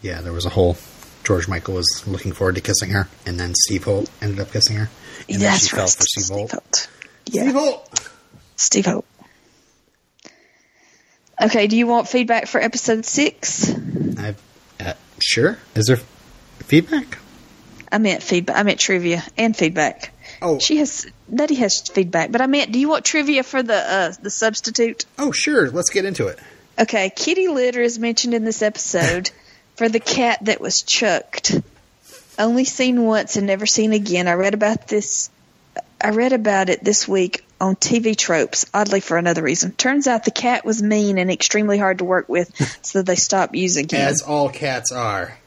Yeah, 0.02 0.20
there 0.22 0.34
was 0.34 0.46
a 0.46 0.50
whole. 0.50 0.76
George 1.24 1.48
Michael 1.48 1.76
was 1.76 2.04
looking 2.08 2.34
forward 2.34 2.56
to 2.56 2.62
kissing 2.62 2.90
her, 2.90 3.08
and 3.26 3.40
then 3.40 3.54
Steve 3.56 3.84
Holt 3.86 4.10
ended 4.22 4.40
up 4.42 4.52
kissing 4.52 4.76
her. 4.76 4.90
And 5.30 5.40
then 5.42 5.52
That's 5.52 5.68
she 5.70 5.76
right. 5.76 5.80
fell 5.82 5.88
for 5.88 6.02
Steve 6.04 6.28
Holt. 6.36 6.52
Holt. 6.52 6.90
Steve 7.28 7.54
Holt! 7.54 8.10
Steve 8.58 8.86
Holt. 8.88 9.06
Okay, 11.42 11.68
do 11.68 11.78
you 11.78 11.88
want 11.88 12.08
feedback 12.08 12.48
for 12.48 12.60
episode 12.62 13.06
six? 13.06 13.72
I, 14.18 14.36
uh, 14.80 14.94
sure. 15.20 15.58
Is 15.76 15.86
there 15.88 15.98
feedback? 16.60 17.18
I 17.92 17.98
meant 17.98 18.22
feedback. 18.24 18.58
I 18.58 18.64
meant 18.64 18.80
trivia 18.80 19.24
and 19.38 19.56
feedback. 19.56 20.14
Oh, 20.42 20.60
She 20.60 20.78
has 20.78 21.06
Nutty 21.28 21.56
has 21.56 21.82
feedback, 21.82 22.32
but 22.32 22.42
I 22.42 22.48
meant, 22.48 22.72
do 22.72 22.80
you 22.80 22.90
want 22.90 23.06
trivia 23.06 23.44
for 23.44 23.62
the 23.62 23.76
uh, 23.76 24.14
the 24.22 24.30
substitute? 24.30 25.06
oh, 25.20 25.32
sure. 25.32 25.70
Let's 25.70 25.90
get 25.90 26.06
into 26.06 26.28
it. 26.28 26.40
Okay, 26.80 27.12
kitty 27.16 27.48
litter 27.48 27.82
is 27.82 28.00
mentioned 28.00 28.34
in 28.34 28.44
this 28.44 28.62
episode 28.62 29.30
for 29.76 29.88
the 29.88 30.00
cat 30.00 30.40
that 30.46 30.60
was 30.60 30.82
chucked. 30.82 31.60
Only 32.40 32.66
seen 32.66 33.04
once 33.04 33.36
and 33.36 33.46
never 33.46 33.66
seen 33.66 33.94
again. 33.94 34.28
I 34.28 34.34
read 34.34 34.54
about 34.54 34.88
this. 34.88 35.30
I 36.04 36.10
read 36.10 36.34
about 36.34 36.70
it 36.70 36.84
this 36.84 37.08
week 37.08 37.46
on 37.60 37.76
TV 37.76 38.16
Tropes. 38.16 38.66
Oddly, 38.74 39.02
for 39.02 39.18
another 39.18 39.44
reason. 39.44 39.74
Turns 39.74 40.08
out 40.08 40.26
the 40.26 40.32
cat 40.32 40.66
was 40.66 40.82
mean 40.82 41.20
and 41.20 41.30
extremely 41.30 41.78
hard 41.78 42.00
to 42.00 42.06
work 42.06 42.28
with, 42.28 42.50
so 42.82 43.04
they 43.04 43.16
stopped 43.16 43.54
using 43.54 43.88
him. 43.88 44.02
As 44.02 44.24
all 44.24 44.50
cats 44.50 44.92
are. 44.92 45.38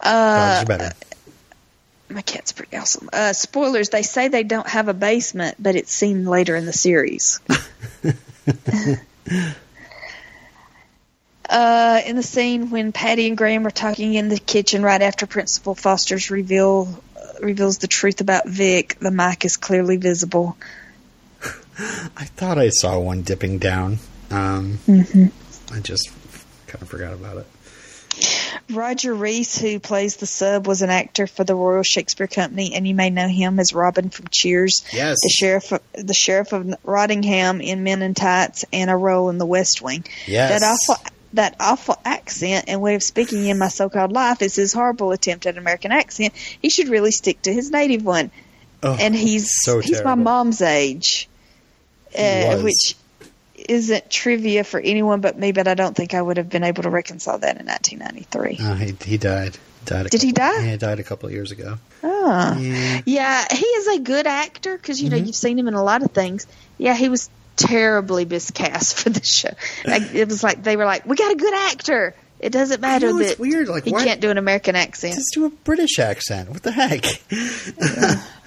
Uh, 0.00 0.60
Dogs 0.60 0.62
are 0.62 0.78
better. 0.78 0.96
My 2.12 2.22
cat's 2.22 2.52
pretty 2.52 2.76
awesome. 2.76 3.08
Uh, 3.12 3.32
spoilers: 3.32 3.88
They 3.88 4.02
say 4.02 4.28
they 4.28 4.42
don't 4.42 4.68
have 4.68 4.88
a 4.88 4.94
basement, 4.94 5.56
but 5.58 5.76
it's 5.76 5.92
seen 5.92 6.24
later 6.24 6.54
in 6.56 6.66
the 6.66 6.72
series. 6.72 7.40
uh, 11.48 12.00
in 12.06 12.16
the 12.16 12.22
scene 12.22 12.70
when 12.70 12.92
Patty 12.92 13.28
and 13.28 13.36
Graham 13.36 13.66
are 13.66 13.70
talking 13.70 14.14
in 14.14 14.28
the 14.28 14.38
kitchen 14.38 14.82
right 14.82 15.02
after 15.02 15.26
Principal 15.26 15.74
Foster's 15.74 16.30
reveal 16.30 17.02
uh, 17.16 17.20
reveals 17.40 17.78
the 17.78 17.88
truth 17.88 18.20
about 18.20 18.48
Vic, 18.48 18.98
the 18.98 19.10
mic 19.10 19.44
is 19.44 19.56
clearly 19.56 19.96
visible. 19.96 20.56
I 21.78 22.24
thought 22.24 22.58
I 22.58 22.68
saw 22.68 22.98
one 22.98 23.22
dipping 23.22 23.58
down. 23.58 23.98
Um, 24.30 24.78
Mm-hmm. 24.86 25.26
I 25.74 25.80
just 25.80 26.10
kind 26.66 26.82
of 26.82 26.88
forgot 26.88 27.14
about 27.14 27.38
it. 27.38 27.46
Roger 28.70 29.14
Rees, 29.14 29.58
who 29.58 29.78
plays 29.80 30.16
the 30.16 30.26
sub, 30.26 30.66
was 30.66 30.82
an 30.82 30.90
actor 30.90 31.26
for 31.26 31.44
the 31.44 31.54
Royal 31.54 31.82
Shakespeare 31.82 32.26
Company, 32.26 32.74
and 32.74 32.86
you 32.86 32.94
may 32.94 33.10
know 33.10 33.28
him 33.28 33.58
as 33.58 33.72
Robin 33.72 34.10
from 34.10 34.26
Cheers. 34.30 34.84
Yes. 34.92 35.18
the 35.22 35.28
sheriff, 35.28 35.72
the 35.92 36.14
sheriff 36.14 36.52
of 36.52 36.74
Rottingham 36.84 37.60
in 37.60 37.84
Men 37.84 38.02
in 38.02 38.14
Tights, 38.14 38.64
and 38.72 38.90
a 38.90 38.96
role 38.96 39.30
in 39.30 39.38
The 39.38 39.46
West 39.46 39.82
Wing. 39.82 40.04
Yes. 40.26 40.60
That 40.60 40.66
awful, 40.66 41.12
that 41.34 41.56
awful 41.60 41.98
accent 42.04 42.66
and 42.68 42.80
way 42.80 42.94
of 42.94 43.02
speaking 43.02 43.46
in 43.46 43.58
My 43.58 43.68
So-Called 43.68 44.12
Life 44.12 44.42
is 44.42 44.54
his 44.54 44.72
horrible 44.72 45.12
attempt 45.12 45.46
at 45.46 45.54
an 45.54 45.58
American 45.58 45.92
accent. 45.92 46.34
He 46.34 46.68
should 46.68 46.88
really 46.88 47.10
stick 47.10 47.42
to 47.42 47.52
his 47.52 47.70
native 47.70 48.04
one. 48.04 48.30
Oh, 48.82 48.96
and 48.98 49.14
he's 49.14 49.62
so 49.62 49.78
he's 49.78 50.02
my 50.02 50.16
mom's 50.16 50.60
age, 50.60 51.28
uh, 52.18 52.58
which 52.58 52.96
isn't 53.68 54.10
trivia 54.10 54.64
for 54.64 54.80
anyone 54.80 55.20
but 55.20 55.38
me. 55.38 55.52
But 55.52 55.68
I 55.68 55.74
don't 55.74 55.96
think 55.96 56.14
I 56.14 56.22
would 56.22 56.36
have 56.36 56.48
been 56.48 56.64
able 56.64 56.82
to 56.84 56.90
reconcile 56.90 57.38
that 57.38 57.60
in 57.60 57.66
1993. 57.66 58.58
Uh, 58.64 58.74
he, 58.76 59.10
he 59.10 59.18
died. 59.18 59.56
died 59.84 60.06
a 60.06 60.08
Did 60.08 60.22
he 60.22 60.32
die? 60.32 60.64
Yeah, 60.64 60.70
he 60.72 60.76
died 60.76 61.00
a 61.00 61.04
couple 61.04 61.28
of 61.28 61.32
years 61.32 61.50
ago. 61.52 61.78
Oh. 62.02 62.56
Yeah. 62.58 63.00
Yeah, 63.04 63.44
he 63.50 63.64
is 63.66 63.88
a 63.98 64.00
good 64.00 64.26
actor 64.26 64.76
because 64.76 65.00
you 65.02 65.10
know 65.10 65.16
Mm-hmm. 65.16 65.26
you've 65.26 65.34
seen 65.36 65.58
him 65.58 65.68
in 65.68 65.74
a 65.74 65.82
lot 65.82 66.02
of 66.02 66.10
things. 66.12 66.46
Yeah, 66.78 66.94
he 66.94 67.08
was 67.08 67.28
terribly 67.56 68.24
miscast 68.24 68.94
for 68.98 69.10
the 69.10 69.22
show. 69.24 69.50
Like, 69.84 70.14
it 70.14 70.28
was 70.28 70.42
like 70.42 70.62
they 70.62 70.76
were 70.76 70.84
like, 70.84 71.04
"We 71.06 71.16
got 71.16 71.32
a 71.32 71.36
good 71.36 71.54
actor." 71.54 72.14
It 72.40 72.50
doesn't 72.50 72.80
matter 72.80 73.06
know, 73.12 73.18
that 73.20 73.38
weird, 73.38 73.68
like, 73.68 73.84
he 73.84 73.92
why- 73.92 74.02
can't 74.04 74.20
do 74.20 74.28
an 74.30 74.36
American 74.36 74.74
accent. 74.74 75.14
Just 75.14 75.32
do 75.32 75.44
a 75.44 75.50
British 75.50 76.00
accent. 76.00 76.48
What 76.50 76.64
the 76.64 76.72
heck? 76.72 77.04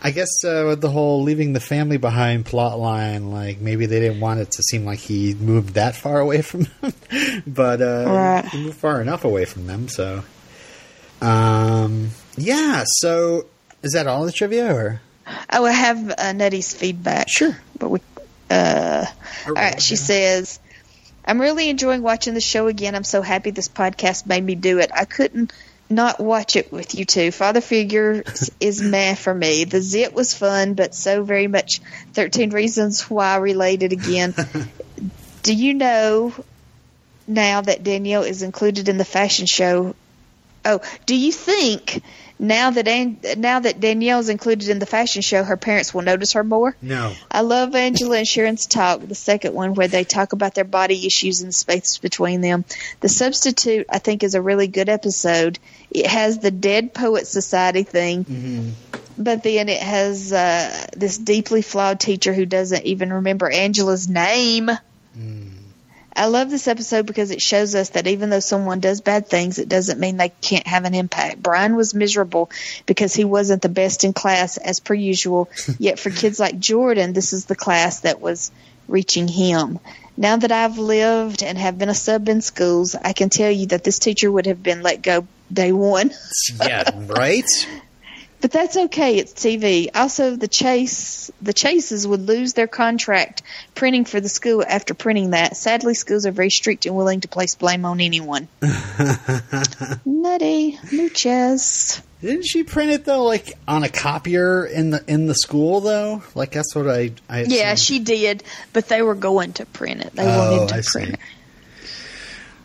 I 0.00 0.10
guess 0.12 0.44
uh, 0.44 0.64
with 0.68 0.80
the 0.80 0.90
whole 0.90 1.22
leaving 1.24 1.52
the 1.52 1.60
family 1.60 1.96
behind 1.96 2.46
plot 2.46 2.78
line, 2.78 3.30
like 3.32 3.60
maybe 3.60 3.86
they 3.86 3.98
didn't 4.00 4.20
want 4.20 4.38
it 4.40 4.50
to 4.52 4.62
seem 4.62 4.84
like 4.84 5.00
he 5.00 5.34
moved 5.34 5.74
that 5.74 5.96
far 5.96 6.20
away 6.20 6.42
from 6.42 6.62
them, 6.80 6.92
but 7.46 7.82
uh, 7.82 8.04
Right. 8.06 8.44
he 8.46 8.62
moved 8.64 8.76
far 8.78 9.00
enough 9.02 9.24
away 9.24 9.44
from 9.44 9.66
them. 9.66 9.88
So, 9.88 10.22
um, 11.20 12.10
yeah. 12.36 12.84
So, 12.86 13.46
is 13.82 13.92
that 13.92 14.06
all 14.06 14.24
the 14.24 14.32
trivia, 14.32 14.72
or 14.72 15.00
I 15.50 15.60
will 15.60 15.72
have 15.72 16.14
uh, 16.16 16.32
Nutty's 16.32 16.72
feedback. 16.74 17.28
Sure. 17.28 17.56
but 17.78 17.88
we. 17.90 18.00
Uh, 18.50 19.04
all 19.46 19.52
right, 19.52 19.80
she 19.82 19.96
says, 19.96 20.58
"I'm 21.24 21.40
really 21.40 21.68
enjoying 21.68 22.02
watching 22.02 22.34
the 22.34 22.40
show 22.40 22.66
again. 22.68 22.94
I'm 22.94 23.04
so 23.04 23.20
happy 23.20 23.50
this 23.50 23.68
podcast 23.68 24.26
made 24.26 24.42
me 24.44 24.54
do 24.54 24.78
it. 24.78 24.90
I 24.94 25.04
couldn't." 25.04 25.52
Not 25.90 26.20
watch 26.20 26.56
it 26.56 26.70
with 26.70 26.94
you 26.94 27.04
two. 27.04 27.30
Father 27.30 27.60
Figures 27.60 28.50
is 28.60 28.82
meh 28.82 29.14
for 29.14 29.34
me. 29.34 29.64
The 29.64 29.80
Zit 29.80 30.12
was 30.12 30.34
fun, 30.34 30.74
but 30.74 30.94
so 30.94 31.22
very 31.22 31.46
much 31.46 31.80
13 32.12 32.50
Reasons 32.50 33.08
Why 33.08 33.36
related 33.36 33.92
again. 33.92 34.34
Do 35.42 35.54
you 35.54 35.74
know 35.74 36.34
now 37.26 37.60
that 37.62 37.82
Danielle 37.84 38.24
is 38.24 38.42
included 38.42 38.88
in 38.88 38.98
the 38.98 39.04
fashion 39.04 39.46
show? 39.46 39.94
Oh, 40.64 40.80
do 41.06 41.16
you 41.16 41.32
think 41.32 42.02
now 42.38 42.70
that 42.70 42.86
An- 42.86 43.18
now 43.36 43.60
that 43.60 43.80
Danielle's 43.80 44.28
included 44.28 44.68
in 44.68 44.78
the 44.78 44.86
fashion 44.86 45.22
show, 45.22 45.42
her 45.42 45.56
parents 45.56 45.92
will 45.92 46.02
notice 46.02 46.32
her 46.32 46.44
more? 46.44 46.76
no? 46.80 47.14
I 47.30 47.40
love 47.40 47.74
Angela 47.74 48.18
and 48.18 48.26
Sharon's 48.28 48.66
talk, 48.66 49.00
the 49.00 49.14
second 49.14 49.54
one 49.54 49.74
where 49.74 49.88
they 49.88 50.04
talk 50.04 50.32
about 50.32 50.54
their 50.54 50.64
body 50.64 51.06
issues 51.06 51.40
and 51.40 51.48
the 51.48 51.52
space 51.52 51.98
between 51.98 52.40
them. 52.40 52.64
The 53.00 53.08
substitute, 53.08 53.86
I 53.90 53.98
think, 53.98 54.22
is 54.22 54.34
a 54.34 54.42
really 54.42 54.68
good 54.68 54.88
episode. 54.88 55.58
It 55.90 56.06
has 56.06 56.38
the 56.38 56.50
Dead 56.50 56.94
Poet 56.94 57.26
Society 57.26 57.82
thing, 57.82 58.74
but 59.16 59.42
then 59.42 59.68
it 59.68 59.82
has 59.82 60.32
uh, 60.32 60.86
this 60.96 61.18
deeply 61.18 61.62
flawed 61.62 61.98
teacher 61.98 62.32
who 62.32 62.46
doesn't 62.46 62.84
even 62.84 63.12
remember 63.12 63.50
Angela's 63.50 64.08
name. 64.08 64.70
I 66.18 66.26
love 66.26 66.50
this 66.50 66.66
episode 66.66 67.06
because 67.06 67.30
it 67.30 67.40
shows 67.40 67.74
us 67.74 67.90
that 67.90 68.08
even 68.08 68.28
though 68.28 68.40
someone 68.40 68.80
does 68.80 69.00
bad 69.00 69.28
things, 69.28 69.58
it 69.58 69.68
doesn't 69.68 70.00
mean 70.00 70.16
they 70.16 70.30
can't 70.40 70.66
have 70.66 70.84
an 70.84 70.94
impact. 70.94 71.40
Brian 71.42 71.76
was 71.76 71.94
miserable 71.94 72.50
because 72.86 73.14
he 73.14 73.24
wasn't 73.24 73.62
the 73.62 73.68
best 73.68 74.02
in 74.02 74.12
class 74.12 74.56
as 74.56 74.80
per 74.80 74.94
usual. 74.94 75.48
Yet 75.78 75.98
for 75.98 76.10
kids 76.10 76.40
like 76.40 76.58
Jordan, 76.58 77.12
this 77.12 77.32
is 77.32 77.44
the 77.44 77.54
class 77.54 78.00
that 78.00 78.20
was 78.20 78.50
reaching 78.88 79.28
him. 79.28 79.78
Now 80.16 80.36
that 80.36 80.50
I've 80.50 80.78
lived 80.78 81.44
and 81.44 81.56
have 81.56 81.78
been 81.78 81.88
a 81.88 81.94
sub 81.94 82.28
in 82.28 82.40
schools, 82.40 82.96
I 82.96 83.12
can 83.12 83.30
tell 83.30 83.50
you 83.50 83.66
that 83.68 83.84
this 83.84 84.00
teacher 84.00 84.30
would 84.30 84.46
have 84.46 84.62
been 84.62 84.82
let 84.82 85.02
go 85.02 85.26
day 85.52 85.70
one. 85.70 86.10
yeah, 86.60 86.90
right. 87.06 87.44
But 88.40 88.52
that's 88.52 88.76
okay. 88.76 89.16
It's 89.18 89.32
TV. 89.32 89.88
Also, 89.94 90.36
the 90.36 90.46
Chase, 90.46 91.30
the 91.42 91.52
Chases 91.52 92.06
would 92.06 92.20
lose 92.20 92.52
their 92.52 92.68
contract 92.68 93.42
printing 93.74 94.04
for 94.04 94.20
the 94.20 94.28
school 94.28 94.64
after 94.66 94.94
printing 94.94 95.30
that. 95.30 95.56
Sadly, 95.56 95.94
schools 95.94 96.24
are 96.24 96.30
very 96.30 96.50
strict 96.50 96.86
and 96.86 96.94
willing 96.96 97.20
to 97.22 97.28
place 97.28 97.56
blame 97.56 97.84
on 97.84 98.00
anyone. 98.00 98.46
Nutty, 100.04 100.78
muchas. 100.92 102.02
Didn't 102.20 102.44
she 102.46 102.64
print 102.64 102.90
it 102.90 103.04
though, 103.04 103.24
like 103.24 103.52
on 103.66 103.84
a 103.84 103.88
copier 103.88 104.64
in 104.66 104.90
the 104.90 105.04
in 105.06 105.26
the 105.26 105.34
school 105.34 105.80
though? 105.80 106.22
Like 106.34 106.52
that's 106.52 106.74
what 106.74 106.88
I. 106.88 107.12
I 107.28 107.42
Yeah, 107.42 107.74
she 107.76 107.98
did, 108.00 108.42
but 108.72 108.88
they 108.88 109.02
were 109.02 109.14
going 109.14 109.52
to 109.54 109.66
print 109.66 110.00
it. 110.02 110.12
They 110.14 110.24
Oh, 110.26 110.38
wanted 110.38 110.68
to 110.68 110.74
I 110.74 110.82
print 110.84 111.08
see. 111.08 111.12
it. 111.14 111.20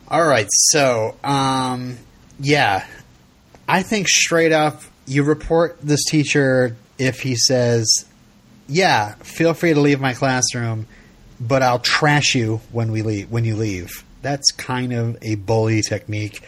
All 0.08 0.24
right, 0.26 0.46
so 0.50 1.16
um, 1.24 1.96
yeah, 2.38 2.84
I 3.68 3.82
think 3.82 4.08
straight 4.08 4.52
up, 4.52 4.82
you 5.06 5.22
report 5.22 5.78
this 5.82 6.04
teacher 6.04 6.76
if 6.98 7.20
he 7.20 7.36
says, 7.36 7.86
"Yeah, 8.68 9.14
feel 9.22 9.54
free 9.54 9.74
to 9.74 9.80
leave 9.80 10.00
my 10.00 10.14
classroom, 10.14 10.86
but 11.40 11.62
I'll 11.62 11.80
trash 11.80 12.34
you 12.34 12.60
when 12.72 12.92
we 12.92 13.02
leave 13.02 13.30
when 13.30 13.44
you 13.44 13.56
leave." 13.56 14.04
That's 14.22 14.50
kind 14.52 14.92
of 14.92 15.18
a 15.20 15.34
bully 15.34 15.82
technique. 15.82 16.42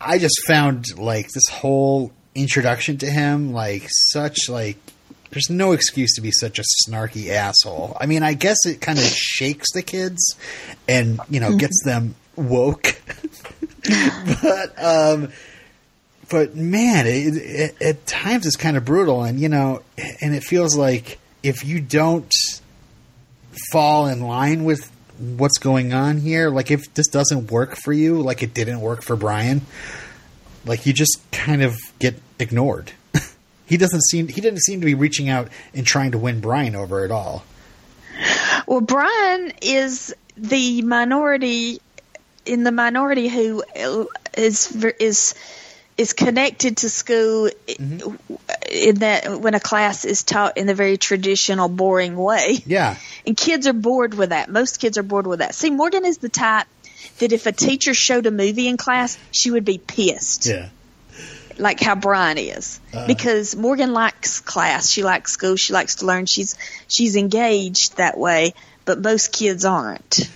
I 0.00 0.18
just 0.18 0.40
found 0.46 0.98
like 0.98 1.28
this 1.28 1.48
whole 1.50 2.12
introduction 2.34 2.96
to 2.98 3.06
him 3.10 3.52
like 3.52 3.86
such 3.88 4.48
like 4.48 4.78
there's 5.30 5.50
no 5.50 5.72
excuse 5.72 6.14
to 6.14 6.20
be 6.20 6.32
such 6.32 6.58
a 6.58 6.64
snarky 6.84 7.30
asshole. 7.30 7.96
I 8.00 8.06
mean, 8.06 8.22
I 8.22 8.34
guess 8.34 8.58
it 8.66 8.80
kind 8.80 8.98
of 8.98 9.04
shakes 9.04 9.72
the 9.72 9.82
kids 9.82 10.36
and, 10.88 11.20
you 11.30 11.38
know, 11.40 11.56
gets 11.56 11.82
them 11.84 12.16
woke. 12.36 13.00
but 14.42 14.84
um 14.84 15.32
but 16.30 16.54
man, 16.54 17.06
it, 17.06 17.36
it, 17.36 17.82
at 17.82 18.06
times 18.06 18.46
it's 18.46 18.56
kind 18.56 18.76
of 18.76 18.84
brutal 18.84 19.24
and 19.24 19.38
you 19.38 19.48
know, 19.48 19.82
and 20.20 20.34
it 20.34 20.44
feels 20.44 20.76
like 20.76 21.18
if 21.42 21.64
you 21.64 21.80
don't 21.80 22.32
fall 23.72 24.06
in 24.06 24.20
line 24.22 24.64
with 24.64 24.90
what's 25.18 25.58
going 25.58 25.92
on 25.92 26.18
here, 26.18 26.48
like 26.48 26.70
if 26.70 26.94
this 26.94 27.08
doesn't 27.08 27.50
work 27.50 27.76
for 27.76 27.92
you, 27.92 28.22
like 28.22 28.42
it 28.42 28.54
didn't 28.54 28.80
work 28.80 29.02
for 29.02 29.16
Brian, 29.16 29.62
like 30.64 30.86
you 30.86 30.92
just 30.92 31.20
kind 31.32 31.62
of 31.62 31.76
get 31.98 32.14
ignored. 32.38 32.92
he 33.66 33.76
doesn't 33.76 34.02
seem 34.02 34.28
he 34.28 34.40
didn't 34.40 34.60
seem 34.60 34.80
to 34.80 34.86
be 34.86 34.94
reaching 34.94 35.28
out 35.28 35.48
and 35.74 35.86
trying 35.86 36.12
to 36.12 36.18
win 36.18 36.40
Brian 36.40 36.74
over 36.74 37.04
at 37.04 37.10
all. 37.10 37.44
Well, 38.66 38.80
Brian 38.80 39.52
is 39.62 40.14
the 40.36 40.82
minority 40.82 41.80
in 42.46 42.64
the 42.64 42.72
minority 42.72 43.28
who 43.28 43.62
is 44.36 44.84
is 45.00 45.34
is 46.00 46.14
connected 46.14 46.78
to 46.78 46.88
school 46.88 47.50
mm-hmm. 47.66 48.34
in 48.70 48.94
that 49.00 49.38
when 49.38 49.52
a 49.54 49.60
class 49.60 50.06
is 50.06 50.22
taught 50.22 50.56
in 50.56 50.66
the 50.66 50.74
very 50.74 50.96
traditional 50.96 51.68
boring 51.68 52.16
way. 52.16 52.62
Yeah. 52.64 52.96
And 53.26 53.36
kids 53.36 53.66
are 53.66 53.74
bored 53.74 54.14
with 54.14 54.30
that. 54.30 54.48
Most 54.48 54.80
kids 54.80 54.96
are 54.96 55.02
bored 55.02 55.26
with 55.26 55.40
that. 55.40 55.54
See, 55.54 55.68
Morgan 55.68 56.06
is 56.06 56.16
the 56.16 56.30
type 56.30 56.66
that 57.18 57.32
if 57.32 57.44
a 57.44 57.52
teacher 57.52 57.92
showed 57.92 58.24
a 58.24 58.30
movie 58.30 58.66
in 58.66 58.78
class, 58.78 59.18
she 59.30 59.50
would 59.50 59.66
be 59.66 59.76
pissed. 59.76 60.46
Yeah. 60.46 60.70
Like 61.58 61.80
how 61.80 61.96
Brian 61.96 62.38
is. 62.38 62.80
Uh, 62.94 63.06
because 63.06 63.54
Morgan 63.54 63.92
likes 63.92 64.40
class. 64.40 64.88
She 64.88 65.02
likes 65.02 65.32
school. 65.32 65.56
She 65.56 65.74
likes 65.74 65.96
to 65.96 66.06
learn. 66.06 66.24
She's 66.24 66.56
she's 66.88 67.16
engaged 67.16 67.98
that 67.98 68.16
way, 68.16 68.54
but 68.86 69.02
most 69.02 69.34
kids 69.34 69.66
aren't. 69.66 70.30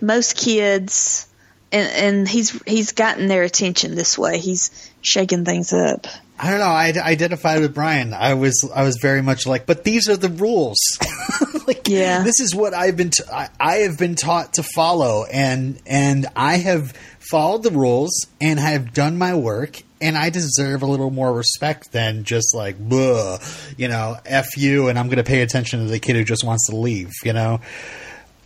Most 0.00 0.36
kids 0.36 1.27
and, 1.72 1.92
and 1.92 2.28
he's 2.28 2.50
he's 2.62 2.92
gotten 2.92 3.26
their 3.26 3.42
attention 3.42 3.94
this 3.94 4.18
way. 4.18 4.38
He's 4.38 4.70
shaking 5.02 5.44
things 5.44 5.72
up. 5.72 6.06
I 6.40 6.50
don't 6.50 6.60
know. 6.60 6.66
I 6.66 6.92
identified 6.96 7.60
with 7.60 7.74
Brian. 7.74 8.14
I 8.14 8.34
was 8.34 8.68
I 8.74 8.84
was 8.84 8.98
very 9.02 9.22
much 9.22 9.46
like, 9.46 9.66
but 9.66 9.84
these 9.84 10.08
are 10.08 10.16
the 10.16 10.28
rules. 10.28 10.78
like, 11.66 11.88
yeah, 11.88 12.22
this 12.22 12.40
is 12.40 12.54
what 12.54 12.74
I've 12.74 12.96
been. 12.96 13.10
T- 13.10 13.24
I, 13.30 13.48
I 13.58 13.76
have 13.78 13.98
been 13.98 14.14
taught 14.14 14.54
to 14.54 14.62
follow, 14.62 15.24
and 15.24 15.80
and 15.86 16.26
I 16.36 16.56
have 16.58 16.92
followed 17.30 17.62
the 17.62 17.70
rules 17.70 18.26
and 18.40 18.58
I 18.58 18.70
have 18.70 18.94
done 18.94 19.18
my 19.18 19.34
work, 19.34 19.82
and 20.00 20.16
I 20.16 20.30
deserve 20.30 20.82
a 20.82 20.86
little 20.86 21.10
more 21.10 21.32
respect 21.32 21.92
than 21.92 22.24
just 22.24 22.54
like, 22.54 22.76
you 22.78 23.88
know, 23.88 24.16
f 24.24 24.56
you, 24.56 24.88
and 24.88 24.98
I'm 24.98 25.06
going 25.06 25.18
to 25.18 25.24
pay 25.24 25.42
attention 25.42 25.80
to 25.80 25.86
the 25.86 25.98
kid 25.98 26.16
who 26.16 26.24
just 26.24 26.44
wants 26.44 26.68
to 26.68 26.76
leave. 26.76 27.10
You 27.24 27.32
know. 27.32 27.60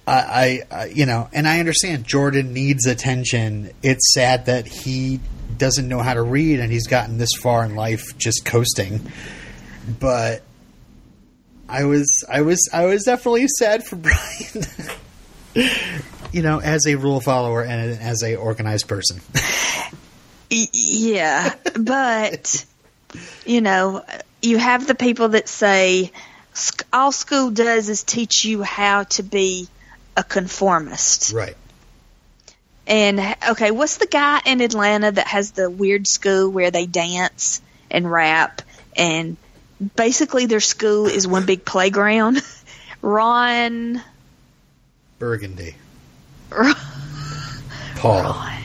I, 0.06 0.62
I, 0.70 0.86
you 0.86 1.06
know, 1.06 1.28
and 1.32 1.46
I 1.46 1.60
understand 1.60 2.04
Jordan 2.04 2.52
needs 2.52 2.86
attention. 2.86 3.70
It's 3.82 4.12
sad 4.12 4.46
that 4.46 4.66
he 4.66 5.20
doesn't 5.56 5.86
know 5.86 6.00
how 6.00 6.14
to 6.14 6.22
read 6.22 6.58
and 6.58 6.72
he's 6.72 6.88
gotten 6.88 7.18
this 7.18 7.30
far 7.40 7.64
in 7.64 7.76
life 7.76 8.18
just 8.18 8.44
coasting. 8.44 9.12
But 10.00 10.42
I 11.68 11.84
was, 11.84 12.24
I 12.28 12.42
was, 12.42 12.68
I 12.72 12.86
was 12.86 13.04
definitely 13.04 13.46
sad 13.46 13.84
for 13.84 13.96
Brian. 15.54 15.76
you 16.32 16.42
know, 16.42 16.60
as 16.60 16.86
a 16.86 16.96
rule 16.96 17.20
follower 17.20 17.62
and 17.62 17.98
as 18.00 18.24
a 18.24 18.36
organized 18.36 18.88
person. 18.88 19.20
yeah, 20.50 21.54
but 21.78 22.64
you 23.46 23.60
know, 23.60 24.04
you 24.40 24.58
have 24.58 24.86
the 24.86 24.94
people 24.94 25.28
that 25.30 25.48
say 25.48 26.10
all 26.92 27.12
school 27.12 27.50
does 27.50 27.88
is 27.88 28.02
teach 28.02 28.44
you 28.44 28.62
how 28.62 29.04
to 29.04 29.22
be 29.22 29.68
a 30.16 30.24
conformist. 30.24 31.32
Right. 31.32 31.56
And 32.86 33.20
okay, 33.50 33.70
what's 33.70 33.98
the 33.98 34.06
guy 34.06 34.40
in 34.44 34.60
Atlanta 34.60 35.12
that 35.12 35.26
has 35.28 35.52
the 35.52 35.70
weird 35.70 36.06
school 36.06 36.50
where 36.50 36.70
they 36.70 36.86
dance 36.86 37.62
and 37.90 38.10
rap 38.10 38.62
and 38.96 39.36
basically 39.96 40.46
their 40.46 40.60
school 40.60 41.06
is 41.06 41.26
one 41.26 41.46
big 41.46 41.64
playground? 41.64 42.42
Ron 43.02 44.02
Burgundy. 45.18 45.76
Ron, 46.50 46.74
Paul. 47.96 48.22
Ron. 48.22 48.62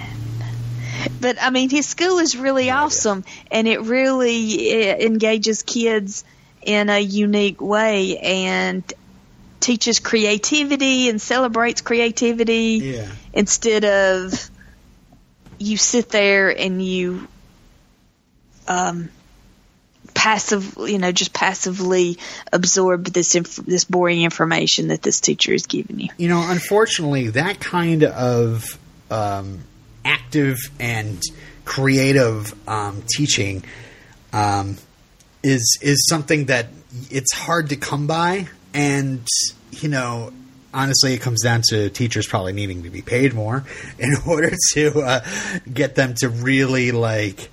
But 1.22 1.38
I 1.42 1.52
mean, 1.52 1.70
his 1.70 1.88
school 1.88 2.20
is 2.20 2.36
really 2.36 2.70
awesome, 2.70 3.24
and 3.52 3.68
it 3.68 3.82
really 3.82 4.70
it 4.70 5.02
engages 5.02 5.62
kids 5.64 6.24
in 6.62 6.90
a 6.90 7.00
unique 7.00 7.62
way. 7.62 8.18
And 8.18 8.84
teaches 9.60 10.00
creativity 10.00 11.10
and 11.10 11.22
celebrates 11.22 11.82
creativity 11.82 12.80
yeah. 12.82 13.08
instead 13.34 13.86
of 13.86 14.50
you 15.60 15.78
sit 15.78 16.10
there 16.10 16.50
and 16.50 16.84
you 16.84 17.28
um, 18.68 19.10
passive, 20.14 20.76
you 20.80 20.98
know, 20.98 21.12
just 21.12 21.34
passively 21.34 22.18
absorb 22.52 23.06
this 23.06 23.36
inf- 23.36 23.56
this 23.58 23.86
boring 23.86 24.24
information 24.24 24.90
that 24.90 25.02
this 25.02 25.22
teacher 25.22 25.54
is 25.54 25.66
giving 25.66 26.00
you. 26.00 26.10
You 26.18 26.30
know, 26.30 26.44
unfortunately, 26.46 27.30
that 27.30 27.60
kind 27.60 28.04
of 28.04 28.66
um, 29.10 29.64
active 30.04 30.58
and 30.80 31.22
creative 31.66 32.54
um, 32.68 33.04
teaching 33.16 33.64
um, 34.34 34.78
is 35.44 35.78
is 35.82 36.06
something 36.10 36.46
that 36.46 36.68
it's 37.10 37.34
hard 37.34 37.70
to 37.70 37.76
come 37.76 38.08
by 38.08 38.48
and 38.78 39.28
you 39.72 39.90
know 39.90 40.32
honestly, 40.74 41.14
it 41.14 41.22
comes 41.22 41.42
down 41.42 41.64
to 41.70 41.90
teachers 41.90 42.28
probably 42.28 42.54
needing 42.54 42.84
to 42.84 42.90
be 42.90 43.02
paid 43.02 43.34
more 43.34 43.64
in 44.00 44.16
order 44.28 44.52
to 44.74 45.02
uh, 45.02 45.26
get 45.72 45.96
them 45.96 46.14
to 46.16 46.30
really 46.30 46.92
like, 46.92 47.50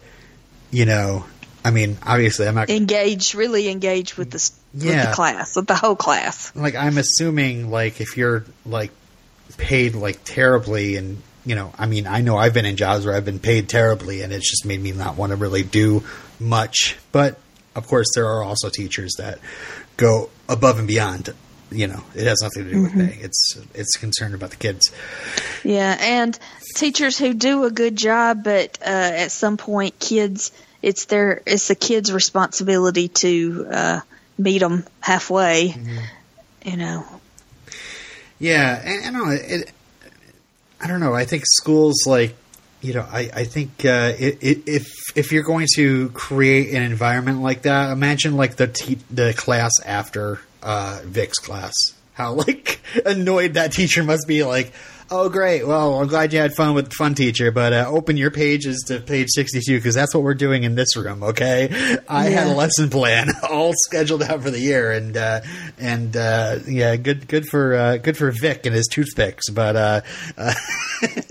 you 0.71 0.85
know, 0.85 1.25
I 1.65 1.71
mean, 1.71 1.97
obviously, 2.03 2.47
I'm 2.47 2.55
not 2.55 2.69
engage, 2.69 3.35
really 3.35 3.69
engage 3.69 4.19
with 4.19 4.31
the 4.31 4.51
yeah. 4.75 4.97
with 4.97 5.09
the 5.09 5.15
class, 5.15 5.57
with 5.57 5.67
the 5.67 5.75
whole 5.75 5.97
class. 5.97 6.55
Like, 6.55 6.75
I'm 6.75 6.99
assuming, 6.99 7.71
like, 7.71 8.03
if 8.03 8.19
you're 8.19 8.45
like 8.67 8.91
paid 9.57 9.95
like 9.95 10.21
terribly, 10.25 10.97
and 10.97 11.23
you 11.47 11.55
know, 11.55 11.73
I 11.79 11.87
mean, 11.87 12.07
I 12.07 12.21
know 12.21 12.37
I've 12.37 12.53
been 12.53 12.67
in 12.67 12.77
jobs 12.77 13.07
where 13.07 13.15
I've 13.15 13.25
been 13.25 13.39
paid 13.39 13.71
terribly, 13.71 14.21
and 14.21 14.31
it's 14.31 14.51
just 14.51 14.67
made 14.67 14.81
me 14.81 14.93
not 14.93 15.17
want 15.17 15.31
to 15.31 15.37
really 15.37 15.63
do 15.63 16.05
much. 16.39 16.99
But 17.13 17.39
of 17.75 17.87
course, 17.87 18.09
there 18.15 18.27
are 18.27 18.43
also 18.43 18.69
teachers 18.69 19.15
that 19.17 19.39
go 19.97 20.29
above 20.49 20.79
and 20.79 20.89
beyond. 20.89 21.35
You 21.71 21.89
know, 21.89 22.05
it 22.15 22.27
has 22.27 22.41
nothing 22.41 22.65
to 22.65 22.71
do 22.71 22.77
mm-hmm. 22.85 22.99
with 22.99 23.11
pay. 23.11 23.19
It's 23.21 23.59
it's 23.75 23.97
concerned 23.97 24.35
about 24.35 24.51
the 24.51 24.57
kids. 24.57 24.93
Yeah, 25.65 25.97
and 25.99 26.39
teachers 26.77 27.19
who 27.19 27.35
do 27.35 27.65
a 27.65 27.71
good 27.71 27.97
job, 27.97 28.45
but 28.45 28.79
uh, 28.81 28.85
at 28.85 29.33
some 29.33 29.57
point, 29.57 29.99
kids 29.99 30.53
it's 30.85 31.07
their 31.07 31.43
it's 31.47 31.69
the 31.69 31.75
kids' 31.75 32.13
responsibility 32.13 33.09
to 33.09 33.67
uh, 33.71 34.01
meet 34.39 34.59
them 34.59 34.85
halfway. 35.01 35.71
Mm-hmm. 35.71 35.99
You 36.69 36.77
know. 36.77 37.07
Yeah, 38.39 38.81
and, 38.85 39.17
and 39.17 39.17
I, 39.17 39.35
it, 39.35 39.73
I 40.81 40.87
don't 40.87 41.01
know. 41.01 41.15
I 41.15 41.25
think 41.25 41.45
schools 41.47 42.07
like 42.07 42.37
you 42.85 42.93
know, 42.93 43.07
I, 43.11 43.31
I 43.35 43.45
think 43.45 43.85
uh, 43.85 44.13
it, 44.19 44.39
it, 44.43 44.69
if 44.69 44.87
if 45.17 45.33
you're 45.33 45.43
going 45.43 45.67
to 45.77 46.11
create 46.11 46.75
an 46.75 46.83
environment 46.83 47.41
like 47.41 47.63
that, 47.63 47.91
imagine 47.91 48.37
like 48.37 48.57
the 48.57 48.67
te- 48.67 48.99
the 49.11 49.33
class 49.33 49.73
after 49.85 50.41
uh, 50.63 51.01
Vic's 51.05 51.39
class. 51.39 51.73
How 52.13 52.35
like 52.35 52.81
annoyed 53.07 53.55
that 53.55 53.73
teacher 53.73 54.05
must 54.05 54.29
be. 54.29 54.45
Like, 54.45 54.73
oh 55.11 55.29
great, 55.29 55.67
well 55.67 56.01
I'm 56.01 56.09
glad 56.09 56.33
you 56.33 56.39
had 56.39 56.55
fun 56.55 56.75
with 56.75 56.93
fun 56.93 57.15
teacher, 57.15 57.51
but 57.51 57.73
uh, 57.73 57.87
open 57.89 58.17
your 58.17 58.31
pages 58.31 58.85
to 58.89 59.01
page 59.01 59.29
62 59.31 59.79
because 59.79 59.95
that's 59.95 60.15
what 60.15 60.23
we're 60.23 60.35
doing 60.35 60.65
in 60.65 60.75
this 60.75 60.97
room. 60.97 61.23
Okay, 61.23 61.69
I 62.09 62.29
yeah. 62.29 62.41
had 62.41 62.47
a 62.49 62.55
lesson 62.55 62.91
plan 62.91 63.29
all 63.51 63.73
scheduled 63.87 64.23
out 64.23 64.43
for 64.43 64.51
the 64.51 64.61
year, 64.61 64.93
and 64.93 65.17
uh, 65.17 65.41
and 65.79 66.17
uh, 66.17 66.59
yeah, 66.67 66.97
good 66.97 67.29
good 67.29 67.47
for 67.47 67.75
uh, 67.75 67.97
good 67.99 68.17
for 68.17 68.31
Vic 68.31 68.67
and 68.67 68.75
his 68.75 68.87
toothpicks, 68.87 69.51
but 69.51 69.77
uh, 69.77 70.01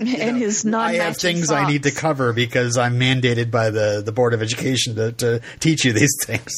know, 0.00 0.34
his 0.34 0.64
non. 0.64 0.80
I 0.80 0.94
have 0.94 1.16
things 1.16 1.48
socks. 1.48 1.66
I 1.66 1.70
need 1.70 1.82
to 1.84 1.90
cover 1.90 2.32
because 2.32 2.76
I'm 2.76 2.98
mandated 2.98 3.50
by 3.50 3.70
the 3.70 4.02
the 4.04 4.12
board 4.12 4.34
of 4.34 4.42
education 4.42 4.96
to, 4.96 5.12
to 5.12 5.40
teach 5.60 5.84
you 5.84 5.92
these 5.92 6.16
things. 6.24 6.52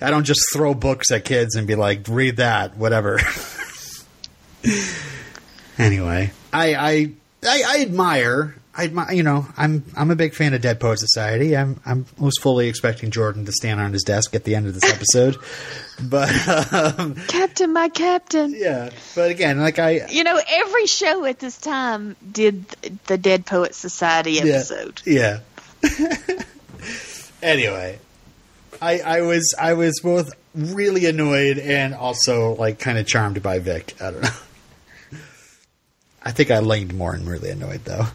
I 0.00 0.10
don't 0.10 0.24
just 0.24 0.40
throw 0.52 0.74
books 0.74 1.10
at 1.10 1.24
kids 1.24 1.56
and 1.56 1.66
be 1.66 1.74
like, 1.74 2.06
read 2.08 2.36
that, 2.36 2.76
whatever. 2.76 3.18
anyway, 5.78 6.32
I, 6.52 6.74
I, 6.74 7.10
I, 7.44 7.62
I 7.66 7.82
admire. 7.82 8.54
I 8.74 8.84
admire, 8.84 9.12
you 9.12 9.24
know, 9.24 9.44
I'm 9.56 9.84
I'm 9.96 10.12
a 10.12 10.16
big 10.16 10.34
fan 10.34 10.54
of 10.54 10.60
Dead 10.60 10.78
Poet 10.78 11.00
Society. 11.00 11.56
I'm 11.56 11.80
I'm 11.84 12.06
most 12.16 12.40
fully 12.40 12.68
expecting 12.68 13.10
Jordan 13.10 13.44
to 13.46 13.52
stand 13.52 13.80
on 13.80 13.92
his 13.92 14.04
desk 14.04 14.36
at 14.36 14.44
the 14.44 14.54
end 14.54 14.68
of 14.68 14.74
this 14.74 14.84
episode, 14.84 15.36
but 16.02 16.30
um, 16.72 17.16
Captain, 17.26 17.72
my 17.72 17.88
captain. 17.88 18.54
Yeah, 18.56 18.90
but 19.16 19.32
again, 19.32 19.58
like 19.58 19.80
I, 19.80 20.06
you 20.08 20.22
know, 20.22 20.40
every 20.48 20.86
show 20.86 21.24
at 21.24 21.40
this 21.40 21.58
time 21.58 22.14
did 22.30 22.68
the 23.06 23.18
Dead 23.18 23.46
Poet 23.46 23.74
Society 23.74 24.38
episode. 24.38 25.02
Yeah. 25.04 25.40
yeah. 25.82 26.42
anyway, 27.42 27.98
I, 28.80 29.00
I 29.00 29.20
was 29.22 29.54
I 29.58 29.74
was 29.74 30.00
both 30.02 30.32
really 30.54 31.06
annoyed 31.06 31.58
and 31.58 31.94
also 31.94 32.54
like 32.54 32.78
kind 32.78 32.98
of 32.98 33.06
charmed 33.06 33.42
by 33.42 33.58
Vic. 33.58 33.94
I 34.00 34.10
don't 34.10 34.22
know. 34.22 34.28
I 36.22 36.32
think 36.32 36.50
I 36.50 36.58
leaned 36.60 36.94
more 36.94 37.14
and 37.14 37.28
really 37.28 37.50
annoyed 37.50 37.84
though. 37.84 38.06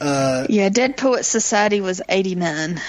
uh, 0.00 0.46
yeah, 0.48 0.68
Dead 0.68 0.96
Poet 0.96 1.24
Society 1.24 1.80
was 1.80 2.02
eighty 2.08 2.34
nine. 2.34 2.80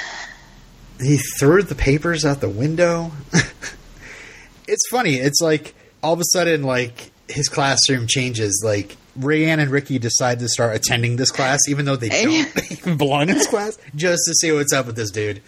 He 1.01 1.17
threw 1.39 1.63
the 1.63 1.75
papers 1.75 2.25
out 2.25 2.41
the 2.41 2.49
window. 2.49 3.11
it's 4.67 4.89
funny. 4.89 5.15
It's 5.15 5.39
like 5.41 5.73
all 6.03 6.13
of 6.13 6.19
a 6.19 6.25
sudden, 6.25 6.63
like 6.63 7.11
his 7.29 7.47
classroom 7.47 8.05
changes. 8.07 8.61
Like 8.65 8.97
Rayanne 9.17 9.59
and 9.59 9.71
Ricky 9.71 9.99
decide 9.99 10.39
to 10.39 10.49
start 10.49 10.75
attending 10.75 11.15
this 11.15 11.31
class, 11.31 11.59
even 11.67 11.85
though 11.85 11.95
they 11.95 12.09
don't 12.83 12.97
belong 12.97 13.29
in 13.29 13.35
this 13.35 13.47
class, 13.47 13.77
just 13.95 14.23
to 14.25 14.33
see 14.33 14.51
what's 14.51 14.73
up 14.73 14.87
with 14.87 14.95
this 14.95 15.11
dude. 15.11 15.41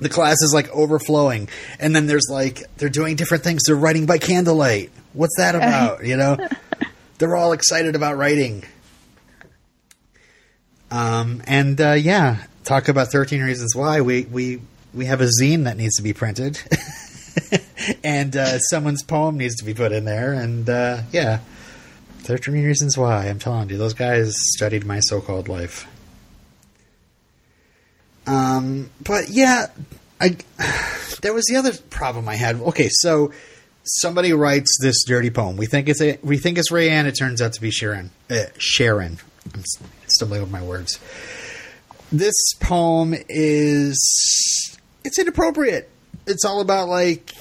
The 0.00 0.08
class 0.08 0.36
is 0.42 0.52
like 0.54 0.68
overflowing, 0.70 1.48
and 1.78 1.94
then 1.94 2.06
there's 2.06 2.28
like 2.30 2.62
they're 2.76 2.88
doing 2.88 3.16
different 3.16 3.44
things. 3.44 3.62
They're 3.66 3.76
writing 3.76 4.06
by 4.06 4.18
candlelight. 4.18 4.90
What's 5.12 5.36
that 5.38 5.54
about? 5.54 6.04
you 6.04 6.16
know, 6.16 6.36
they're 7.18 7.36
all 7.36 7.52
excited 7.52 7.96
about 7.96 8.16
writing. 8.16 8.64
Um, 10.90 11.42
and 11.46 11.80
uh, 11.80 11.92
yeah, 11.92 12.44
talk 12.64 12.88
about 12.88 13.08
thirteen 13.08 13.42
reasons 13.42 13.74
why 13.74 14.00
we 14.00 14.22
we 14.22 14.60
we 14.94 15.06
have 15.06 15.20
a 15.20 15.28
zine 15.40 15.64
that 15.64 15.76
needs 15.76 15.96
to 15.96 16.02
be 16.02 16.12
printed, 16.12 16.60
and 18.04 18.36
uh, 18.36 18.58
someone's 18.58 19.02
poem 19.02 19.36
needs 19.36 19.56
to 19.56 19.64
be 19.64 19.74
put 19.74 19.92
in 19.92 20.04
there, 20.04 20.32
and 20.32 20.68
uh, 20.70 21.02
yeah, 21.12 21.40
thirteen 22.20 22.64
reasons 22.64 22.96
why. 22.96 23.26
I'm 23.26 23.38
telling 23.38 23.68
you, 23.68 23.76
those 23.76 23.94
guys 23.94 24.32
studied 24.54 24.86
my 24.86 25.00
so-called 25.00 25.48
life. 25.48 25.86
Um, 28.28 28.90
but 29.00 29.30
yeah, 29.30 29.66
I 30.20 30.36
there 31.22 31.32
was 31.32 31.46
the 31.46 31.56
other 31.56 31.72
problem 31.90 32.28
I 32.28 32.36
had. 32.36 32.56
Okay, 32.56 32.88
so 32.90 33.32
somebody 33.84 34.32
writes 34.32 34.78
this 34.80 35.02
dirty 35.04 35.30
poem. 35.30 35.56
We 35.56 35.66
think 35.66 35.88
it's 35.88 36.02
a, 36.02 36.18
we 36.22 36.38
think 36.38 36.58
it's 36.58 36.70
Rayanne. 36.70 37.06
It 37.06 37.12
turns 37.12 37.40
out 37.40 37.54
to 37.54 37.60
be 37.60 37.70
Sharon. 37.70 38.10
Uh, 38.30 38.44
Sharon. 38.58 39.18
I'm 39.54 39.64
stumbling 40.06 40.42
over 40.42 40.50
my 40.50 40.62
words. 40.62 40.98
This 42.12 42.34
poem 42.60 43.14
is 43.28 44.76
it's 45.04 45.18
inappropriate. 45.18 45.90
It's 46.26 46.44
all 46.44 46.60
about 46.60 46.88
like 46.88 47.32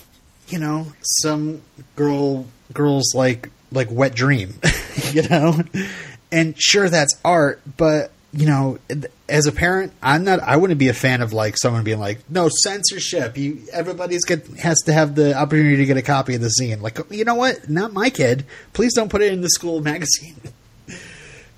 you 0.47 0.59
know 0.59 0.93
some 1.01 1.61
girl 1.95 2.45
girls 2.73 3.13
like 3.13 3.49
like 3.71 3.89
wet 3.91 4.15
dream, 4.15 4.59
you 5.11 5.27
know. 5.27 5.61
And 6.31 6.55
sure, 6.61 6.89
that's 6.89 7.19
art, 7.23 7.61
but 7.77 8.11
you 8.33 8.45
know, 8.45 8.79
as 9.30 9.45
a 9.45 9.51
parent, 9.51 9.93
I'm 10.01 10.23
not. 10.23 10.39
I 10.39 10.57
wouldn't 10.57 10.80
be 10.80 10.88
a 10.88 10.93
fan 10.93 11.21
of 11.21 11.34
like 11.34 11.57
someone 11.57 11.84
being 11.84 11.99
like, 11.99 12.19
"No 12.30 12.49
censorship." 12.49 13.38
You, 13.38 13.61
everybody's 13.73 14.23
get 14.25 14.47
has 14.59 14.80
to 14.86 14.93
have 14.93 15.15
the 15.15 15.36
opportunity 15.36 15.78
to 15.78 15.86
get 15.86 15.97
a 15.97 16.01
copy 16.01 16.36
of 16.36 16.41
the 16.41 16.51
zine. 16.61 16.82
Like, 16.82 16.99
you 17.09 17.25
know 17.25 17.36
what? 17.36 17.69
Not 17.69 17.93
my 17.93 18.09
kid. 18.09 18.45
Please 18.73 18.93
don't 18.93 19.09
put 19.09 19.21
it 19.21 19.34
in 19.34 19.41
the 19.41 19.49
school 19.49 19.82
magazine. 19.91 20.36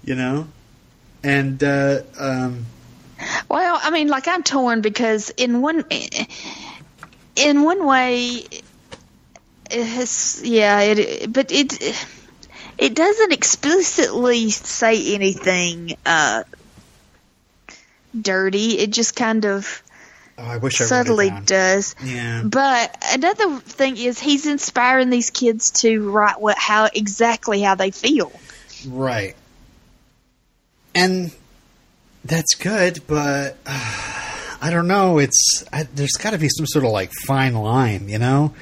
you 0.04 0.16
know, 0.16 0.48
and 1.24 1.64
uh, 1.64 2.02
um, 2.20 2.66
well, 3.50 3.80
I 3.82 3.92
mean, 3.92 4.08
like 4.08 4.28
I'm 4.28 4.44
torn 4.44 4.82
because 4.82 5.30
in 5.32 5.62
one 5.62 5.86
in 7.36 7.64
one 7.64 7.86
way, 7.86 8.46
it 9.70 9.86
has 9.86 10.42
yeah, 10.44 10.80
it 10.82 11.32
but 11.32 11.52
it 11.52 11.96
it 12.78 12.96
doesn't 12.96 13.32
explicitly 13.32 14.50
say 14.50 15.14
anything 15.14 15.96
uh, 16.06 16.44
dirty. 18.20 18.80
It 18.80 18.92
just 18.92 19.16
kind 19.16 19.46
of 19.46 19.82
oh, 20.38 20.44
I 20.44 20.58
wish 20.58 20.82
I 20.82 20.86
subtly 20.86 21.32
does. 21.46 21.96
Yeah. 22.04 22.44
But 22.44 22.98
another 23.14 23.58
thing 23.60 23.98
is 23.98 24.20
he's 24.20 24.46
inspiring 24.46 25.10
these 25.10 25.30
kids 25.30 25.72
to 25.82 26.10
write 26.10 26.40
what 26.40 26.58
how 26.58 26.90
exactly 26.94 27.62
how 27.62 27.76
they 27.76 27.92
feel. 27.92 28.32
Right. 28.88 29.36
And 30.96 31.32
that's 32.26 32.56
good, 32.56 33.02
but 33.08 33.58
uh, 33.66 34.56
I 34.62 34.70
don't 34.72 34.88
know. 34.88 35.20
It's 35.20 35.64
I, 35.72 35.84
there's 35.84 36.14
got 36.14 36.32
to 36.32 36.38
be 36.38 36.50
some 36.50 36.66
sort 36.66 36.86
of 36.86 36.92
like 36.92 37.12
fine 37.26 37.54
line, 37.54 38.10
you 38.10 38.20
know. 38.20 38.54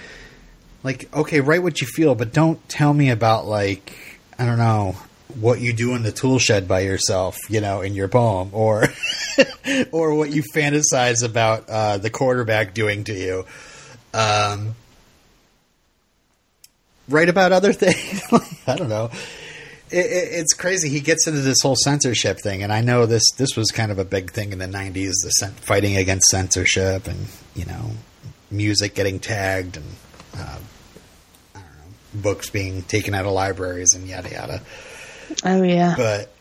Like, 0.83 1.13
okay, 1.15 1.41
write 1.41 1.63
what 1.63 1.81
you 1.81 1.87
feel, 1.87 2.15
but 2.15 2.33
don't 2.33 2.67
tell 2.69 2.93
me 2.93 3.09
about 3.09 3.45
like 3.45 4.19
I 4.37 4.45
don't 4.45 4.57
know 4.57 4.95
what 5.39 5.59
you 5.59 5.73
do 5.73 5.95
in 5.95 6.03
the 6.03 6.11
tool 6.11 6.39
shed 6.39 6.67
by 6.67 6.81
yourself, 6.81 7.37
you 7.49 7.61
know, 7.61 7.81
in 7.81 7.93
your 7.93 8.07
poem, 8.07 8.49
or 8.53 8.85
or 9.91 10.15
what 10.15 10.31
you 10.31 10.43
fantasize 10.53 11.23
about 11.23 11.69
uh, 11.69 11.97
the 11.97 12.09
quarterback 12.09 12.73
doing 12.73 13.03
to 13.05 13.13
you. 13.13 13.45
Um, 14.13 14.75
write 17.09 17.29
about 17.29 17.51
other 17.51 17.73
things. 17.73 18.21
I 18.67 18.75
don't 18.75 18.89
know. 18.89 19.09
It, 19.89 20.05
it, 20.05 20.29
it's 20.33 20.53
crazy. 20.53 20.89
He 20.89 20.99
gets 20.99 21.27
into 21.27 21.39
this 21.39 21.61
whole 21.61 21.77
censorship 21.77 22.39
thing, 22.39 22.61
and 22.61 22.73
I 22.73 22.81
know 22.81 23.05
this 23.05 23.23
this 23.37 23.55
was 23.55 23.71
kind 23.71 23.91
of 23.91 23.99
a 23.99 24.05
big 24.05 24.31
thing 24.31 24.51
in 24.51 24.59
the 24.59 24.65
'90s, 24.65 25.13
the 25.23 25.29
cen- 25.29 25.51
fighting 25.53 25.95
against 25.95 26.27
censorship, 26.27 27.07
and 27.07 27.27
you 27.55 27.65
know, 27.65 27.91
music 28.51 28.95
getting 28.95 29.19
tagged, 29.19 29.77
and 29.77 29.85
uh, 30.37 30.57
I 31.55 31.59
don't 31.59 31.63
know, 31.63 32.21
books 32.21 32.49
being 32.49 32.81
taken 32.81 33.13
out 33.13 33.25
of 33.25 33.31
libraries, 33.31 33.93
and 33.95 34.05
yada 34.07 34.29
yada. 34.29 34.61
Oh 35.45 35.63
yeah. 35.63 35.93
But 35.95 36.33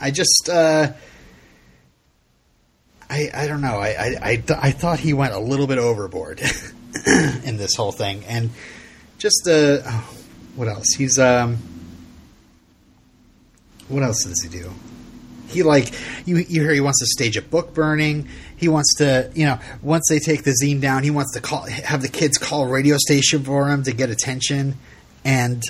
I 0.00 0.10
just, 0.10 0.48
uh, 0.50 0.92
I 3.10 3.28
I 3.34 3.46
don't 3.48 3.60
know. 3.60 3.76
I 3.76 3.88
I 3.88 4.16
I, 4.22 4.36
th- 4.36 4.58
I 4.62 4.70
thought 4.70 5.00
he 5.00 5.12
went 5.12 5.34
a 5.34 5.40
little 5.40 5.66
bit 5.66 5.78
overboard 5.78 6.40
in 7.44 7.56
this 7.56 7.74
whole 7.74 7.92
thing, 7.92 8.24
and 8.24 8.50
just 9.18 9.48
uh, 9.48 9.78
oh, 9.84 10.14
what 10.54 10.68
else? 10.68 10.94
He's 10.96 11.18
um, 11.18 11.58
what 13.88 14.04
else 14.04 14.24
does 14.24 14.40
he 14.42 14.48
do? 14.48 14.70
He 15.48 15.64
like 15.64 15.92
you 16.24 16.36
you 16.36 16.62
hear 16.62 16.72
he 16.72 16.80
wants 16.80 17.00
to 17.00 17.06
stage 17.06 17.36
a 17.36 17.42
book 17.42 17.74
burning. 17.74 18.28
He 18.56 18.68
wants 18.68 18.94
to 18.98 19.30
you 19.34 19.44
know 19.44 19.58
once 19.82 20.06
they 20.08 20.20
take 20.20 20.44
the 20.44 20.54
zine 20.62 20.80
down, 20.80 21.02
he 21.02 21.10
wants 21.10 21.34
to 21.34 21.40
call 21.40 21.62
have 21.62 22.02
the 22.02 22.08
kids 22.08 22.38
call 22.38 22.68
radio 22.68 22.96
station 22.96 23.42
for 23.42 23.68
him 23.68 23.82
to 23.82 23.92
get 23.92 24.10
attention, 24.10 24.76
and 25.24 25.62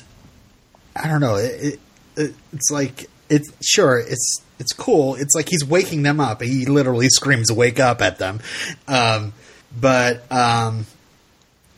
I 0.94 1.08
don't 1.08 1.22
know. 1.22 1.36
It, 1.36 1.80
it, 2.16 2.34
it's 2.52 2.70
like 2.70 3.08
it's 3.30 3.50
sure 3.66 3.98
it's 3.98 4.42
it's 4.60 4.72
cool. 4.72 5.16
It's 5.16 5.34
like 5.34 5.48
he's 5.48 5.64
waking 5.64 6.02
them 6.02 6.20
up. 6.20 6.42
He 6.42 6.66
literally 6.66 7.08
screams 7.08 7.50
"wake 7.50 7.80
up" 7.80 8.00
at 8.02 8.18
them, 8.18 8.40
um, 8.86 9.32
but 9.78 10.30
um, 10.30 10.86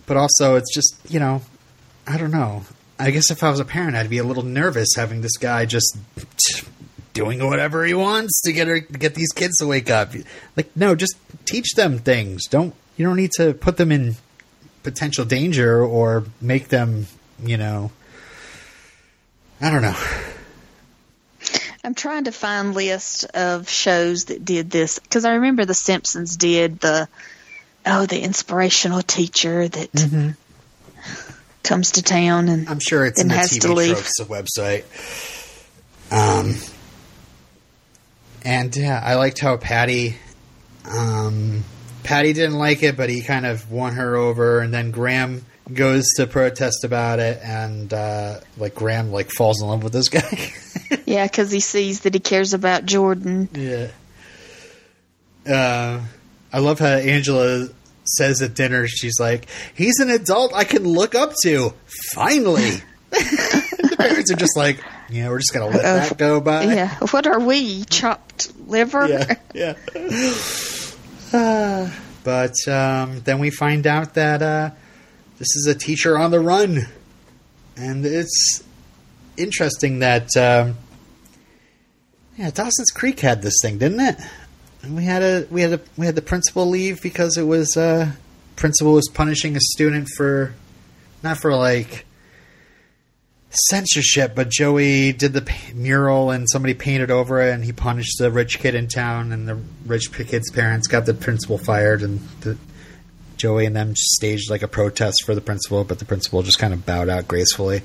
but 0.06 0.16
also 0.16 0.56
it's 0.56 0.74
just 0.74 0.96
you 1.08 1.20
know 1.20 1.42
I 2.06 2.18
don't 2.18 2.32
know. 2.32 2.64
I 2.98 3.10
guess 3.10 3.30
if 3.30 3.42
I 3.42 3.50
was 3.50 3.60
a 3.60 3.64
parent, 3.64 3.96
I'd 3.96 4.10
be 4.10 4.18
a 4.18 4.24
little 4.24 4.42
nervous 4.42 4.90
having 4.96 5.22
this 5.22 5.36
guy 5.36 5.66
just 5.66 5.96
doing 7.14 7.44
whatever 7.44 7.84
he 7.84 7.94
wants 7.94 8.40
to 8.42 8.52
get 8.52 8.66
her 8.66 8.80
get 8.80 9.14
these 9.14 9.32
kids 9.32 9.56
to 9.58 9.66
wake 9.66 9.90
up. 9.90 10.12
Like, 10.56 10.76
no, 10.76 10.94
just 10.94 11.16
teach 11.44 11.74
them 11.74 11.98
things. 11.98 12.46
Don't 12.46 12.74
you 12.96 13.06
don't 13.06 13.16
need 13.16 13.32
to 13.36 13.54
put 13.54 13.76
them 13.76 13.92
in 13.92 14.16
potential 14.82 15.24
danger 15.24 15.82
or 15.82 16.24
make 16.40 16.68
them, 16.68 17.06
you 17.42 17.56
know. 17.56 17.92
I 19.60 19.70
don't 19.70 19.82
know. 19.82 19.96
I'm 21.84 21.94
trying 21.94 22.24
to 22.24 22.32
find 22.32 22.74
list 22.74 23.24
of 23.34 23.68
shows 23.68 24.26
that 24.26 24.44
did 24.44 24.70
this 24.70 24.98
because 24.98 25.24
I 25.24 25.34
remember 25.34 25.64
The 25.64 25.74
Simpsons 25.74 26.36
did 26.36 26.78
the 26.80 27.08
oh 27.84 28.06
the 28.06 28.20
inspirational 28.20 29.02
teacher 29.02 29.66
that 29.68 29.92
Mm-hmm. 29.92 30.30
comes 31.64 31.92
to 31.92 32.02
town 32.02 32.48
and 32.48 32.68
I'm 32.68 32.78
sure 32.80 33.04
it's 33.06 33.20
in 33.20 33.28
the 33.28 33.34
has 33.34 33.50
to 33.58 33.68
TV 33.68 33.74
leave. 33.74 33.94
Tropes 33.94 34.20
website. 34.20 34.84
Um, 36.12 36.54
and 38.44 38.76
yeah, 38.76 39.00
I 39.02 39.14
liked 39.14 39.40
how 39.40 39.56
Patty, 39.56 40.16
um, 40.84 41.64
Patty 42.02 42.32
didn't 42.32 42.58
like 42.58 42.82
it, 42.82 42.96
but 42.96 43.08
he 43.08 43.22
kind 43.22 43.46
of 43.46 43.70
won 43.70 43.94
her 43.94 44.16
over, 44.16 44.60
and 44.60 44.74
then 44.74 44.90
Graham 44.90 45.46
goes 45.72 46.04
to 46.16 46.26
protest 46.26 46.84
about 46.84 47.18
it, 47.18 47.38
and 47.42 47.92
uh, 47.92 48.40
like 48.56 48.74
Graham 48.74 49.12
like 49.12 49.30
falls 49.30 49.60
in 49.62 49.68
love 49.68 49.82
with 49.82 49.92
this 49.92 50.08
guy. 50.08 50.52
yeah, 51.06 51.26
because 51.26 51.50
he 51.50 51.60
sees 51.60 52.00
that 52.00 52.14
he 52.14 52.20
cares 52.20 52.54
about 52.54 52.86
Jordan. 52.86 53.48
yeah. 53.54 53.88
Uh, 55.46 56.00
I 56.52 56.58
love 56.60 56.78
how 56.78 56.86
Angela 56.86 57.68
says 58.04 58.42
at 58.42 58.54
dinner, 58.54 58.86
she's 58.86 59.18
like, 59.18 59.46
"He's 59.74 59.98
an 60.00 60.10
adult 60.10 60.52
I 60.54 60.64
can 60.64 60.84
look 60.84 61.14
up 61.14 61.32
to." 61.44 61.74
Finally, 62.14 62.70
the 63.10 63.94
parents 63.98 64.30
are 64.30 64.36
just 64.36 64.56
like, 64.56 64.78
"Yeah, 65.10 65.28
we're 65.30 65.38
just 65.38 65.52
gonna 65.52 65.66
let 65.66 65.84
Uh, 65.84 65.94
that 66.08 66.16
go 66.18 66.40
by." 66.40 66.64
Yeah, 66.64 66.94
what 67.10 67.26
are 67.26 67.40
we? 67.40 67.84
Chopped 67.84 68.52
liver? 68.68 69.08
yeah, 69.08 69.34
yeah. 69.54 69.74
Uh, 71.32 71.88
but 72.24 72.52
um, 72.68 73.20
then 73.20 73.38
we 73.38 73.48
find 73.48 73.86
out 73.86 74.12
that 74.14 74.42
uh, 74.42 74.70
this 75.42 75.56
is 75.56 75.66
a 75.66 75.74
teacher 75.74 76.16
on 76.16 76.30
the 76.30 76.38
run, 76.38 76.86
and 77.76 78.06
it's 78.06 78.62
interesting 79.36 79.98
that 79.98 80.28
um, 80.36 80.76
yeah, 82.36 82.52
Dawson's 82.52 82.92
Creek 82.92 83.18
had 83.18 83.42
this 83.42 83.54
thing, 83.60 83.76
didn't 83.78 83.98
it? 83.98 84.18
And 84.82 84.94
we 84.94 85.02
had 85.02 85.20
a 85.20 85.48
we 85.50 85.62
had 85.62 85.72
a 85.72 85.80
we 85.96 86.06
had 86.06 86.14
the 86.14 86.22
principal 86.22 86.66
leave 86.66 87.02
because 87.02 87.36
it 87.36 87.42
was 87.42 87.76
uh, 87.76 88.12
principal 88.54 88.92
was 88.92 89.08
punishing 89.12 89.56
a 89.56 89.60
student 89.60 90.08
for 90.16 90.54
not 91.24 91.38
for 91.38 91.52
like 91.56 92.06
censorship, 93.68 94.36
but 94.36 94.48
Joey 94.48 95.12
did 95.12 95.32
the 95.32 95.52
mural 95.74 96.30
and 96.30 96.48
somebody 96.48 96.74
painted 96.74 97.10
over 97.10 97.42
it, 97.42 97.52
and 97.52 97.64
he 97.64 97.72
punished 97.72 98.16
the 98.20 98.30
rich 98.30 98.60
kid 98.60 98.76
in 98.76 98.86
town, 98.86 99.32
and 99.32 99.48
the 99.48 99.58
rich 99.86 100.12
kid's 100.12 100.52
parents 100.52 100.86
got 100.86 101.04
the 101.04 101.14
principal 101.14 101.58
fired, 101.58 102.02
and 102.02 102.20
the, 102.42 102.56
Joey 103.42 103.66
and 103.66 103.74
them 103.74 103.94
staged 103.96 104.48
like 104.50 104.62
a 104.62 104.68
protest 104.68 105.24
for 105.26 105.34
the 105.34 105.40
principal, 105.40 105.82
but 105.82 105.98
the 105.98 106.04
principal 106.04 106.44
just 106.44 106.60
kind 106.60 106.72
of 106.72 106.86
bowed 106.86 107.08
out 107.08 107.26
gracefully. 107.26 107.82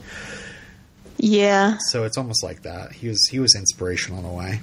Yeah, 1.17 1.79
So 1.79 2.03
it's 2.03 2.15
almost 2.15 2.43
like 2.43 2.61
that. 2.61 2.91
He 2.91 3.07
was 3.07 3.27
he 3.31 3.39
was 3.39 3.55
inspirational 3.55 4.19
in 4.19 4.25
a 4.25 4.31
way. 4.33 4.59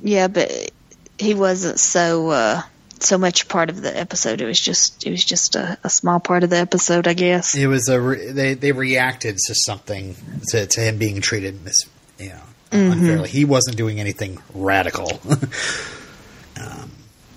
yeah, 0.00 0.28
but 0.28 0.70
he 1.18 1.34
wasn't 1.34 1.80
so 1.80 2.30
uh, 2.30 2.62
so 3.00 3.18
much 3.18 3.48
part 3.48 3.68
of 3.68 3.82
the 3.82 3.98
episode. 3.98 4.40
It 4.40 4.46
was 4.46 4.60
just 4.60 5.04
it 5.04 5.10
was 5.10 5.24
just 5.24 5.56
a, 5.56 5.76
a 5.82 5.90
small 5.90 6.20
part 6.20 6.44
of 6.44 6.50
the 6.50 6.58
episode, 6.58 7.08
I 7.08 7.14
guess. 7.14 7.56
It 7.56 7.66
was 7.66 7.88
a 7.88 8.00
re- 8.00 8.30
they 8.30 8.54
they 8.54 8.70
reacted 8.70 9.38
to 9.38 9.54
something 9.56 10.14
to, 10.50 10.66
to 10.66 10.80
him 10.80 10.98
being 10.98 11.20
treated 11.20 11.64
mis 11.64 11.74
you 12.20 12.28
know 12.28 12.42
unfairly. 12.70 13.28
He 13.28 13.44
wasn't 13.44 13.76
doing 13.76 13.98
anything 13.98 14.40
radical. 14.54 15.20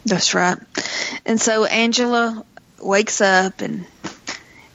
That's 0.05 0.33
right. 0.33 0.57
And 1.25 1.39
so 1.39 1.65
Angela 1.65 2.45
wakes 2.81 3.21
up 3.21 3.61
and 3.61 3.85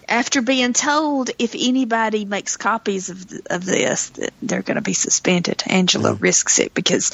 after 0.09 0.41
being 0.41 0.72
told 0.72 1.31
if 1.39 1.55
anybody 1.55 2.24
makes 2.24 2.57
copies 2.57 3.11
of 3.11 3.31
of 3.51 3.64
this 3.64 4.09
that 4.11 4.33
they're 4.41 4.62
going 4.62 4.76
to 4.76 4.83
be 4.83 4.95
suspended, 4.95 5.62
Angela 5.66 6.14
risks 6.14 6.59
it 6.59 6.72
because 6.72 7.12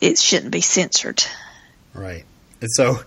it 0.00 0.18
shouldn't 0.18 0.52
be 0.52 0.62
censored. 0.62 1.22
Right. 1.92 2.24
And 2.60 2.70
so 2.72 3.00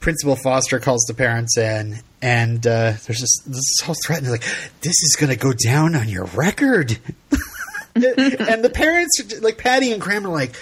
Principal 0.00 0.36
Foster 0.36 0.80
calls 0.80 1.04
the 1.06 1.14
parents 1.14 1.56
in, 1.56 1.98
and 2.20 2.66
uh, 2.66 2.94
there's 3.06 3.20
this, 3.20 3.38
this 3.46 3.80
whole 3.84 3.94
threat. 4.04 4.18
And 4.18 4.26
they're 4.26 4.32
like, 4.32 4.44
this 4.80 5.00
is 5.02 5.16
going 5.18 5.30
to 5.30 5.38
go 5.38 5.52
down 5.52 5.94
on 5.94 6.08
your 6.08 6.24
record. 6.24 6.98
and 7.94 8.04
the 8.64 8.70
parents, 8.72 9.40
like 9.40 9.58
Patty 9.58 9.92
and 9.92 10.00
Graham, 10.00 10.26
are 10.26 10.30
like, 10.30 10.54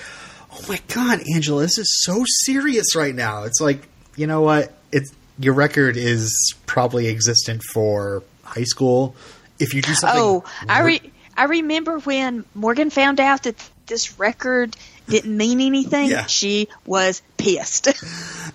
oh 0.62 0.66
my 0.68 0.80
God, 0.88 1.22
Angela, 1.34 1.62
this 1.62 1.78
is 1.78 2.02
so 2.04 2.24
serious 2.44 2.94
right 2.94 3.14
now. 3.14 3.44
It's 3.44 3.60
like, 3.60 3.88
you 4.16 4.26
know 4.26 4.42
what? 4.42 4.72
It's 4.92 5.12
Your 5.38 5.54
record 5.54 5.96
is 5.96 6.54
probably 6.66 7.08
existent 7.08 7.62
for 7.72 8.22
high 8.42 8.64
school. 8.64 9.14
If 9.58 9.74
you 9.74 9.82
do 9.82 9.92
something. 9.94 10.20
Oh, 10.20 10.44
I 10.68 10.82
re- 10.82 11.12
I 11.36 11.44
remember 11.44 11.98
when 11.98 12.44
Morgan 12.54 12.90
found 12.90 13.20
out 13.20 13.44
that 13.44 13.56
this 13.86 14.18
record 14.18 14.76
didn't 15.08 15.36
mean 15.36 15.60
anything. 15.60 16.08
Yeah. 16.08 16.26
She 16.26 16.68
was 16.86 17.22
pissed. 17.36 17.88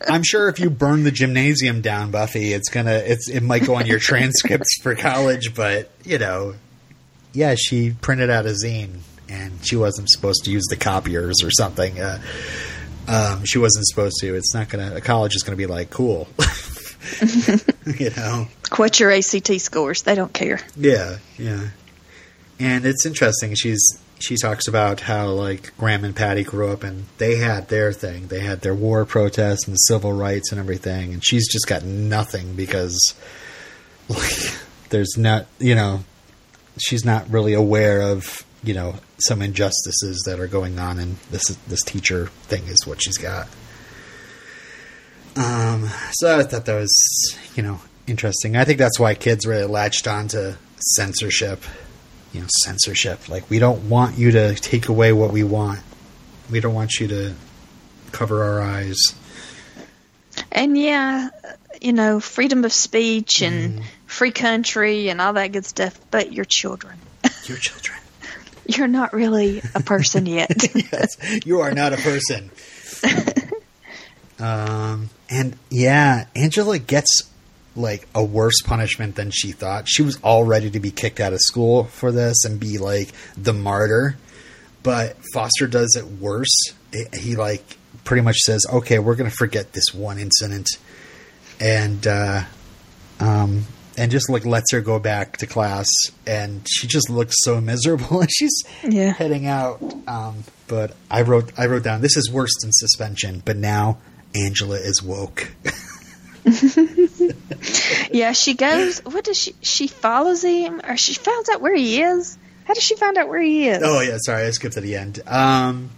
I'm 0.10 0.24
sure 0.24 0.50
if 0.50 0.60
you 0.60 0.70
burn 0.70 1.04
the 1.04 1.12
gymnasium 1.12 1.82
down, 1.82 2.12
Buffy, 2.12 2.54
it's 2.54 2.70
gonna 2.70 2.94
it's 2.94 3.30
it 3.30 3.42
might 3.42 3.66
go 3.66 3.76
on 3.76 3.86
your 3.86 4.00
transcripts 4.12 4.80
for 4.82 4.96
college, 4.96 5.54
but 5.54 5.92
you 6.04 6.18
know, 6.18 6.56
yeah, 7.34 7.56
she 7.56 7.92
printed 7.92 8.30
out 8.30 8.46
a 8.46 8.50
zine 8.50 9.00
and 9.30 9.66
she 9.66 9.76
wasn't 9.76 10.10
supposed 10.10 10.44
to 10.46 10.52
use 10.52 10.66
the 10.70 10.76
copiers 10.76 11.44
or 11.44 11.52
something. 11.52 12.00
Uh, 12.00 12.22
um, 13.08 13.46
she 13.46 13.60
wasn't 13.60 13.86
supposed 13.88 14.18
to. 14.22 14.36
It's 14.36 14.54
not 14.54 14.70
gonna. 14.70 14.96
A 14.96 15.02
college 15.02 15.36
is 15.36 15.44
gonna 15.44 15.58
be 15.58 15.68
like 15.68 15.90
cool, 15.90 16.28
you 18.00 18.10
know. 18.18 18.48
What's 18.76 19.00
your 19.00 19.12
ACT 19.12 19.60
scores? 19.60 20.04
They 20.04 20.16
don't 20.16 20.34
care. 20.34 20.60
Yeah, 20.76 21.18
yeah. 21.38 21.70
And 22.60 22.86
it's 22.86 23.06
interesting. 23.06 23.54
She's 23.56 24.00
she 24.20 24.38
talks 24.38 24.68
about 24.68 25.02
how 25.02 25.28
like 25.28 25.76
Graham 25.78 26.04
and 26.06 26.16
Patty 26.16 26.44
grew 26.44 26.72
up 26.72 26.84
and 26.84 27.06
they 27.18 27.36
had 27.36 27.68
their 27.68 27.92
thing. 27.92 28.28
They 28.28 28.40
had 28.40 28.62
their 28.62 28.74
war 28.74 29.06
protests 29.06 29.68
and 29.68 29.78
civil 29.80 30.14
rights 30.14 30.52
and 30.52 30.60
everything, 30.60 31.14
and 31.14 31.24
she's 31.24 31.52
just 31.52 31.68
got 31.68 31.84
nothing 31.84 32.56
because 32.56 33.14
like 34.10 34.34
there's 34.90 35.18
not 35.18 35.46
you 35.60 35.76
know 35.76 36.04
she's 36.78 37.06
not 37.06 37.30
really 37.30 37.54
aware 37.54 38.02
of 38.02 38.46
you 38.64 38.74
know 38.74 38.96
some 39.20 39.42
injustices 39.42 40.22
that 40.26 40.40
are 40.40 40.48
going 40.48 40.78
on, 40.80 41.00
and 41.00 41.18
this 41.32 41.44
this 41.68 41.82
teacher 41.84 42.28
thing 42.44 42.64
is 42.68 42.86
what 42.86 43.02
she's 43.02 43.18
got. 43.18 43.48
Um, 45.38 45.90
so 46.14 46.40
I 46.40 46.44
thought 46.44 46.66
that 46.66 46.76
was 46.76 47.38
you 47.56 47.64
know 47.64 47.80
interesting. 48.08 48.56
I 48.56 48.64
think 48.64 48.80
that's 48.80 49.00
why 49.00 49.16
kids 49.16 49.46
really 49.46 49.66
latched 49.66 50.08
on 50.08 50.28
to 50.30 50.58
censorship. 50.96 51.64
You 52.34 52.42
know, 52.42 52.48
censorship. 52.64 53.30
Like 53.30 53.50
we 53.50 53.60
don't 53.60 53.90
want 53.90 54.18
you 54.18 54.32
to 54.32 54.56
take 54.56 54.90
away 54.90 55.14
what 55.14 55.32
we 55.32 55.44
want. 55.44 55.80
We 56.52 56.60
don't 56.60 56.74
want 56.74 56.96
you 57.00 57.08
to 57.08 57.34
cover 58.12 58.44
our 58.44 58.62
eyes. 58.62 58.98
And 60.52 60.78
yeah, 60.78 61.30
you 61.82 61.94
know, 61.94 62.20
freedom 62.20 62.66
of 62.66 62.74
speech 62.74 63.42
and 63.42 63.76
Mm-hmm. 63.76 63.86
free 64.06 64.32
country 64.32 65.08
and 65.10 65.22
all 65.22 65.34
that 65.34 65.54
good 65.54 65.66
stuff, 65.66 65.98
but 66.12 66.34
you're 66.34 66.44
children. 66.46 66.98
Your 67.46 67.58
children. 67.58 67.98
You're 68.68 68.88
not 68.88 69.14
really 69.14 69.62
a 69.74 69.82
person 69.82 70.26
yet. 70.28 70.56
yes, 70.76 71.18
you 71.46 71.60
are 71.62 71.72
not 71.72 71.94
a 71.94 71.98
person. 71.98 72.50
um, 74.40 75.10
and 75.30 75.56
yeah, 75.70 76.26
Angela 76.36 76.80
gets 76.80 77.24
like 77.76 78.08
a 78.16 78.24
worse 78.24 78.62
punishment 78.64 79.16
than 79.16 79.32
she 79.32 79.52
thought. 79.52 79.88
She 79.88 80.02
was 80.02 80.18
all 80.22 80.44
ready 80.44 80.70
to 80.72 80.80
be 80.80 80.92
kicked 80.92 81.20
out 81.20 81.34
of 81.34 81.40
school 81.42 81.86
for 81.86 82.12
this 82.12 82.44
and 82.46 82.60
be 82.60 82.78
like 82.78 83.10
the 83.38 83.54
martyr, 83.54 84.18
but 84.84 85.18
Foster 85.34 85.68
does 85.68 85.96
it 85.98 86.06
worse. 86.22 86.56
It- 86.92 87.16
he 87.16 87.36
like 87.36 87.78
pretty 88.04 88.22
much 88.22 88.38
says, 88.38 88.66
"Okay, 88.72 89.00
we're 89.00 89.16
going 89.16 89.30
to 89.30 89.36
forget 89.36 89.74
this 89.74 89.94
one 89.94 90.20
incident," 90.20 90.68
and 91.60 92.06
uh, 92.08 92.44
um, 93.20 93.66
and 93.98 94.12
just 94.12 94.30
like 94.30 94.46
lets 94.46 94.72
her 94.72 94.82
go 94.82 95.00
back 95.00 95.38
to 95.38 95.48
class, 95.48 95.88
and 96.28 96.68
she 96.70 96.88
just 96.88 97.10
looks 97.10 97.36
so 97.40 97.60
miserable, 97.62 98.22
and 98.22 98.30
she's 98.32 98.64
Yeah. 98.84 99.14
heading 99.14 99.46
out. 99.48 99.82
Um, 100.08 100.44
but 100.68 100.96
I 101.12 101.22
wrote 101.22 101.52
I 101.58 101.66
wrote 101.68 101.84
down 101.84 102.02
this 102.02 102.18
is 102.18 102.30
worse 102.32 102.52
than 102.62 102.72
suspension, 102.74 103.42
but 103.46 103.56
now 103.58 103.98
Angela 104.36 104.78
is 104.78 105.02
woke. 105.04 105.52
yeah, 108.12 108.32
she 108.34 108.54
goes. 108.54 109.00
What 109.00 109.24
does 109.24 109.38
she? 109.38 109.56
She 109.62 109.88
follows 109.88 110.44
him, 110.44 110.82
or 110.88 110.98
she 110.98 111.14
finds 111.14 111.50
out 111.50 111.62
where 111.62 111.76
he 111.76 112.02
is. 112.02 112.38
How 112.66 112.74
does 112.74 112.84
she 112.84 112.96
find 112.96 113.18
out 113.18 113.28
where 113.30 113.42
he 113.42 113.68
is? 113.68 113.82
oh 113.84 114.00
yeah, 114.02 114.18
sorry, 114.20 114.46
I 114.46 114.52
skipped 114.52 114.74
to 114.76 114.82
the 114.82 114.96
end. 114.96 115.22
Um, 115.28 115.90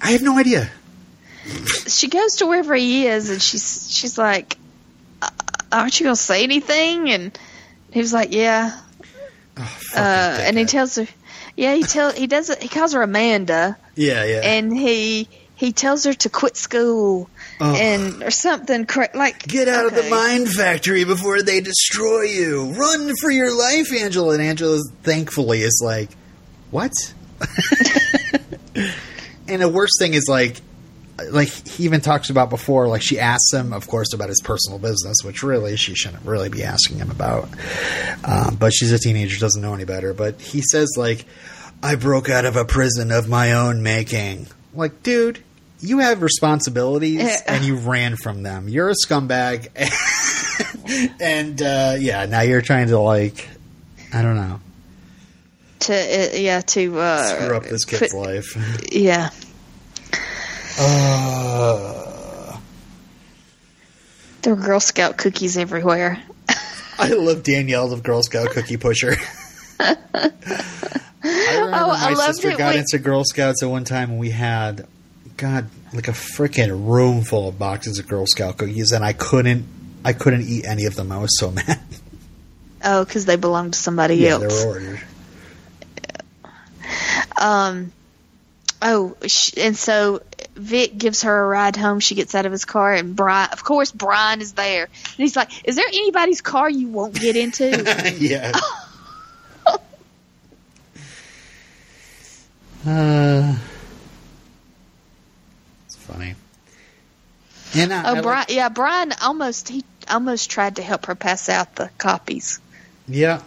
I 0.00 0.10
have 0.12 0.22
no 0.22 0.36
idea. 0.38 0.70
She 1.86 2.08
goes 2.08 2.36
to 2.36 2.46
wherever 2.46 2.74
he 2.74 3.06
is, 3.06 3.30
and 3.30 3.40
she's 3.40 3.88
she's 3.90 4.18
like, 4.18 4.54
"Uh, 4.54 4.58
"Aren't 5.72 5.98
you 6.00 6.04
gonna 6.04 6.16
say 6.16 6.42
anything?" 6.42 7.10
And 7.10 7.38
he 7.92 8.00
was 8.00 8.12
like, 8.12 8.32
"Yeah." 8.32 8.78
Oh, 9.58 9.76
Uh, 9.94 9.98
and 9.98 10.58
he 10.58 10.64
tells 10.66 10.96
her, 10.96 11.06
"Yeah." 11.56 11.74
He 11.74 11.82
tell 11.82 12.12
he 12.12 12.26
does 12.26 12.50
it. 12.50 12.62
He 12.62 12.68
calls 12.68 12.92
her 12.92 13.02
Amanda, 13.02 13.76
yeah, 13.94 14.24
yeah, 14.24 14.40
and 14.42 14.76
he 14.76 15.28
he 15.54 15.72
tells 15.72 16.04
her 16.04 16.12
to 16.12 16.28
quit 16.28 16.56
school 16.58 17.30
Oh. 17.58 17.74
and 17.74 18.22
or 18.22 18.30
something. 18.30 18.84
Cra- 18.84 19.08
like 19.14 19.46
Get 19.48 19.68
out 19.68 19.86
of 19.86 19.94
the 19.94 20.00
okay. 20.00 20.10
mine 20.10 20.44
factory 20.46 21.04
before 21.04 21.40
they 21.40 21.62
destroy 21.62 22.22
you. 22.24 22.72
Run 22.72 23.14
for 23.20 23.30
your 23.30 23.56
life, 23.56 23.90
Angela. 23.98 24.34
And 24.34 24.42
Angela, 24.42 24.78
thankfully, 25.02 25.62
is 25.62 25.80
like, 25.82 26.10
what? 26.70 26.92
and 29.48 29.62
the 29.62 29.68
worst 29.68 29.94
thing 29.98 30.12
is 30.14 30.26
like, 30.28 30.60
like 31.30 31.48
he 31.48 31.84
even 31.84 32.00
talks 32.00 32.30
about 32.30 32.50
before. 32.50 32.88
Like 32.88 33.02
she 33.02 33.18
asks 33.18 33.52
him, 33.52 33.72
of 33.72 33.86
course, 33.88 34.12
about 34.12 34.28
his 34.28 34.40
personal 34.42 34.78
business, 34.78 35.18
which 35.24 35.42
really 35.42 35.76
she 35.76 35.94
shouldn't 35.94 36.24
really 36.24 36.48
be 36.48 36.62
asking 36.62 36.98
him 36.98 37.10
about. 37.10 37.48
Um, 38.24 38.56
but 38.56 38.72
she's 38.72 38.92
a 38.92 38.98
teenager, 38.98 39.38
doesn't 39.38 39.62
know 39.62 39.74
any 39.74 39.84
better. 39.84 40.12
But 40.14 40.40
he 40.40 40.60
says 40.62 40.90
like, 40.96 41.24
I 41.82 41.94
broke 41.96 42.28
out 42.28 42.44
of 42.44 42.56
a 42.56 42.64
prison 42.64 43.10
of 43.12 43.28
my 43.28 43.52
own 43.52 43.82
making. 43.82 44.46
Like, 44.74 45.02
dude. 45.02 45.42
You 45.78 45.98
have 45.98 46.22
responsibilities 46.22 47.42
and 47.46 47.62
you 47.62 47.76
ran 47.76 48.16
from 48.16 48.42
them. 48.42 48.66
You're 48.66 48.88
a 48.88 48.94
scumbag. 48.94 49.68
and 51.20 51.60
uh, 51.60 51.96
yeah, 51.98 52.24
now 52.24 52.40
you're 52.40 52.62
trying 52.62 52.88
to 52.88 52.98
like 52.98 53.46
I 54.12 54.22
don't 54.22 54.36
know. 54.36 54.58
to 55.80 55.92
uh, 55.94 56.34
yeah 56.34 56.62
to 56.62 56.98
uh, 56.98 57.26
Screw 57.42 57.56
up 57.56 57.64
this 57.64 57.84
kid's 57.84 58.12
put- 58.14 58.18
life. 58.18 58.56
Yeah, 58.92 59.28
Uh, 60.78 62.58
there 64.42 64.54
were 64.54 64.62
Girl 64.62 64.80
Scout 64.80 65.16
cookies 65.16 65.56
everywhere. 65.56 66.22
I 66.98 67.08
love 67.10 67.42
Danielle, 67.42 67.88
the 67.88 67.96
Girl 67.96 68.22
Scout 68.22 68.50
cookie 68.50 68.76
pusher. 68.76 69.16
I 69.80 69.94
remember 71.22 71.76
Oh, 71.78 71.90
I 71.90 72.10
my 72.10 72.12
loved 72.12 72.34
sister 72.36 72.50
got 72.50 72.74
when- 72.74 72.78
into 72.78 72.98
Girl 72.98 73.24
Scouts 73.24 73.62
at 73.62 73.68
one 73.70 73.84
time, 73.84 74.10
and 74.10 74.18
we 74.18 74.30
had, 74.30 74.86
God, 75.36 75.68
like 75.92 76.08
a 76.08 76.12
freaking 76.12 76.86
room 76.88 77.22
full 77.22 77.48
of 77.48 77.58
boxes 77.58 77.98
of 77.98 78.06
Girl 78.08 78.26
Scout 78.26 78.56
cookies, 78.58 78.92
and 78.92 79.04
I 79.04 79.12
couldn't, 79.12 79.66
I 80.04 80.12
couldn't 80.12 80.42
eat 80.48 80.64
any 80.66 80.84
of 80.86 80.94
them. 80.94 81.10
I 81.12 81.18
was 81.18 81.36
so 81.38 81.50
mad. 81.52 81.80
Oh, 82.84 83.04
because 83.04 83.24
they 83.24 83.36
belonged 83.36 83.72
to 83.74 83.78
somebody 83.78 84.16
yeah, 84.16 84.38
they 84.38 84.44
else. 84.44 84.64
were 84.64 84.70
ordered. 84.72 85.00
Um. 87.40 87.92
Oh, 88.82 89.16
sh- 89.26 89.54
and 89.56 89.74
so 89.76 90.20
Vic 90.56 90.96
gives 90.96 91.22
her 91.22 91.44
a 91.44 91.46
ride 91.46 91.76
home. 91.76 92.00
She 92.00 92.14
gets 92.14 92.34
out 92.34 92.46
of 92.46 92.52
his 92.52 92.64
car, 92.64 92.94
and 92.94 93.14
Brian, 93.14 93.50
of 93.52 93.62
course, 93.62 93.92
Brian 93.92 94.40
is 94.40 94.54
there, 94.54 94.84
and 94.84 95.16
he's 95.16 95.36
like, 95.36 95.50
"Is 95.64 95.76
there 95.76 95.86
anybody's 95.86 96.40
car 96.40 96.68
you 96.68 96.88
won't 96.88 97.14
get 97.14 97.36
into?" 97.36 97.66
yeah. 98.18 98.52
uh, 102.86 103.56
it's 105.84 105.96
funny. 105.96 106.34
And 107.74 107.92
I, 107.92 108.02
I 108.02 108.10
oh, 108.10 108.12
like- 108.14 108.22
Brian, 108.22 108.46
yeah, 108.48 108.68
Brian 108.70 109.12
almost 109.22 109.68
he 109.68 109.84
almost 110.08 110.50
tried 110.50 110.76
to 110.76 110.82
help 110.82 111.06
her 111.06 111.14
pass 111.14 111.48
out 111.48 111.74
the 111.76 111.90
copies. 111.98 112.60
yeah, 113.06 113.42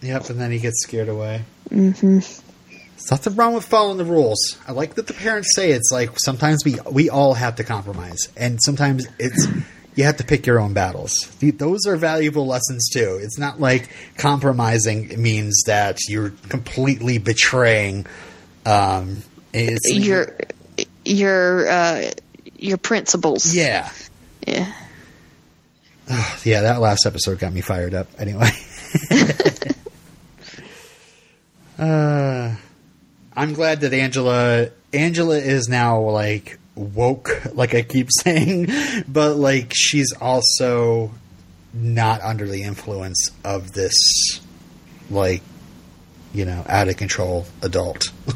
yep. 0.00 0.30
And 0.30 0.40
then 0.40 0.52
he 0.52 0.58
gets 0.58 0.82
scared 0.82 1.08
away. 1.08 1.42
Mm-hmm. 1.70 2.18
Nothing 3.10 3.36
wrong 3.36 3.54
with 3.54 3.64
following 3.64 3.98
the 3.98 4.04
rules. 4.04 4.58
I 4.66 4.72
like 4.72 4.94
that 4.94 5.06
the 5.06 5.14
parents 5.14 5.54
say 5.54 5.72
it's 5.72 5.90
like 5.92 6.18
sometimes 6.18 6.64
we 6.64 6.78
we 6.90 7.10
all 7.10 7.34
have 7.34 7.56
to 7.56 7.64
compromise, 7.64 8.28
and 8.36 8.58
sometimes 8.62 9.06
it's 9.18 9.46
you 9.94 10.04
have 10.04 10.16
to 10.18 10.24
pick 10.24 10.46
your 10.46 10.60
own 10.60 10.72
battles. 10.72 11.12
Those 11.40 11.86
are 11.86 11.96
valuable 11.96 12.46
lessons 12.46 12.88
too. 12.90 13.18
It's 13.22 13.38
not 13.38 13.60
like 13.60 13.90
compromising 14.16 15.20
means 15.20 15.64
that 15.66 15.98
you're 16.08 16.30
completely 16.48 17.18
betraying. 17.18 18.06
Um, 18.64 19.22
Your 19.52 20.36
your 21.04 21.68
uh, 21.68 22.10
your 22.56 22.78
principles. 22.78 23.54
yeah, 23.54 23.90
Yeah. 24.46 24.72
yeah. 26.44 26.62
That 26.62 26.80
last 26.80 27.04
episode 27.06 27.38
got 27.38 27.52
me 27.52 27.60
fired 27.60 27.94
up. 27.94 28.08
Anyway. 28.18 28.48
uh, 31.78 32.54
I'm 33.36 33.54
glad 33.54 33.80
that 33.80 33.92
Angela 33.92 34.70
Angela 34.92 35.36
is 35.36 35.68
now 35.68 36.00
like 36.00 36.58
woke, 36.74 37.30
like 37.54 37.74
I 37.74 37.82
keep 37.82 38.08
saying, 38.22 38.68
but 39.08 39.36
like 39.36 39.72
she's 39.74 40.12
also 40.20 41.12
not 41.74 42.20
under 42.20 42.46
the 42.46 42.62
influence 42.62 43.30
of 43.44 43.72
this 43.72 43.94
like 45.10 45.42
you 46.34 46.44
know 46.44 46.64
out 46.68 46.88
of 46.88 46.96
control 46.96 47.46
adult. 47.62 48.12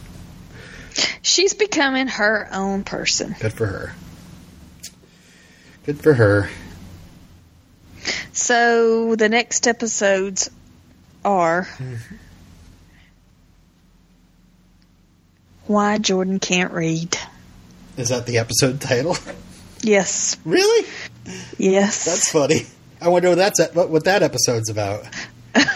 She's 1.20 1.53
becoming 1.53 2.07
her 2.07 2.49
own 2.53 2.82
person. 2.82 3.34
Good 3.38 3.53
for 3.53 3.66
her. 3.66 3.94
Good 5.84 6.01
for 6.01 6.14
her. 6.14 6.49
So 8.32 9.14
the 9.16 9.28
next 9.28 9.66
episodes 9.66 10.51
are 11.24 11.64
mm-hmm. 11.64 12.16
Why 15.67 15.99
Jordan 15.99 16.39
can't 16.39 16.73
read. 16.73 17.19
Is 17.97 18.11
that 18.11 18.27
the 18.27 18.39
episode 18.39 18.81
title? 18.81 19.17
Yes, 19.83 20.37
really? 20.45 20.89
yes. 21.59 22.07
That's 22.07 22.31
funny. 22.31 22.67
I 23.01 23.09
wonder 23.09 23.29
what 23.29 23.37
that's 23.37 23.61
what, 23.75 23.91
what 23.91 24.05
that 24.05 24.23
episode's 24.23 24.71
about. 24.71 25.05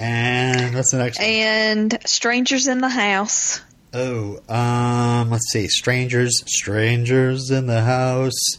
And 0.00 0.74
what's 0.74 0.92
the 0.92 0.98
next? 0.98 1.18
one? 1.18 1.28
and 1.28 1.98
strangers 2.06 2.66
in 2.66 2.80
the 2.80 2.88
house. 2.88 3.60
Oh, 3.92 4.40
um, 4.48 5.30
let's 5.30 5.52
see. 5.52 5.68
Strangers, 5.68 6.42
strangers 6.46 7.50
in 7.50 7.66
the 7.66 7.82
house. 7.82 8.56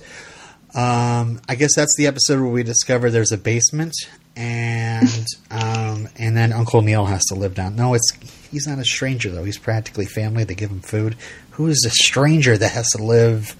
Um, 0.75 1.41
I 1.49 1.55
guess 1.55 1.75
that's 1.75 1.95
the 1.97 2.05
episode 2.05 2.41
where 2.41 2.51
we 2.51 2.61
discover 2.61 3.09
there's 3.09 3.31
a 3.31 3.39
basement, 3.39 3.93
and 4.35 5.25
um, 5.49 6.07
and 6.17 6.35
then 6.35 6.53
Uncle 6.53 6.81
Neil 6.81 7.05
has 7.05 7.23
to 7.25 7.35
live 7.35 7.53
down. 7.53 7.75
No, 7.75 7.93
it's 7.93 8.11
he's 8.51 8.67
not 8.67 8.79
a 8.79 8.85
stranger 8.85 9.29
though. 9.29 9.43
He's 9.43 9.57
practically 9.57 10.05
family. 10.05 10.43
They 10.43 10.55
give 10.55 10.69
him 10.69 10.81
food. 10.81 11.15
Who 11.51 11.67
is 11.67 11.83
a 11.85 11.89
stranger 11.89 12.57
that 12.57 12.71
has 12.71 12.89
to 12.91 13.03
live 13.03 13.55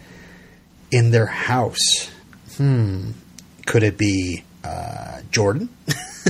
in 0.92 1.12
their 1.12 1.26
house? 1.26 2.10
Hmm. 2.58 3.12
Could 3.66 3.84
it 3.84 3.98
be 3.98 4.44
uh, 4.64 5.22
Jordan? 5.32 5.70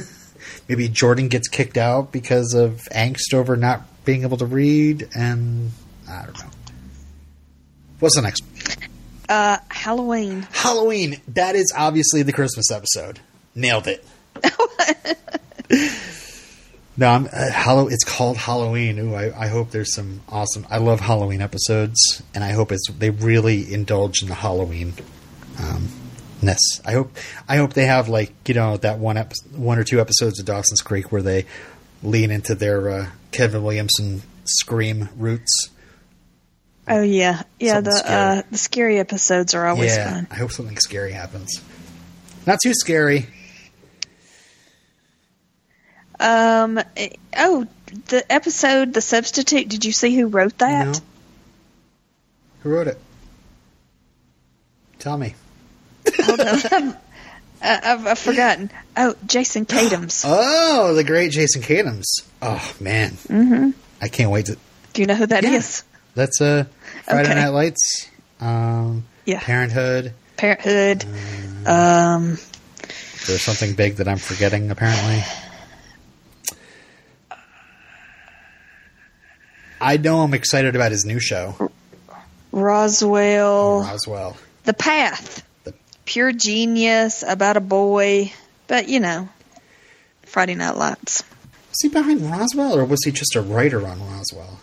Maybe 0.68 0.88
Jordan 0.88 1.28
gets 1.28 1.48
kicked 1.48 1.78
out 1.78 2.12
because 2.12 2.54
of 2.54 2.82
angst 2.94 3.34
over 3.34 3.56
not 3.58 3.82
being 4.06 4.24
able 4.24 4.38
to 4.38 4.46
read, 4.46 5.10
and 5.16 5.72
I 6.10 6.26
don't 6.26 6.39
know. 6.39 6.50
What's 8.00 8.16
the 8.16 8.22
next? 8.22 8.44
Uh, 9.30 9.58
Halloween. 9.70 10.48
Halloween. 10.52 11.22
That 11.30 11.56
is 11.56 11.74
obviously 11.76 12.24
the 12.24 12.34
Christmas 12.34 12.72
episode. 12.72 13.20
Nailed 13.54 13.88
it. 13.88 14.04
no, 16.98 17.08
I'm 17.08 17.26
uh, 17.32 17.52
Hallow. 17.52 17.88
It's 17.88 18.04
called 18.04 18.38
Halloween. 18.38 19.00
Ooh, 19.00 19.14
I, 19.14 19.46
I 19.46 19.48
hope 19.48 19.72
there's 19.72 19.94
some 19.94 20.22
awesome. 20.30 20.66
I 20.70 20.78
love 20.78 21.00
Halloween 21.00 21.42
episodes, 21.42 22.22
and 22.34 22.44
I 22.44 22.52
hope 22.52 22.72
it's 22.72 22.90
they 22.92 23.10
really 23.10 23.74
indulge 23.74 24.22
in 24.22 24.28
the 24.28 24.36
Halloween 24.36 24.94
um, 25.60 25.88
ness. 26.42 26.60
I 26.86 26.94
hope 26.94 27.16
I 27.48 27.58
hope 27.58 27.74
they 27.74 27.86
have 27.86 28.10
like 28.10 28.34
you 28.48 28.54
know 28.56 28.78
that 28.78 29.00
one 29.00 29.18
ep- 29.18 29.34
one 29.56 29.78
or 29.80 29.84
two 29.84 30.00
episodes 30.02 30.40
of 30.40 30.46
Dawson's 30.46 30.82
Creek 30.82 31.12
where 31.12 31.22
they 31.22 31.46
lean 32.04 32.32
into 32.32 32.56
their 32.56 32.90
uh, 32.90 33.08
Kevin 33.32 33.64
Williamson 33.64 34.24
scream 34.46 35.10
roots. 35.18 35.70
Oh 36.88 37.02
yeah, 37.04 37.44
yeah. 37.60 37.76
Something 37.76 37.92
The 37.94 37.98
scary. 38.00 38.38
uh, 38.40 38.42
the 38.52 38.58
scary 38.58 39.00
episodes 39.00 39.54
are 39.54 39.68
always 39.68 39.96
yeah, 39.96 40.14
fun. 40.14 40.28
I 40.32 40.36
hope 40.36 40.52
something 40.52 40.78
scary 40.78 41.12
happens. 41.12 41.62
Not 42.46 42.60
too 42.62 42.74
scary. 42.74 43.28
Um. 46.22 46.80
eh, 46.96 47.10
Oh, 47.36 47.66
the 48.08 48.30
episode, 48.32 48.94
the 48.94 49.02
substitute. 49.02 49.68
Did 49.70 49.84
you 49.86 49.92
see 49.92 50.16
who 50.16 50.28
wrote 50.28 50.58
that? 50.60 50.86
No. 50.86 50.94
Who 52.64 52.70
wrote 52.70 52.88
it? 52.88 53.00
Tell 55.00 55.18
me. 55.18 55.36
Hold 56.22 56.40
on. 56.42 56.98
Uh, 57.64 57.80
I've, 57.84 58.08
I've 58.08 58.18
forgotten. 58.18 58.72
Oh, 58.98 59.14
Jason 59.28 59.68
Katims. 59.68 60.26
Oh, 60.28 60.96
the 60.96 61.04
great 61.04 61.32
Jason 61.32 61.62
Katims. 61.62 62.06
Oh 62.42 62.74
man, 62.80 63.12
mm-hmm. 63.28 63.70
I 64.02 64.08
can't 64.08 64.32
wait 64.32 64.48
to. 64.48 64.58
Do 64.94 65.02
you 65.04 65.06
know 65.06 65.14
who 65.14 65.28
that 65.28 65.44
is? 65.44 65.84
Yeah. 65.94 66.00
That's 66.16 66.42
uh, 66.42 66.64
Friday 67.04 67.30
Okay. 67.30 67.36
Night 67.40 67.50
Lights. 67.50 68.10
Um, 68.40 69.06
Yeah. 69.26 69.42
Parenthood. 69.42 70.14
Parenthood. 70.38 71.06
Um. 71.68 72.40
There's 73.28 73.44
something 73.44 73.76
big 73.76 73.98
that 73.98 74.08
I'm 74.08 74.18
forgetting. 74.18 74.72
Apparently, 74.72 75.22
I 79.82 79.98
know 79.98 80.22
I'm 80.22 80.34
excited 80.36 80.76
about 80.76 80.92
his 80.92 81.06
new 81.06 81.20
show, 81.20 81.72
Roswell. 82.52 83.82
Roswell. 83.82 84.38
The 84.64 84.74
Path. 84.74 85.44
The- 85.64 85.74
Pure 86.06 86.34
genius 86.34 87.24
about 87.28 87.58
a 87.58 87.62
boy, 87.62 88.32
but 88.68 88.88
you 88.90 89.00
know, 89.00 89.28
Friday 90.24 90.56
Night 90.56 90.76
Lights. 90.78 91.24
Was 91.70 91.78
he 91.82 91.90
behind 91.90 92.22
Roswell, 92.22 92.78
or 92.78 92.86
was 92.86 93.00
he 93.06 93.12
just 93.12 93.36
a 93.36 93.42
writer 93.42 93.88
on 93.88 94.00
Roswell? 94.00 94.60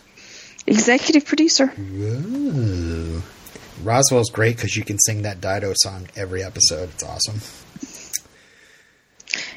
Executive 0.66 1.24
producer. 1.24 1.72
Ooh. 1.78 3.22
Roswell's 3.82 4.30
great 4.30 4.56
because 4.56 4.76
you 4.76 4.84
can 4.84 4.98
sing 4.98 5.22
that 5.22 5.40
Dido 5.40 5.72
song 5.76 6.08
every 6.16 6.42
episode. 6.42 6.90
It's 6.90 7.02
awesome. 7.02 7.40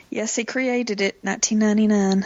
Yes, 0.10 0.36
he 0.36 0.44
created 0.46 1.02
it. 1.02 1.18
1999. 1.24 2.26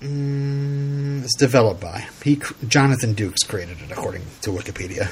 Mm, 0.00 1.24
it's 1.24 1.36
developed 1.36 1.80
by 1.80 2.06
he. 2.22 2.40
Jonathan 2.68 3.14
Dukes 3.14 3.42
created 3.42 3.78
it, 3.80 3.90
according 3.90 4.22
to 4.42 4.50
Wikipedia, 4.50 5.08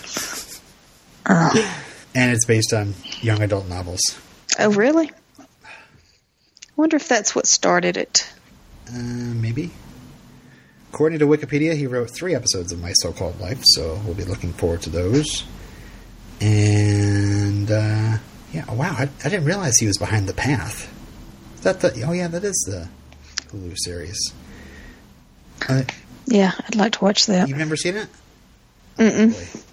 and 2.15 2.33
it's 2.33 2.45
based 2.45 2.75
on 2.75 2.95
young 3.23 3.41
adult 3.43 3.67
novels. 3.69 4.01
Oh, 4.59 4.71
really? 4.73 5.11
I 5.39 5.45
wonder 6.77 6.97
if 6.97 7.09
that's 7.09 7.35
what 7.35 7.47
started 7.47 7.97
it. 7.97 8.31
Uh, 8.89 8.99
maybe. 8.99 9.71
According 10.93 11.19
to 11.21 11.27
Wikipedia, 11.27 11.75
he 11.75 11.87
wrote 11.87 12.11
three 12.11 12.35
episodes 12.35 12.71
of 12.71 12.81
My 12.81 12.93
So-Called 12.93 13.41
Life, 13.41 13.63
so 13.65 13.99
we'll 14.05 14.15
be 14.15 14.25
looking 14.25 14.53
forward 14.53 14.83
to 14.83 14.91
those. 14.91 15.45
And 16.41 17.71
uh, 17.71 18.19
yeah, 18.53 18.71
wow, 18.73 18.95
I, 18.99 19.09
I 19.25 19.29
didn't 19.29 19.47
realize 19.47 19.77
he 19.79 19.87
was 19.87 19.99
behind 19.99 20.29
the 20.29 20.35
path. 20.35 20.93
Is 21.57 21.63
that 21.63 21.81
the? 21.81 22.03
Oh 22.03 22.13
yeah, 22.13 22.29
that 22.29 22.45
is 22.45 22.65
the 22.69 22.89
Hulu 23.49 23.77
series. 23.79 24.19
Uh, 25.69 25.83
Yeah, 26.27 26.53
I'd 26.67 26.77
like 26.77 26.93
to 26.93 27.05
watch 27.05 27.27
that. 27.27 27.49
you've 27.49 27.59
never 27.59 27.77
seen 27.77 27.97
it? 27.97 28.09
Mm-mm. 28.99 29.65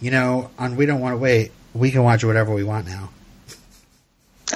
You 0.00 0.10
know, 0.10 0.50
on 0.58 0.76
We 0.76 0.86
Don't 0.86 1.00
Want 1.00 1.14
to 1.14 1.18
Wait, 1.18 1.52
we 1.74 1.90
can 1.90 2.02
watch 2.02 2.24
whatever 2.24 2.52
we 2.54 2.64
want 2.64 2.86
now. 2.86 3.10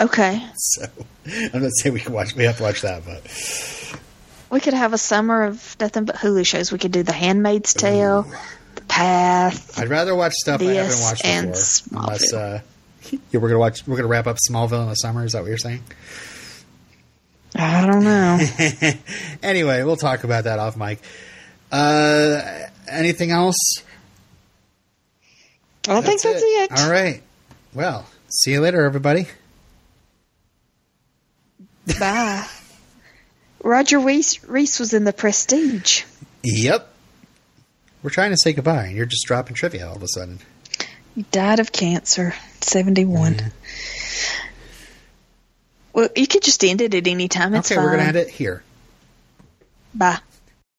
Okay. 0.00 0.42
So 0.56 0.86
I'm 1.54 1.62
not 1.62 1.70
saying 1.80 1.92
we 1.94 2.00
can 2.00 2.12
watch. 2.12 2.34
We 2.34 2.44
have 2.44 2.56
to 2.56 2.62
watch 2.62 2.80
that, 2.82 3.04
but 3.04 3.22
We 4.50 4.60
could 4.60 4.74
have 4.74 4.92
a 4.92 4.98
summer 4.98 5.44
of 5.44 5.76
nothing 5.80 6.04
but 6.04 6.16
Hulu 6.16 6.44
shows. 6.46 6.72
We 6.72 6.78
could 6.78 6.92
do 6.92 7.02
The 7.02 7.12
Handmaid's 7.12 7.74
Tale, 7.74 8.26
The 8.74 8.80
Path. 8.82 9.78
I'd 9.78 9.88
rather 9.88 10.14
watch 10.14 10.32
stuff 10.34 10.60
I 10.60 10.64
haven't 10.64 11.00
watched 11.00 11.22
before. 11.22 12.00
Unless 12.00 12.32
uh, 12.32 12.60
yeah, 13.10 13.18
we're 13.40 13.48
gonna 13.48 13.58
watch. 13.60 13.86
We're 13.86 13.96
gonna 13.96 14.08
wrap 14.08 14.26
up 14.26 14.36
Smallville 14.48 14.82
in 14.82 14.88
the 14.88 14.94
summer. 14.94 15.24
Is 15.24 15.32
that 15.32 15.42
what 15.42 15.48
you're 15.48 15.58
saying? 15.58 15.82
I 17.62 17.86
don't 17.86 18.02
know. 18.02 18.40
anyway, 19.42 19.84
we'll 19.84 19.96
talk 19.96 20.24
about 20.24 20.44
that 20.44 20.58
off 20.58 20.76
mic. 20.76 20.98
Uh, 21.70 22.66
anything 22.88 23.30
else? 23.30 23.56
I 25.88 26.00
think 26.00 26.20
that's 26.22 26.42
it. 26.42 26.72
All 26.72 26.90
right. 26.90 27.22
Well, 27.72 28.06
see 28.28 28.52
you 28.52 28.60
later, 28.60 28.84
everybody. 28.84 29.28
Bye. 31.98 32.46
Roger 33.62 34.00
Rees, 34.00 34.42
Rees 34.44 34.80
was 34.80 34.92
in 34.92 35.04
The 35.04 35.12
Prestige. 35.12 36.02
Yep. 36.42 36.88
We're 38.02 38.10
trying 38.10 38.32
to 38.32 38.36
say 38.36 38.52
goodbye, 38.52 38.86
and 38.86 38.96
you're 38.96 39.06
just 39.06 39.24
dropping 39.26 39.54
trivia 39.54 39.88
all 39.88 39.96
of 39.96 40.02
a 40.02 40.08
sudden. 40.08 40.40
He 41.14 41.22
died 41.30 41.60
of 41.60 41.70
cancer, 41.70 42.34
71. 42.60 43.52
Well, 45.92 46.08
you 46.16 46.26
could 46.26 46.42
just 46.42 46.64
end 46.64 46.80
it 46.80 46.94
at 46.94 47.06
any 47.06 47.28
time. 47.28 47.54
It's 47.54 47.70
okay, 47.70 47.76
fine. 47.76 47.84
we're 47.84 47.90
gonna 47.92 48.04
end 48.04 48.16
it 48.16 48.28
here. 48.28 48.62
Bye. 49.94 50.18